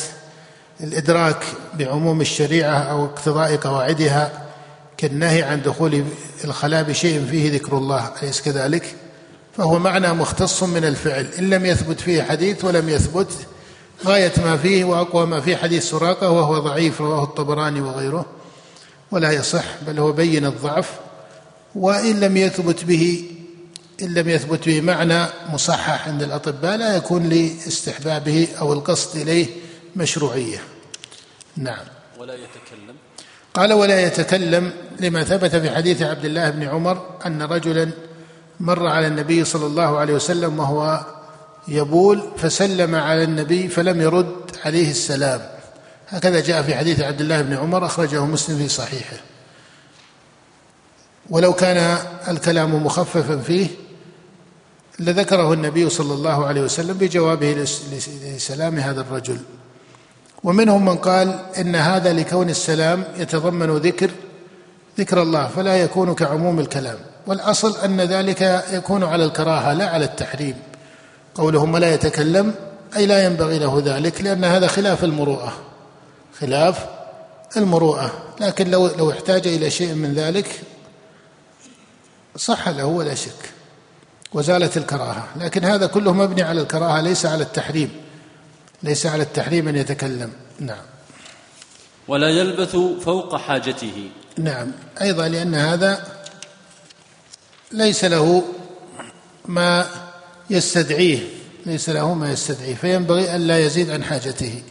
الإدراك 0.81 1.45
بعموم 1.79 2.21
الشريعة 2.21 2.79
أو 2.79 3.05
اقتضاء 3.05 3.57
قواعدها 3.57 4.45
كالنهي 4.97 5.43
عن 5.43 5.63
دخول 5.63 6.05
الخلاء 6.45 6.83
بشيء 6.83 7.27
فيه 7.31 7.53
ذكر 7.53 7.79
الله 7.79 8.11
أليس 8.23 8.41
كذلك؟ 8.41 8.95
فهو 9.57 9.79
معنى 9.79 10.13
مختص 10.13 10.63
من 10.63 10.85
الفعل 10.85 11.29
إن 11.39 11.51
لم 11.51 11.67
يثبت 11.67 12.01
فيه 12.01 12.23
حديث 12.23 12.65
ولم 12.65 12.89
يثبت 12.89 13.29
غاية 14.07 14.33
ما 14.45 14.57
فيه 14.57 14.85
وأقوى 14.85 15.27
ما 15.27 15.41
فيه 15.41 15.57
حديث 15.57 15.91
سراقة 15.91 16.31
وهو 16.31 16.59
ضعيف 16.59 17.01
رواه 17.01 17.23
الطبراني 17.23 17.81
وغيره 17.81 18.27
ولا 19.11 19.33
يصح 19.33 19.65
بل 19.87 19.99
هو 19.99 20.13
بين 20.13 20.47
الضعف 20.47 20.91
وإن 21.75 22.21
لم 22.21 22.37
يثبت 22.37 22.85
به 22.85 23.25
إن 24.03 24.15
لم 24.15 24.29
يثبت 24.29 24.67
به 24.67 24.81
معنى 24.81 25.27
مصحح 25.53 26.09
عند 26.09 26.23
الأطباء 26.23 26.77
لا 26.77 26.97
يكون 26.97 27.29
لاستحبابه 27.29 28.49
أو 28.61 28.73
القصد 28.73 29.17
إليه 29.17 29.47
مشروعية. 29.97 30.59
نعم. 31.57 31.85
ولا 32.19 32.35
يتكلم. 32.35 32.97
قال 33.55 33.73
ولا 33.73 34.01
يتكلم 34.01 34.73
لما 35.01 35.25
ثبت 35.25 35.57
في 35.57 35.71
حديث 35.71 36.03
عبد 36.03 36.25
الله 36.25 36.51
بن 36.51 36.63
عمر 36.63 37.07
أن 37.27 37.43
رجلا 37.43 37.91
مر 38.61 38.87
على 38.87 39.07
النبي 39.07 39.45
صلى 39.45 39.67
الله 39.67 39.99
عليه 39.99 40.15
وسلم 40.15 40.59
وهو 40.59 41.07
يبول 41.69 42.23
فسلم 42.37 42.95
على 42.95 43.23
النبي 43.23 43.69
فلم 43.69 44.01
يرد 44.01 44.37
عليه 44.65 44.91
السلام. 44.91 45.41
هكذا 46.09 46.41
جاء 46.41 46.63
في 46.63 46.75
حديث 46.75 47.01
عبد 47.01 47.21
الله 47.21 47.43
بن 47.43 47.57
عمر 47.57 47.87
أخرجه 47.87 48.25
مسلم 48.25 48.59
في 48.59 48.69
صحيحه. 48.69 49.17
ولو 51.31 51.53
كان 51.53 51.99
الكلام 52.29 52.85
مخففا 52.87 53.39
فيه 53.39 53.67
لذكره 54.99 55.53
النبي 55.53 55.91
صلى 55.91 56.15
الله 56.15 56.47
عليه 56.47 56.61
وسلم 56.61 56.99
بجوابه 56.99 57.67
لسلام 58.23 58.79
هذا 58.79 59.01
الرجل. 59.01 59.39
ومنهم 60.45 60.85
من 60.85 60.97
قال 60.97 61.39
إن 61.59 61.77
هذا 61.77 62.13
لكون 62.13 62.51
السلام 62.51 63.05
يتضمن 63.17 63.77
ذكر 63.77 64.11
ذكر 64.99 65.23
الله 65.23 65.49
فلا 65.49 65.77
يكون 65.77 66.15
كعموم 66.15 66.61
الكلام. 66.61 66.99
والأصل 67.27 67.77
أن 67.85 68.01
ذلك 68.01 68.65
يكون 68.73 69.05
على 69.05 69.25
الكراهة 69.25 69.73
لا 69.73 69.89
على 69.89 70.05
التحريم. 70.05 70.57
قولهم 71.35 71.77
لا 71.77 71.95
يتكلم 71.95 72.55
أي 72.97 73.07
لا 73.07 73.25
ينبغي 73.25 73.59
له 73.59 73.83
ذلك 73.85 74.21
لأن 74.21 74.45
هذا 74.45 74.67
خلاف 74.67 75.05
المروءة. 75.05 75.53
خلاف 76.41 76.87
المروءة. 77.57 78.13
لكن 78.41 78.71
لو 78.71 78.87
لو 78.87 79.11
احتاج 79.11 79.47
إلى 79.47 79.71
شيء 79.71 79.95
من 79.95 80.15
ذلك 80.15 80.61
صح 82.37 82.69
له 82.69 82.85
ولا 82.85 83.15
شك. 83.15 83.51
وزالت 84.33 84.77
الكراهة. 84.77 85.25
لكن 85.37 85.65
هذا 85.65 85.87
كله 85.87 86.13
مبني 86.13 86.43
على 86.43 86.61
الكراهة 86.61 87.01
ليس 87.01 87.27
على 87.27 87.43
التحريم. 87.43 88.04
ليس 88.85 89.07
على 89.07 89.23
التحريم 89.23 89.69
أن 89.69 89.77
يتكلم. 89.77 90.33
نعم. 90.61 90.85
ولا 92.09 92.29
يلبث 92.29 92.77
فوق 93.05 93.37
حاجته. 93.37 94.11
نعم. 94.39 94.73
أيضا 95.03 95.29
لأن 95.29 95.55
هذا 95.55 96.07
ليس 97.73 98.05
له 98.05 98.45
ما 99.45 99.87
يستدعيه 100.51 101.19
ليس 101.67 101.89
له 101.89 102.15
ما 102.15 102.33
يستدعيه 102.33 102.75
فينبغي 102.75 103.37
ألا 103.37 103.59
يزيد 103.59 103.91
عن 103.91 104.05
حاجته. 104.05 104.63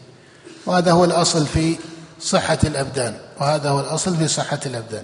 وهذا 0.66 0.92
هو 0.92 1.06
الأصل 1.06 1.46
في 1.46 1.78
صحة 2.20 2.60
الأبدان. 2.64 3.18
وهذا 3.40 3.70
هو 3.70 3.80
الأصل 3.80 4.18
في 4.18 4.28
صحة 4.28 4.60
الأبدان. 4.66 5.04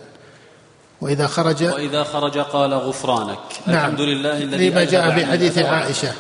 وإذا 1.02 1.28
خرج 1.28 1.64
وإذا 1.64 2.04
خرج 2.04 2.38
قال 2.38 2.74
غفرانك. 2.74 3.40
نعم. 3.68 3.76
الحمد 3.76 4.02
لله 4.02 4.38
الذي 4.38 4.70
لما 4.70 4.84
جاء 4.84 5.16
في 5.16 5.26
حديث 5.26 5.58
عائشة. 5.58 6.14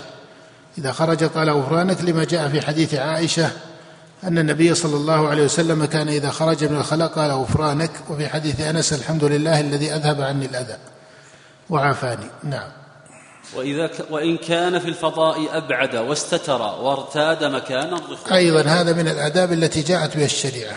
إذا 0.79 0.91
خرج 0.91 1.23
قال 1.23 1.49
غفرانك 1.49 2.01
لما 2.01 2.23
جاء 2.23 2.49
في 2.49 2.61
حديث 2.61 2.93
عائشة 2.93 3.51
أن 4.23 4.37
النبي 4.37 4.75
صلى 4.75 4.95
الله 4.95 5.27
عليه 5.27 5.43
وسلم 5.43 5.85
كان 5.85 6.07
إذا 6.07 6.29
خرج 6.29 6.63
من 6.63 6.77
الخلاء 6.77 7.07
قال 7.07 7.31
غفرانك 7.31 7.91
وفي 8.09 8.27
حديث 8.27 8.61
أنس 8.61 8.93
الحمد 8.93 9.23
لله 9.23 9.59
الذي 9.59 9.95
أذهب 9.95 10.21
عني 10.21 10.45
الأذى. 10.45 10.77
وعافاني. 11.69 12.25
نعم. 12.43 12.69
وإذا 13.55 13.87
ك... 13.87 14.05
وإن 14.09 14.37
كان 14.37 14.79
في 14.79 14.87
الفضاء 14.87 15.57
أبعد 15.57 15.95
واستتر 15.95 16.61
وارتاد 16.61 17.43
مكان 17.43 17.93
الرخوة 17.93 18.35
أيضا 18.35 18.61
هذا 18.61 18.93
من 18.93 19.07
الآداب 19.07 19.53
التي 19.53 19.81
جاءت 19.81 20.17
بها 20.17 20.25
الشريعة. 20.25 20.75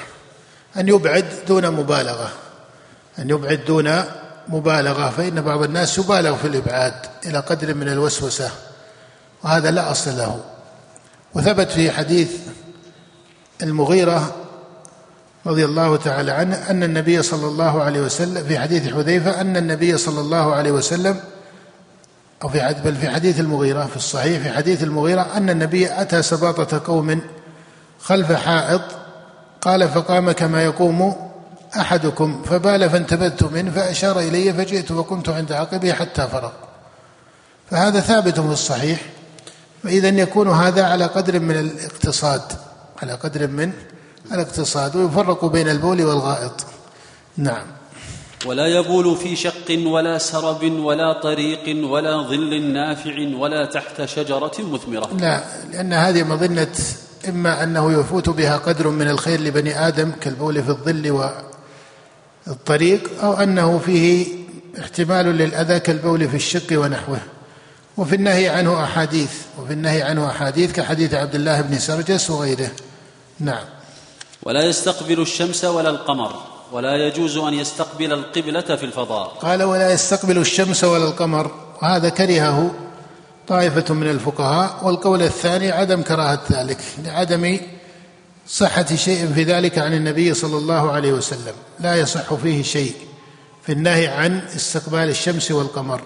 أن 0.77 0.89
يبعد 0.89 1.27
دون 1.49 1.71
مبالغة. 1.71 2.31
أن 3.19 3.31
يبعد 3.31 3.61
دون 3.67 4.03
مبالغة 4.49 5.11
فإن 5.11 5.41
بعض 5.41 5.63
الناس 5.63 5.99
يبالغ 5.99 6.37
في 6.37 6.47
الإبعاد 6.47 6.95
إلى 7.27 7.39
قدر 7.39 7.75
من 7.75 7.89
الوسوسة. 7.89 8.51
وهذا 9.45 9.71
لا 9.71 9.91
أصل 9.91 10.19
له. 10.19 10.41
وثبت 11.35 11.71
في 11.71 11.91
حديث 11.91 12.31
المغيرة 13.63 14.35
رضي 15.47 15.65
الله 15.65 15.97
تعالى 15.97 16.33
عنه 16.33 16.71
أن 16.71 16.83
النبي 16.83 17.23
صلى 17.23 17.47
الله 17.47 17.83
عليه 17.83 18.01
وسلم 18.01 18.45
في 18.45 18.59
حديث 18.59 18.93
حذيفة 18.95 19.41
أن 19.41 19.57
النبي 19.57 19.99
صلى 19.99 20.21
الله 20.21 20.55
عليه 20.55 20.71
وسلم 20.71 21.21
أو 22.43 22.49
في 22.49 22.75
بل 22.85 22.97
في 22.97 23.11
حديث 23.11 23.41
المغيرة 23.41 23.87
في 23.87 23.97
الصحيح 23.97 24.43
في 24.43 24.51
حديث 24.51 24.83
المغيرة 24.83 25.27
أن 25.37 25.51
النبي 25.51 26.01
أتى 26.01 26.23
سباطة 26.23 26.83
قوم 26.87 27.21
خلف 28.01 28.33
حائط 28.33 28.83
قال 29.61 29.89
فقام 29.89 30.33
كما 30.33 30.65
يقوم 30.65 31.31
أحدكم 31.77 32.43
فبال 32.43 32.91
فانتبذت 32.91 33.43
منه 33.43 33.71
فأشار 33.71 34.21
إلي 34.21 34.53
فجئت 34.53 34.91
وكنت 34.91 35.29
عند 35.29 35.53
عقبه 35.53 35.93
حتى 35.93 36.29
فرغ 36.29 36.51
فهذا 37.71 38.01
ثابت 38.01 38.41
في 38.41 38.47
الصحيح 38.47 39.01
فإذا 39.83 40.09
يكون 40.09 40.49
هذا 40.49 40.85
على 40.85 41.07
قدر 41.07 41.41
من 41.41 41.57
الاقتصاد 41.59 42.43
على 43.03 43.13
قدر 43.13 43.47
من 43.47 43.73
الاقتصاد 44.33 44.97
ويفرق 44.97 45.45
بين 45.45 45.69
البول 45.69 46.05
والغائط. 46.05 46.67
نعم. 47.37 47.67
ولا 48.47 48.67
يبول 48.67 49.17
في 49.17 49.37
شق 49.37 49.79
ولا 49.87 50.19
سرب 50.19 50.63
ولا 50.63 51.21
طريق 51.21 51.87
ولا 51.91 52.23
ظل 52.23 52.63
نافع 52.73 53.37
ولا 53.37 53.65
تحت 53.65 54.05
شجرة 54.05 54.53
مثمرة. 54.59 55.09
لا 55.19 55.41
لأن 55.73 55.93
هذه 55.93 56.23
مظنة 56.23 56.75
إما 57.29 57.63
أنه 57.63 57.93
يفوت 57.93 58.29
بها 58.29 58.57
قدر 58.57 58.89
من 58.89 59.09
الخير 59.09 59.41
لبني 59.41 59.89
آدم 59.89 60.11
كالبول 60.21 60.63
في 60.63 60.69
الظل 60.69 61.31
والطريق 62.47 63.11
أو 63.23 63.33
أنه 63.33 63.79
فيه 63.79 64.27
احتمال 64.81 65.27
للأذى 65.27 65.81
كالبول 65.81 66.29
في 66.29 66.37
الشق 66.37 66.67
ونحوه. 66.73 67.21
وفي 67.97 68.15
النهي 68.15 68.49
عنه 68.49 68.85
أحاديث 68.85 69.31
وفي 69.59 69.73
النهي 69.73 70.03
عنه 70.03 70.31
أحاديث 70.31 70.73
كحديث 70.73 71.15
عبد 71.15 71.35
الله 71.35 71.61
بن 71.61 71.79
سرجس 71.79 72.31
وغيره. 72.31 72.71
نعم. 73.41 73.65
ولا 74.43 74.65
يستقبل 74.65 75.21
الشمس 75.21 75.65
ولا 75.65 75.91
القمر 75.91 76.33
ولا 76.73 76.97
يجوز 76.97 77.37
أن 77.37 77.55
يستقبل 77.55 78.13
القبلة 78.13 78.77
في 78.77 78.85
الفضاء. 78.85 79.29
قال 79.29 79.63
ولا 79.63 79.93
يستقبل 79.93 80.39
الشمس 80.39 80.85
ولا 80.85 81.05
القمر 81.05 81.51
وهذا 81.83 82.09
كرهه 82.09 82.75
طائفة 83.49 83.95
من 83.95 84.11
الفقهاء. 84.11 84.79
والقول 84.83 85.23
الثاني 85.23 85.71
عدم 85.71 86.03
كراهة 86.03 86.41
ذلك 86.53 86.79
لعدم 87.05 87.61
صحة 88.49 88.95
شيء 88.95 89.33
في 89.35 89.45
ذلك 89.45 89.79
عن 89.79 89.95
النبي 89.95 90.35
صلى 90.35 90.57
الله 90.57 90.93
عليه 90.93 91.13
وسلم. 91.13 91.55
لا 91.81 91.97
يصح 91.97 92.35
فيه 92.35 92.63
شيء 92.63 92.95
في 93.63 93.73
النهي 93.73 94.07
عن 94.07 94.41
استقبال 94.57 95.09
الشمس 95.09 95.51
والقمر. 95.51 96.01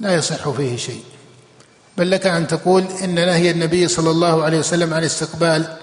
لا 0.00 0.14
يصح 0.14 0.48
فيه 0.48 0.76
شيء. 0.76 1.02
بل 1.98 2.10
لك 2.10 2.26
أن 2.26 2.46
تقول 2.46 2.84
إن 3.02 3.14
نهي 3.14 3.50
النبي 3.50 3.88
صلى 3.88 4.10
الله 4.10 4.44
عليه 4.44 4.58
وسلم 4.58 4.94
عن 4.94 5.04
استقبال 5.04 5.76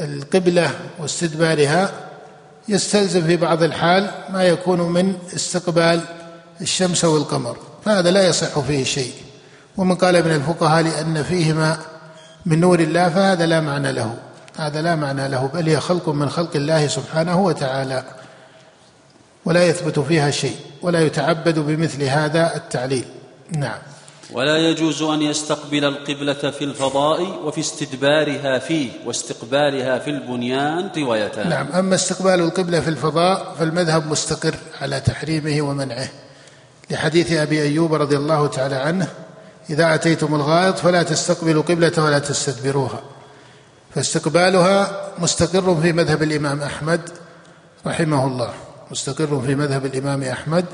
القبلة 0.00 0.70
واستدبارها 0.98 1.92
يستلزم 2.68 3.26
في 3.26 3.36
بعض 3.36 3.62
الحال 3.62 4.10
ما 4.30 4.44
يكون 4.44 4.80
من 4.80 5.14
استقبال 5.34 6.00
الشمس 6.60 7.04
والقمر. 7.04 7.56
فهذا 7.84 8.10
لا 8.10 8.26
يصح 8.26 8.58
فيه 8.58 8.84
شيء. 8.84 9.12
ومن 9.76 9.94
قال 9.94 10.24
من 10.24 10.34
الفقهاء 10.34 10.82
لأن 10.82 11.22
فيهما 11.22 11.78
من 12.46 12.60
نور 12.60 12.80
الله 12.80 13.08
فهذا 13.08 13.46
لا 13.46 13.60
معنى 13.60 13.92
له. 13.92 14.14
هذا 14.56 14.82
لا 14.82 14.94
معنى 14.94 15.28
له 15.28 15.50
بل 15.54 15.68
هي 15.68 15.80
خلق 15.80 16.08
من 16.08 16.30
خلق 16.30 16.56
الله 16.56 16.86
سبحانه 16.86 17.40
وتعالى. 17.40 18.04
ولا 19.44 19.66
يثبت 19.66 19.98
فيها 19.98 20.30
شيء 20.30 20.56
ولا 20.82 21.00
يتعبد 21.00 21.58
بمثل 21.58 22.02
هذا 22.02 22.56
التعليل. 22.56 23.04
نعم. 23.50 23.78
ولا 24.32 24.56
يجوز 24.56 25.02
أن 25.02 25.22
يستقبل 25.22 25.84
القبلة 25.84 26.50
في 26.50 26.64
الفضاء 26.64 27.22
وفي 27.44 27.60
استدبارها 27.60 28.58
فيه 28.58 28.90
واستقبالها 29.06 29.98
في 29.98 30.10
البنيان 30.10 30.90
روايتان 30.96 31.48
نعم. 31.48 31.66
أما 31.72 31.94
استقبال 31.94 32.40
القبلة 32.40 32.80
في 32.80 32.88
الفضاء 32.88 33.54
فالمذهب 33.58 34.06
مستقر 34.06 34.54
على 34.80 35.00
تحريمه 35.00 35.62
ومنعه. 35.62 36.08
لحديث 36.90 37.32
أبي 37.32 37.62
أيوب 37.62 37.94
رضي 37.94 38.16
الله 38.16 38.46
تعالى 38.46 38.74
عنه 38.74 39.08
إذا 39.70 39.94
أتيتم 39.94 40.34
الغائط 40.34 40.78
فلا 40.78 41.02
تستقبلوا 41.02 41.62
قبلة 41.62 41.92
ولا 41.98 42.18
تستدبروها. 42.18 43.00
فاستقبالها 43.94 45.10
مستقر 45.18 45.80
في 45.80 45.92
مذهب 45.92 46.22
الإمام 46.22 46.62
أحمد 46.62 47.00
رحمه 47.86 48.26
الله. 48.26 48.52
مستقر 48.90 49.42
في 49.46 49.54
مذهب 49.54 49.86
الإمام 49.86 50.22
أحمد 50.22 50.64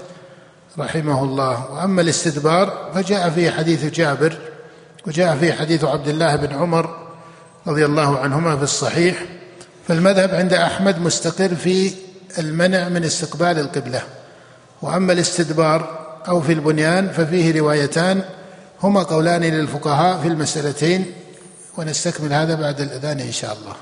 رحمه 0.79 1.25
الله. 1.25 1.71
وأما 1.71 2.03
الاستدبار 2.03 2.91
فجاء 2.95 3.31
فيه 3.31 3.51
حديث 3.51 3.85
جابر 3.85 4.39
وجاء 5.07 5.37
فيه 5.37 5.53
حديث 5.53 5.85
عبد 5.85 6.09
الله 6.09 6.37
بن 6.37 6.55
عمر 6.55 7.11
رضي 7.67 7.85
الله 7.85 8.19
عنهما 8.19 8.57
في 8.57 8.63
الصحيح. 8.63 9.25
فالمذهب 9.89 10.35
عند 10.35 10.53
أحمد 10.53 10.99
مستقر 10.99 11.55
في 11.55 11.93
المنع 12.39 12.89
من 12.89 13.05
استقبال 13.05 13.59
القبلة. 13.59 14.03
وأما 14.83 15.13
الاستدبار 15.13 16.01
أو 16.29 16.41
في 16.41 16.53
البنيان 16.53 17.09
ففيه 17.09 17.61
روايتان 17.61 18.23
هما 18.83 19.03
قولان 19.03 19.43
للفقهاء 19.43 20.23
في 20.23 20.29
المسألتين 20.29 21.13
ونستكمل 21.77 22.33
هذا 22.33 22.55
بعد 22.55 22.81
الأذان 22.81 23.21
إن 23.21 23.33
شاء 23.33 23.57
الله. 23.61 23.75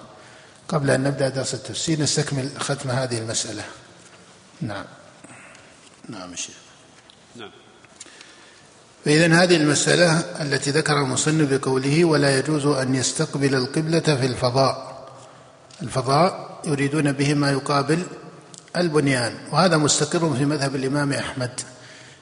قبل 0.69 0.91
أن 0.91 1.03
نبدأ 1.03 1.29
درس 1.29 1.55
التفسير 1.55 2.01
نستكمل 2.01 2.49
ختم 2.59 2.91
هذه 2.91 3.19
المسألة. 3.19 3.63
نعم. 4.61 4.85
نعم 6.09 6.35
شيخ. 6.35 6.55
نعم. 7.37 7.51
فإذا 9.05 9.43
هذه 9.43 9.57
المسألة 9.57 10.19
التي 10.19 10.71
ذكر 10.71 10.93
المصنف 10.93 11.53
بقوله 11.53 12.05
ولا 12.05 12.39
يجوز 12.39 12.67
أن 12.67 12.95
يستقبل 12.95 13.55
القبلة 13.55 14.01
في 14.01 14.27
الفضاء. 14.27 15.07
الفضاء 15.83 16.61
يريدون 16.65 17.13
به 17.13 17.35
ما 17.35 17.51
يقابل 17.51 18.03
البنيان 18.77 19.33
وهذا 19.53 19.77
مستقر 19.77 20.35
في 20.35 20.45
مذهب 20.45 20.77
الإمام 20.77 21.13
أحمد 21.13 21.51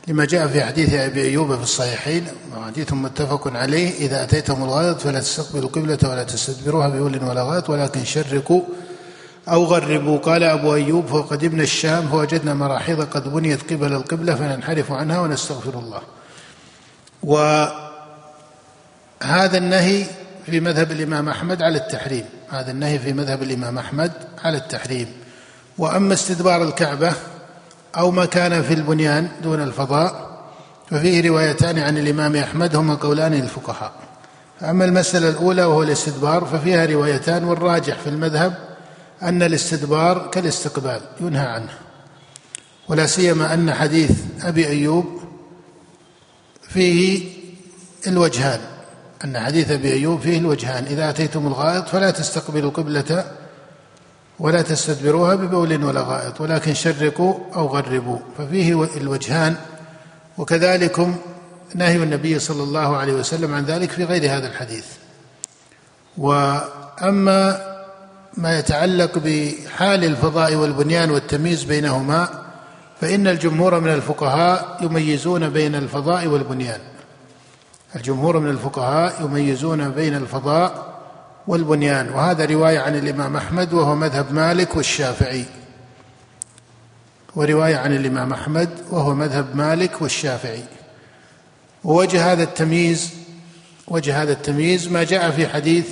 لما 0.08 0.24
جاء 0.24 0.48
في 0.48 0.64
حديث 0.64 0.94
أبي 0.94 1.22
أيوب 1.22 1.56
في 1.56 1.62
الصحيحين 1.62 2.26
وحديث 2.56 2.92
متفق 2.92 3.56
عليه 3.56 4.06
إذا 4.06 4.22
أتيتم 4.22 4.62
الغائط 4.62 5.00
فلا 5.00 5.20
تستقبلوا 5.20 5.64
القبلة 5.64 5.98
ولا 6.04 6.22
تستدبروها 6.22 6.88
بول 6.88 7.24
ولا 7.24 7.42
غائط 7.42 7.70
ولكن 7.70 8.04
شرقوا 8.04 8.62
أو 9.48 9.64
غربوا. 9.64 10.18
قال 10.18 10.42
أبو 10.44 10.74
أيوب 10.74 11.06
فقدمنا 11.06 11.62
الشام 11.62 12.08
فوجدنا 12.08 12.54
مراحيض 12.54 13.04
قد 13.04 13.32
بنيت 13.32 13.72
قبل 13.72 13.92
القبلة 13.92 14.34
فننحرف 14.34 14.92
عنها 14.92 15.20
ونستغفر 15.20 15.78
الله. 15.78 16.00
وهذا 17.22 17.88
النهي 19.58 20.04
في 20.46 20.60
مذهب 20.60 20.92
الإمام 20.92 21.28
أحمد 21.28 21.62
على 21.62 21.78
التحريم. 21.78 22.24
هذا 22.50 22.70
النهي 22.70 22.98
في 22.98 23.12
مذهب 23.12 23.42
الإمام 23.42 23.78
أحمد 23.78 24.12
على 24.44 24.56
التحريم. 24.56 25.08
وأما 25.78 26.14
استدبار 26.14 26.62
الكعبة 26.62 27.12
أو 27.96 28.10
ما 28.10 28.24
كان 28.24 28.62
في 28.62 28.74
البنيان 28.74 29.28
دون 29.42 29.62
الفضاء 29.62 30.26
ففيه 30.90 31.28
روايتان 31.28 31.78
عن 31.78 31.98
الإمام 31.98 32.36
أحمد 32.36 32.76
هما 32.76 32.94
قولان 32.94 33.34
للفقهاء. 33.34 33.92
أما 34.62 34.84
المسألة 34.84 35.28
الأولى 35.28 35.64
وهو 35.64 35.82
الاستدبار 35.82 36.44
ففيها 36.44 36.86
روايتان 36.86 37.44
والراجح 37.44 37.98
في 37.98 38.08
المذهب 38.08 38.65
أن 39.22 39.42
الاستدبار 39.42 40.30
كالاستقبال 40.30 41.00
ينهى 41.20 41.46
عنه. 41.46 41.78
ولا 42.88 43.06
سيما 43.06 43.54
أن 43.54 43.74
حديث 43.74 44.10
أبي 44.42 44.68
أيوب 44.68 45.20
فيه 46.68 47.28
الوجهان. 48.06 48.60
أن 49.24 49.40
حديث 49.40 49.70
أبي 49.70 49.92
أيوب 49.92 50.20
فيه 50.20 50.38
الوجهان. 50.38 50.84
إذا 50.84 51.10
أتيتم 51.10 51.46
الغائط 51.46 51.88
فلا 51.88 52.10
تستقبلوا 52.10 52.70
قبلة 52.70 53.32
ولا 54.38 54.62
تستدبروها 54.62 55.34
ببول 55.34 55.84
ولا 55.84 56.00
غائط 56.00 56.40
ولكن 56.40 56.74
شرقوا 56.74 57.34
أو 57.54 57.66
غربوا. 57.66 58.18
ففيه 58.38 58.96
الوجهان. 58.96 59.56
وكذلكم 60.38 61.16
نهي 61.74 61.96
النبي 61.96 62.38
صلى 62.38 62.62
الله 62.62 62.96
عليه 62.96 63.12
وسلم 63.12 63.54
عن 63.54 63.64
ذلك 63.64 63.90
في 63.90 64.04
غير 64.04 64.36
هذا 64.36 64.46
الحديث. 64.46 64.86
وأما 66.18 67.75
ما 68.36 68.58
يتعلق 68.58 69.18
بحال 69.18 70.04
الفضاء 70.04 70.54
والبنيان 70.54 71.10
والتمييز 71.10 71.64
بينهما 71.64 72.46
فإن 73.00 73.26
الجمهور 73.26 73.80
من 73.80 73.92
الفقهاء 73.92 74.78
يميزون 74.82 75.50
بين 75.50 75.74
الفضاء 75.74 76.26
والبنيان. 76.26 76.80
الجمهور 77.96 78.38
من 78.38 78.50
الفقهاء 78.50 79.24
يميزون 79.24 79.90
بين 79.90 80.14
الفضاء 80.14 80.96
والبنيان. 81.46 82.10
وهذا 82.10 82.44
رواية 82.44 82.78
عن 82.78 82.96
الإمام 82.96 83.36
أحمد 83.36 83.72
وهو 83.72 83.94
مذهب 83.94 84.32
مالك 84.32 84.76
والشافعي. 84.76 85.44
ورواية 87.36 87.76
عن 87.76 87.96
الإمام 87.96 88.32
أحمد 88.32 88.70
وهو 88.90 89.14
مذهب 89.14 89.56
مالك 89.56 90.02
والشافعي. 90.02 90.64
ووجه 91.84 92.32
هذا 92.32 92.42
التمييز 92.42 93.10
وجه 93.88 94.22
هذا 94.22 94.32
التمييز 94.32 94.88
ما 94.88 95.04
جاء 95.04 95.30
في 95.30 95.48
حديث 95.48 95.86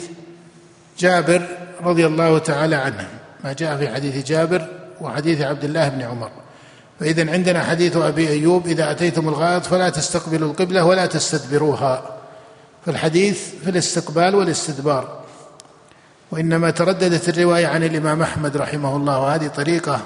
جابر 0.98 1.48
رضي 1.82 2.06
الله 2.06 2.38
تعالى 2.38 2.76
عنه. 2.76 3.08
ما 3.44 3.52
جاء 3.52 3.76
في 3.76 3.88
حديث 3.88 4.26
جابر 4.26 4.66
وحديث 5.00 5.40
عبد 5.40 5.64
الله 5.64 5.88
بن 5.88 6.02
عمر. 6.02 6.30
فإذا 7.00 7.32
عندنا 7.32 7.64
حديث 7.64 7.96
أبي 7.96 8.28
أيوب 8.28 8.66
إذا 8.66 8.90
أتيتم 8.90 9.28
الغائط 9.28 9.66
فلا 9.66 9.88
تستقبلوا 9.88 10.50
القبلة 10.50 10.84
ولا 10.84 11.06
تستدبروها. 11.06 12.02
فالحديث 12.86 13.40
في 13.64 13.70
الاستقبال 13.70 14.34
والاستدبار. 14.34 15.24
وإنما 16.30 16.70
ترددت 16.70 17.28
الرواية 17.28 17.66
عن 17.66 17.84
الإمام 17.84 18.22
أحمد 18.22 18.56
رحمه 18.56 18.96
الله 18.96 19.20
وهذه 19.20 19.46
طريقة 19.46 20.00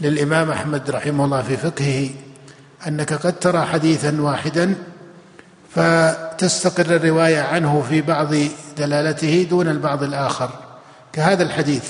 للإمام 0.00 0.50
أحمد 0.50 0.90
رحمه 0.90 1.24
الله 1.24 1.42
في 1.42 1.56
فقهه 1.56 2.08
أنك 2.86 3.12
قد 3.12 3.38
ترى 3.38 3.64
حديثا 3.64 4.20
واحدا 4.20 4.74
فتستقر 5.74 6.96
الرواية 6.96 7.40
عنه 7.40 7.84
في 7.88 8.02
بعض 8.02 8.34
دلالته 8.78 9.46
دون 9.50 9.68
البعض 9.68 10.02
الآخر. 10.02 10.50
كهذا 11.12 11.42
الحديث. 11.42 11.84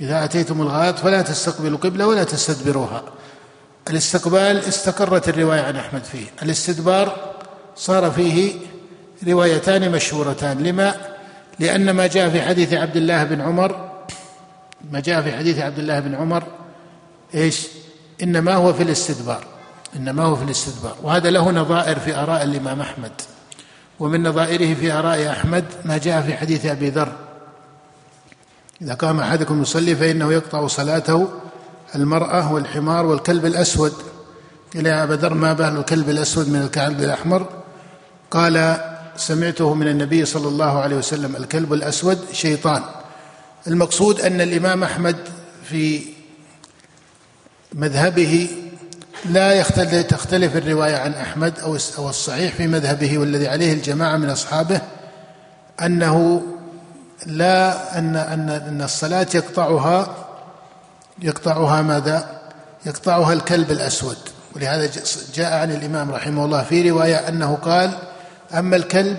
إذا 0.00 0.24
أتيتم 0.24 0.62
الغائط 0.62 0.98
فلا 0.98 1.22
تستقبلوا 1.22 1.78
قبلة 1.78 2.06
ولا 2.06 2.24
تستدبروها. 2.24 3.02
الاستقبال 3.90 4.58
استقرت 4.58 5.28
الرواية 5.28 5.60
عن 5.60 5.76
أحمد 5.76 6.04
فيه. 6.04 6.26
الاستدبار 6.42 7.34
صار 7.76 8.10
فيه 8.10 8.52
روايتان 9.28 9.90
مشهورتان. 9.90 10.62
لما؟ 10.62 10.94
لأن 11.58 11.90
ما 11.90 12.06
جاء 12.06 12.30
في 12.30 12.42
حديث 12.42 12.72
عبد 12.72 12.96
الله 12.96 13.24
بن 13.24 13.40
عمر 13.40 13.90
ما 14.90 15.00
جاء 15.00 15.22
في 15.22 15.36
حديث 15.36 15.58
عبد 15.58 15.78
الله 15.78 16.00
بن 16.00 16.14
عمر 16.14 16.42
إيش؟ 17.34 17.66
إنما 18.22 18.54
هو 18.54 18.72
في 18.72 18.82
الاستدبار. 18.82 19.44
إنما 19.96 20.24
هو 20.24 20.36
في 20.36 20.44
الاستدبار. 20.44 20.96
وهذا 21.02 21.30
له 21.30 21.50
نظائر 21.50 21.98
في 21.98 22.14
آراء 22.14 22.42
الإمام 22.42 22.80
أحمد. 22.80 23.12
ومن 24.00 24.22
نظائره 24.22 24.74
في 24.74 24.92
آراء 24.92 25.30
أحمد 25.30 25.64
ما 25.84 25.98
جاء 25.98 26.22
في 26.22 26.36
حديث 26.36 26.66
أبي 26.66 26.90
ذر. 26.90 27.29
إذا 28.82 28.94
قام 28.94 29.20
أحدكم 29.20 29.62
يصلي 29.62 29.96
فإنه 29.96 30.32
يقطع 30.32 30.66
صلاته 30.66 31.28
المرأة 31.94 32.52
والحمار 32.52 33.06
والكلب 33.06 33.46
الأسود. 33.46 33.92
قيل 34.74 34.86
يا 34.86 35.04
أبا 35.04 35.14
ذر 35.14 35.34
ما 35.34 35.52
بال 35.52 35.76
الكلب 35.76 36.10
الأسود 36.10 36.48
من 36.48 36.62
الكلب 36.62 37.00
الأحمر. 37.00 37.48
قال 38.30 38.80
سمعته 39.16 39.74
من 39.74 39.88
النبي 39.88 40.24
صلى 40.24 40.48
الله 40.48 40.78
عليه 40.78 40.96
وسلم 40.96 41.36
الكلب 41.36 41.72
الأسود 41.72 42.18
شيطان. 42.32 42.82
المقصود 43.66 44.20
أن 44.20 44.40
الإمام 44.40 44.82
أحمد 44.82 45.16
في 45.64 46.02
مذهبه 47.72 48.48
لا 49.24 49.62
تختلف 50.02 50.56
الرواية 50.56 50.96
عن 50.96 51.12
أحمد 51.12 51.58
أو 51.98 52.08
الصحيح 52.08 52.54
في 52.54 52.66
مذهبه 52.66 53.18
والذي 53.18 53.48
عليه 53.48 53.72
الجماعة 53.72 54.16
من 54.16 54.30
أصحابه 54.30 54.80
أنه 55.82 56.42
لا 57.26 57.98
أن 57.98 58.16
أن 58.16 58.50
أن 58.50 58.82
الصلاة 58.82 59.26
يقطعها 59.34 60.14
يقطعها 61.22 61.82
ماذا؟ 61.82 62.40
يقطعها 62.86 63.32
الكلب 63.32 63.70
الأسود. 63.70 64.16
ولهذا 64.56 64.90
جاء 65.34 65.52
عن 65.52 65.70
الإمام 65.70 66.10
رحمه 66.10 66.44
الله 66.44 66.62
في 66.62 66.90
رواية 66.90 67.28
أنه 67.28 67.58
قال 67.62 67.90
أما 68.54 68.76
الكلب 68.76 69.18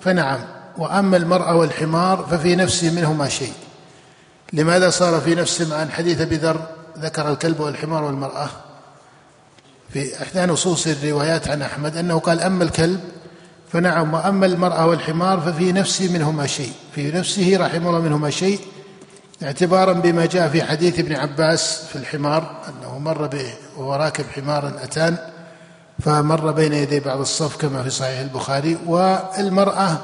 فنعم 0.00 0.40
وأما 0.78 1.16
المرأة 1.16 1.54
والحمار 1.54 2.26
ففي 2.30 2.56
نفسي 2.56 2.90
منهما 2.90 3.28
شيء. 3.28 3.52
لماذا 4.52 4.90
صار 4.90 5.20
في 5.20 5.34
نفسه 5.34 5.80
عن 5.80 5.90
حديث 5.90 6.20
أبي 6.20 6.36
ذر؟ 6.36 6.60
ذكر 6.98 7.30
الكلب 7.30 7.60
والحمار 7.60 8.04
والمرأة. 8.04 8.48
في 9.92 10.22
إحدى 10.22 10.40
نصوص 10.40 10.86
الروايات 10.86 11.48
عن 11.48 11.62
أحمد 11.62 11.96
أنه 11.96 12.18
قال 12.18 12.40
أما 12.40 12.64
الكلب 12.64 13.00
فنعم 13.72 14.14
وأما 14.14 14.46
المرأة 14.46 14.86
والحمار 14.86 15.40
ففي 15.40 15.72
نفسي 15.72 16.08
منهما 16.08 16.46
شيء. 16.46 16.72
في 16.94 17.12
نفسه 17.12 17.56
رحمه 17.60 17.88
الله 17.88 18.00
منهما 18.00 18.30
شيء 18.30 18.60
اعتبارا 19.42 19.92
بما 19.92 20.26
جاء 20.26 20.48
في 20.48 20.62
حديث 20.62 20.98
ابن 20.98 21.16
عباس 21.16 21.82
في 21.92 21.96
الحمار 21.96 22.56
أنه 22.68 22.98
مر 22.98 23.26
به 23.26 23.54
وهو 23.76 23.94
راكب 23.94 24.24
حمارا 24.34 24.72
أتان 24.82 25.16
فمر 26.04 26.52
بين 26.52 26.72
يدي 26.72 27.00
بعض 27.00 27.20
الصف 27.20 27.56
كما 27.56 27.82
في 27.82 27.90
صحيح 27.90 28.20
البخاري. 28.20 28.78
والمرأة 28.86 29.98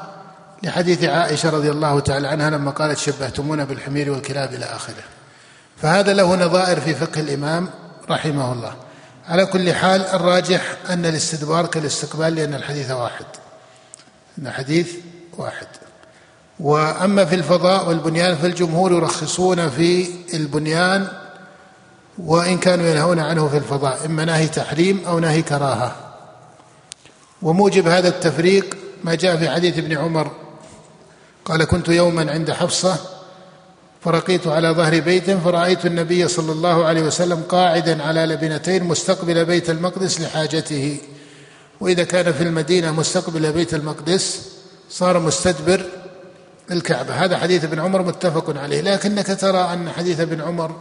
لحديث 0.62 1.04
عائشة 1.04 1.50
رضي 1.50 1.70
الله 1.70 2.00
تعالى 2.00 2.28
عنها 2.28 2.50
لما 2.50 2.70
قالت 2.70 2.98
شبهتمونا 2.98 3.64
بالحمير 3.64 4.10
والكلاب 4.10 4.54
إلى 4.54 4.64
آخره. 4.64 5.04
فهذا 5.76 6.12
له 6.12 6.36
نظائر 6.36 6.80
في 6.80 6.94
فقه 6.94 7.20
الإمام 7.20 7.68
رحمه 8.10 8.52
الله. 8.52 8.74
على 9.28 9.46
كل 9.46 9.74
حال 9.74 10.06
الراجح 10.06 10.62
أن 10.90 11.06
الاستدبار 11.06 11.66
كالاستقبال 11.66 12.34
لأن 12.34 12.54
الحديث 12.54 12.90
واحد. 12.90 13.24
الحديث 14.38 14.92
واحد. 15.38 15.66
وأما 16.60 17.24
في 17.24 17.34
الفضاء 17.34 17.88
والبنيان 17.88 18.36
فالجمهور 18.36 18.92
يرخصون 18.92 19.70
في 19.70 20.08
البنيان 20.34 21.08
وإن 22.18 22.58
كانوا 22.58 22.86
ينهون 22.86 23.18
عنه 23.18 23.48
في 23.48 23.56
الفضاء 23.56 24.06
إما 24.06 24.24
ناهي 24.24 24.48
تحريم 24.48 25.02
أو 25.06 25.18
ناهي 25.18 25.42
كراهة. 25.42 25.96
وموجب 27.42 27.88
هذا 27.88 28.08
التفريق 28.08 28.76
ما 29.04 29.14
جاء 29.14 29.36
في 29.36 29.50
حديث 29.50 29.78
ابن 29.78 29.96
عمر 29.96 30.30
قال 31.44 31.64
كنت 31.64 31.88
يوما 31.88 32.32
عند 32.32 32.50
حفصة 32.50 32.96
فرقيت 34.00 34.46
على 34.46 34.68
ظهر 34.68 35.00
بيت 35.00 35.30
فرأيت 35.30 35.86
النبي 35.86 36.28
صلى 36.28 36.52
الله 36.52 36.84
عليه 36.84 37.02
وسلم 37.02 37.42
قاعدا 37.48 38.02
على 38.02 38.26
لبنتين 38.26 38.84
مستقبل 38.84 39.44
بيت 39.44 39.70
المقدس 39.70 40.20
لحاجته. 40.20 40.98
وإذا 41.80 42.04
كان 42.04 42.32
في 42.32 42.42
المدينة 42.42 42.92
مستقبل 42.92 43.52
بيت 43.52 43.74
المقدس 43.74 44.40
صار 44.90 45.18
مستدبر 45.18 45.84
الكعبة. 46.70 47.14
هذا 47.14 47.38
حديث 47.38 47.64
ابن 47.64 47.80
عمر 47.80 48.02
متفق 48.02 48.58
عليه. 48.58 48.80
لكنك 48.80 49.40
ترى 49.40 49.72
أن 49.72 49.90
حديث 49.90 50.20
ابن 50.20 50.40
عمر 50.40 50.76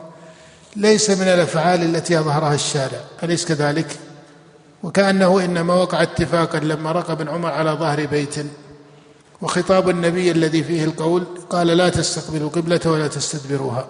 ليس 0.75 1.09
من 1.09 1.27
الأفعال 1.27 1.81
التي 1.95 2.19
أظهرها 2.19 2.55
الشارع. 2.55 2.99
أليس 3.23 3.45
كذلك؟ 3.45 3.99
وكأنه 4.83 5.45
إنما 5.45 5.73
وقع 5.73 6.01
اتفاقا 6.01 6.59
لما 6.59 6.91
رقى 6.91 7.13
ابن 7.13 7.29
عمر 7.29 7.51
على 7.51 7.71
ظهر 7.71 8.05
بيت. 8.05 8.35
وخطاب 9.41 9.89
النبي 9.89 10.31
الذي 10.31 10.63
فيه 10.63 10.83
القول 10.83 11.23
قال 11.49 11.67
لا 11.67 11.89
تستقبلوا 11.89 12.49
قبلة 12.49 12.79
ولا 12.85 13.07
تستدبروها. 13.07 13.87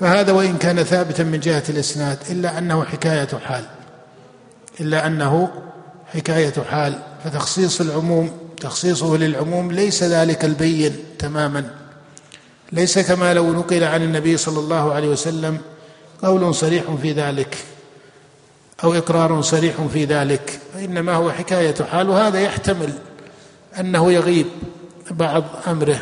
فهذا 0.00 0.32
وإن 0.32 0.56
كان 0.56 0.82
ثابتا 0.82 1.22
من 1.22 1.40
جهة 1.40 1.62
الإسناد 1.68 2.18
إلا 2.30 2.58
أنه 2.58 2.84
حكاية 2.84 3.28
حال. 3.44 3.64
إلا 4.80 5.06
أنه 5.06 5.50
حكاية 6.14 6.54
حال 6.70 6.98
فتخصيص 7.24 7.80
العموم 7.80 8.30
تخصيصه 8.60 9.16
للعموم 9.16 9.72
ليس 9.72 10.02
ذلك 10.02 10.44
البين 10.44 10.96
تماما. 11.18 11.70
ليس 12.72 12.98
كما 12.98 13.34
لو 13.34 13.52
نقل 13.52 13.84
عن 13.84 14.02
النبي 14.02 14.36
صلى 14.36 14.58
الله 14.58 14.92
عليه 14.94 15.08
وسلم 15.08 15.58
قول 16.22 16.54
صريح 16.54 16.84
في 17.02 17.12
ذلك 17.12 17.56
أو 18.84 18.94
إقرار 18.94 19.42
صريح 19.42 19.74
في 19.92 20.04
ذلك 20.04 20.60
وإنما 20.76 21.12
هو 21.14 21.32
حكاية 21.32 21.74
حال 21.90 22.08
وهذا 22.08 22.40
يحتمل 22.40 22.92
أنه 23.80 24.12
يغيب 24.12 24.46
بعض 25.10 25.44
أمره 25.66 26.00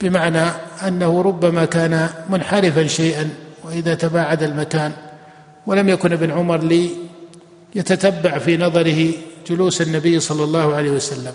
بمعنى 0.00 0.44
أنه 0.86 1.22
ربما 1.22 1.64
كان 1.64 2.08
منحرفا 2.30 2.86
شيئا 2.86 3.30
وإذا 3.64 3.94
تباعد 3.94 4.42
المكان 4.42 4.92
ولم 5.66 5.88
يكن 5.88 6.12
ابن 6.12 6.30
عمر 6.30 6.56
لي 6.62 6.90
يتتبع 7.74 8.38
في 8.38 8.56
نظره 8.56 9.12
جلوس 9.46 9.82
النبي 9.82 10.20
صلى 10.20 10.44
الله 10.44 10.74
عليه 10.74 10.90
وسلم. 10.90 11.32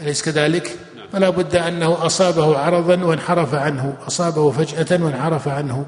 أليس 0.00 0.22
كذلك؟ 0.22 0.76
فلا 1.12 1.30
بد 1.30 1.56
أنه 1.56 2.06
أصابه 2.06 2.58
عرضا 2.58 3.04
وانحرف 3.04 3.54
عنه 3.54 3.94
أصابه 4.06 4.50
فجأة 4.50 5.04
وانحرف 5.04 5.48
عنه. 5.48 5.86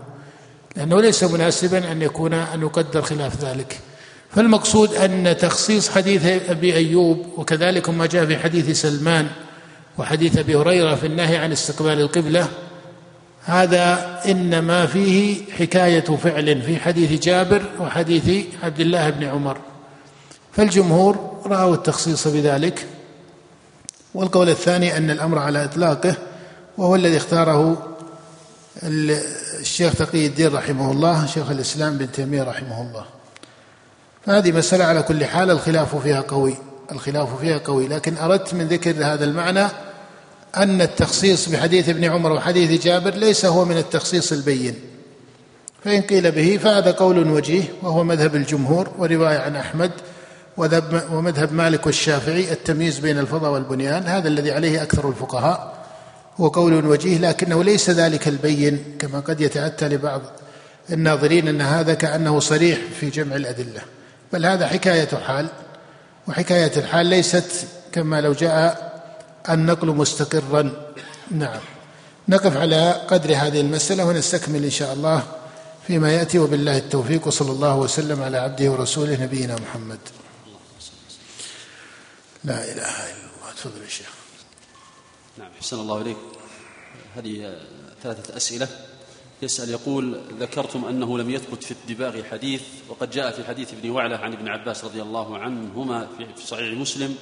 لأنه 0.77 1.01
ليس 1.01 1.25
مناسبا 1.25 1.93
أن 1.93 2.03
يكون 2.03 2.33
أن 2.33 2.61
يقدر 2.61 3.03
خلاف 3.03 3.45
ذلك. 3.45 3.81
فالمقصود 4.35 4.95
أن 4.95 5.37
تخصيص 5.37 5.91
حديث 5.91 6.27
أبي 6.51 6.75
أيوب 6.77 7.27
وكذلك 7.37 7.89
ما 7.89 8.07
جاء 8.07 8.27
في 8.27 8.37
حديث 8.37 8.81
سلمان 8.81 9.27
وحديث 9.99 10.39
أبي 10.39 10.57
هريرة 10.57 10.95
في 10.95 11.07
النهي 11.07 11.37
عن 11.37 11.53
استقبال 11.53 12.01
القبلة 12.01 12.49
هذا 13.51 14.21
إنما 14.27 14.87
فيه 14.87 15.37
حكاية 15.59 16.01
فعل 16.01 16.63
في 16.63 16.77
حديث 16.81 17.23
جابر 17.23 17.63
وحديث 17.81 18.47
عبد 18.63 18.81
الله 18.81 19.11
بن 19.11 19.25
عمر. 19.25 19.59
فالجمهور 20.53 21.41
رأوا 21.47 21.75
التخصيص 21.75 22.29
بذلك. 22.29 22.87
والقول 24.15 24.49
الثاني 24.49 24.97
أن 24.97 25.11
الأمر 25.11 25.39
على 25.39 25.65
إطلاقه 25.65 26.15
وهو 26.79 26.95
الذي 26.95 27.17
اختاره 27.17 27.87
الشيخ 28.83 29.95
تقي 29.95 30.27
الدين 30.27 30.55
رحمه 30.55 30.93
الله 30.93 31.27
شيخ 31.27 31.51
الإسلام 31.51 31.99
بن 31.99 32.13
تيمية 32.13 32.43
رحمه 32.43 32.83
الله. 32.83 33.05
فهذه 34.27 34.53
مسألة 34.53 34.85
على 34.85 35.03
كل 35.03 35.25
حال 35.25 35.51
الخلاف 35.51 35.97
فيها 35.97 36.21
قوي 36.21 36.57
الخلاف 36.93 37.41
فيها 37.41 37.59
قوي. 37.59 37.89
لكن 37.89 38.17
أردت 38.17 38.55
من 38.55 38.67
ذكر 38.69 38.91
هذا 38.91 39.25
المعنى 39.25 39.67
أن 40.57 40.83
التخصيص 40.83 41.49
بحديث 41.49 41.89
ابن 41.89 42.05
عمر 42.05 42.33
وحديث 42.33 42.85
جابر 42.85 43.15
ليس 43.15 43.45
هو 43.45 43.65
من 43.65 43.77
التخصيص 43.77 44.33
البين. 44.33 44.75
فإن 45.85 46.03
قيل 46.03 46.31
به 46.31 46.59
فهذا 46.63 46.91
قول 46.91 47.31
وجيه 47.31 47.65
وهو 47.83 48.05
مذهب 48.05 48.35
الجمهور 48.35 48.91
ورواية 48.99 49.39
عن 49.39 49.57
أحمد 49.57 49.91
ومذهب 51.13 51.53
مالك 51.53 51.87
والشافعي 51.87 52.53
التمييز 52.53 52.99
بين 52.99 53.19
الفضاء 53.19 53.51
والبنيان 53.51 54.03
هذا 54.03 54.29
الذي 54.29 54.53
عليه 54.53 54.83
أكثر 54.83 55.09
الفقهاء. 55.09 55.75
هو 56.37 56.49
قول 56.49 56.87
وجيه 56.87 57.19
لكنه 57.19 57.65
ليس 57.65 57.91
ذلك 57.91 58.29
البين 58.29 58.85
كما 58.99 59.21
قد 59.21 59.41
يتأتى 59.41 59.89
لبعض 59.89 60.23
الناظرين 60.93 61.49
أن 61.49 61.61
هذا 61.61 61.95
كأنه 61.95 62.41
صريح 62.41 62.79
في 63.01 63.11
جمع 63.11 63.37
الأدلة. 63.37 63.81
بل 64.33 64.47
هذا 64.47 64.67
حكاية 64.67 65.09
حال 65.27 65.47
وحكاية 66.29 66.73
الحال 66.77 67.07
ليست 67.07 67.67
كما 67.93 68.21
لو 68.21 68.33
جاء 68.33 68.90
النقل 69.49 69.89
مستقرا. 69.89 70.93
نعم. 71.31 71.61
نقف 72.29 72.57
على 72.57 72.93
قدر 73.09 73.37
هذه 73.37 73.61
المسألة 73.61 74.05
ونستكمل 74.05 74.65
إن 74.65 74.71
شاء 74.71 74.93
الله 74.93 75.23
فيما 75.87 76.13
يأتي 76.13 76.39
وبالله 76.39 76.77
التوفيق 76.77 77.27
وصلى 77.27 77.51
الله 77.51 77.77
وسلم 77.77 78.23
على 78.23 78.39
عبده 78.39 78.71
ورسوله 78.71 79.23
نبينا 79.23 79.57
محمد. 79.57 79.99
لا 82.45 82.65
إله 82.65 82.73
إلا 82.73 83.27
الله. 83.31 83.53
تفضل 83.57 83.83
يا 83.83 83.89
شيخ. 83.89 84.13
نعم 85.39 85.49
حسن 85.61 85.77
الله 85.81 86.01
إليك. 86.01 86.17
هذه 87.17 87.61
ثلاثة 88.03 88.37
أسئلة. 88.37 88.69
يسأل 89.43 89.71
يقول 89.71 90.21
ذكرتم 90.41 90.85
أنه 90.85 91.19
لم 91.19 91.31
يثبت 91.31 91.65
في 91.65 91.71
الدباغ 91.71 92.23
حديث 92.25 92.63
وقد 92.89 93.11
جاء 93.11 93.31
في 93.31 93.45
حديث 93.45 93.73
ابن 93.73 93.91
وعلة 93.91 94.17
عن 94.17 94.33
ابن 94.33 94.49
عباس 94.49 94.85
رضي 94.85 95.03
الله 95.03 95.39
عنهما 95.39 96.09
في 96.37 96.47
صحيح 96.47 96.79
مسلم 96.79 97.17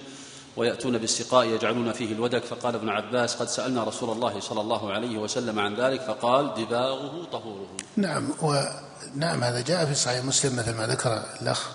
ويأتون 0.58 0.98
بالسقاء 0.98 1.46
يجعلون 1.46 1.92
فيه 1.92 2.12
الودك. 2.12 2.44
فقال 2.44 2.74
ابن 2.74 2.88
عباس 2.88 3.34
قد 3.34 3.48
سألنا 3.48 3.84
رسول 3.84 4.10
الله 4.10 4.40
صلى 4.40 4.60
الله 4.60 4.92
عليه 4.92 5.18
وسلم 5.18 5.58
عن 5.58 5.74
ذلك 5.74 6.00
فقال 6.00 6.54
دباغه 6.54 7.24
طهوره. 7.32 7.68
نعم 7.96 8.28
ونعم 8.42 9.44
هذا 9.44 9.60
جاء 9.60 9.84
في 9.84 9.94
صحيح 9.94 10.24
مسلم 10.24 10.56
مثل 10.56 10.74
ما 10.74 10.86
ذكر 10.86 11.22
الأخ 11.42 11.68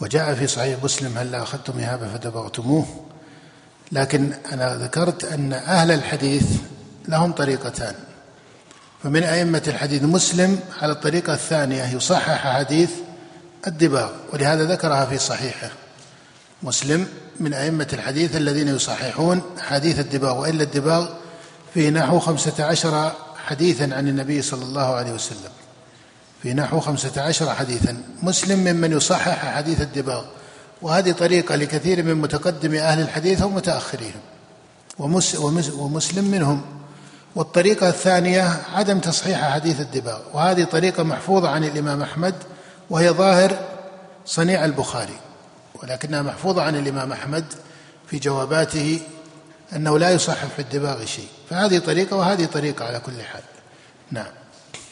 وجاء 0.00 0.34
في 0.34 0.46
صحيح 0.46 0.84
مسلم 0.84 1.18
هل 1.18 1.34
أخذتم 1.34 1.78
إهابة 1.78 2.08
فدبغتموه. 2.08 2.86
لكن 3.92 4.32
أنا 4.52 4.76
ذكرت 4.76 5.24
أن 5.24 5.52
أهل 5.52 5.90
الحديث 5.90 6.44
لهم 7.08 7.32
طريقتان. 7.32 7.94
فمن 9.02 9.22
أئمة 9.22 9.62
الحديث 9.66 10.02
مسلم 10.02 10.60
على 10.82 10.92
الطريقة 10.92 11.34
الثانية 11.34 11.94
يصحح 11.94 12.56
حديث 12.58 12.90
الدباغ 13.66 14.10
ولهذا 14.32 14.64
ذكرها 14.64 15.04
في 15.04 15.18
صحيحه. 15.18 15.70
مسلم 16.62 17.06
من 17.40 17.54
أئمة 17.54 17.88
الحديث 17.92 18.36
الذين 18.36 18.68
يصححون 18.68 19.42
حديث 19.58 19.98
الدباغ 19.98 20.40
وإلا 20.40 20.62
الدباغ 20.62 21.08
في 21.74 21.90
نحو 21.90 22.18
خمسة 22.18 22.64
عشر 22.64 23.12
حديثا 23.46 23.82
عن 23.82 24.08
النبي 24.08 24.42
صلى 24.42 24.64
الله 24.64 24.94
عليه 24.94 25.12
وسلم. 25.12 25.50
في 26.42 26.54
نحو 26.54 26.80
خمسة 26.80 27.22
عشر 27.22 27.54
حديثا. 27.54 28.02
مسلم 28.22 28.58
ممن 28.58 28.92
يصحح 28.92 29.54
حديث 29.56 29.80
الدباغ. 29.80 30.24
وهذه 30.82 31.12
طريقة 31.12 31.56
لكثير 31.56 32.02
من 32.02 32.14
متقدمي 32.14 32.80
أهل 32.80 33.00
الحديث 33.00 33.42
ومتأخريهم 33.42 34.20
ومسلم 35.78 36.24
منهم. 36.24 36.62
والطريقة 37.34 37.88
الثانية 37.88 38.62
عدم 38.74 38.98
تصحيح 38.98 39.50
حديث 39.50 39.80
الدباغ. 39.80 40.20
وهذه 40.34 40.64
طريقة 40.64 41.02
محفوظة 41.02 41.48
عن 41.48 41.64
الإمام 41.64 42.02
أحمد 42.02 42.34
وهي 42.90 43.10
ظاهر 43.10 43.58
صنيع 44.26 44.64
البخاري. 44.64 45.16
ولكنها 45.74 46.22
محفوظة 46.22 46.62
عن 46.62 46.76
الإمام 46.76 47.12
أحمد 47.12 47.44
في 48.10 48.18
جواباته 48.18 49.00
أنه 49.76 49.98
لا 49.98 50.10
يصحح 50.10 50.46
في 50.46 50.58
الدباغ 50.58 51.04
شيء. 51.04 51.28
فهذه 51.50 51.78
طريقة 51.78 52.16
وهذه 52.16 52.44
طريقة 52.44 52.84
على 52.84 53.00
كل 53.00 53.22
حال. 53.22 53.42
نعم. 54.10 54.32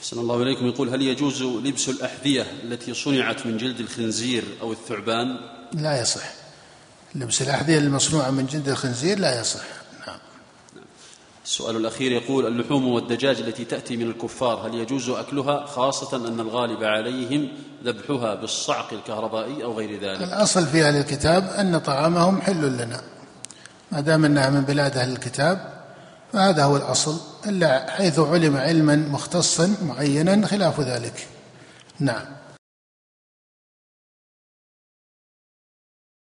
أحسن 0.00 0.18
الله 0.18 0.42
إليكم. 0.42 0.66
يقول 0.66 0.88
هل 0.88 1.02
يجوز 1.02 1.42
لبس 1.42 1.88
الأحذية 1.88 2.46
التي 2.64 2.94
صنعت 2.94 3.46
من 3.46 3.56
جلد 3.56 3.80
الخنزير 3.80 4.44
أو 4.60 4.72
الثعبان؟ 4.72 5.36
لا 5.72 6.00
يصح. 6.00 6.30
لبس 7.14 7.42
الأحذية 7.42 7.78
المصنوعة 7.78 8.30
من 8.30 8.46
جلد 8.46 8.68
الخنزير 8.68 9.18
لا 9.18 9.40
يصح. 9.40 9.64
السؤال 11.50 11.76
الأخير 11.76 12.12
يقول 12.12 12.46
اللحوم 12.46 12.88
والدجاج 12.88 13.40
التي 13.40 13.64
تأتي 13.64 13.96
من 13.96 14.10
الكفار 14.10 14.66
هل 14.66 14.74
يجوز 14.74 15.08
أكلها 15.08 15.66
خاصة 15.66 16.16
أن 16.16 16.40
الغالب 16.40 16.84
عليهم 16.84 17.48
ذبحها 17.84 18.34
بالصعق 18.34 18.92
الكهربائي 18.92 19.64
أو 19.64 19.78
غير 19.78 20.00
ذلك؟ 20.00 20.22
الأصل 20.22 20.66
في 20.66 20.84
أهل 20.84 20.96
الكتاب 20.96 21.44
أن 21.58 21.78
طعامهم 21.78 22.40
حل 22.40 22.76
لنا. 22.76 23.00
ما 23.92 24.00
دام 24.00 24.24
أنها 24.24 24.50
من 24.50 24.60
بلاد 24.60 24.96
أهل 24.96 25.12
الكتاب 25.12 25.84
فهذا 26.32 26.64
هو 26.64 26.76
الأصل 26.76 27.20
إلا 27.46 27.90
حيث 27.90 28.18
علم 28.18 28.56
علما 28.56 28.96
مختصا 28.96 29.76
معينا 29.82 30.46
خلاف 30.46 30.80
ذلك. 30.80 31.28
نعم. 32.00 32.39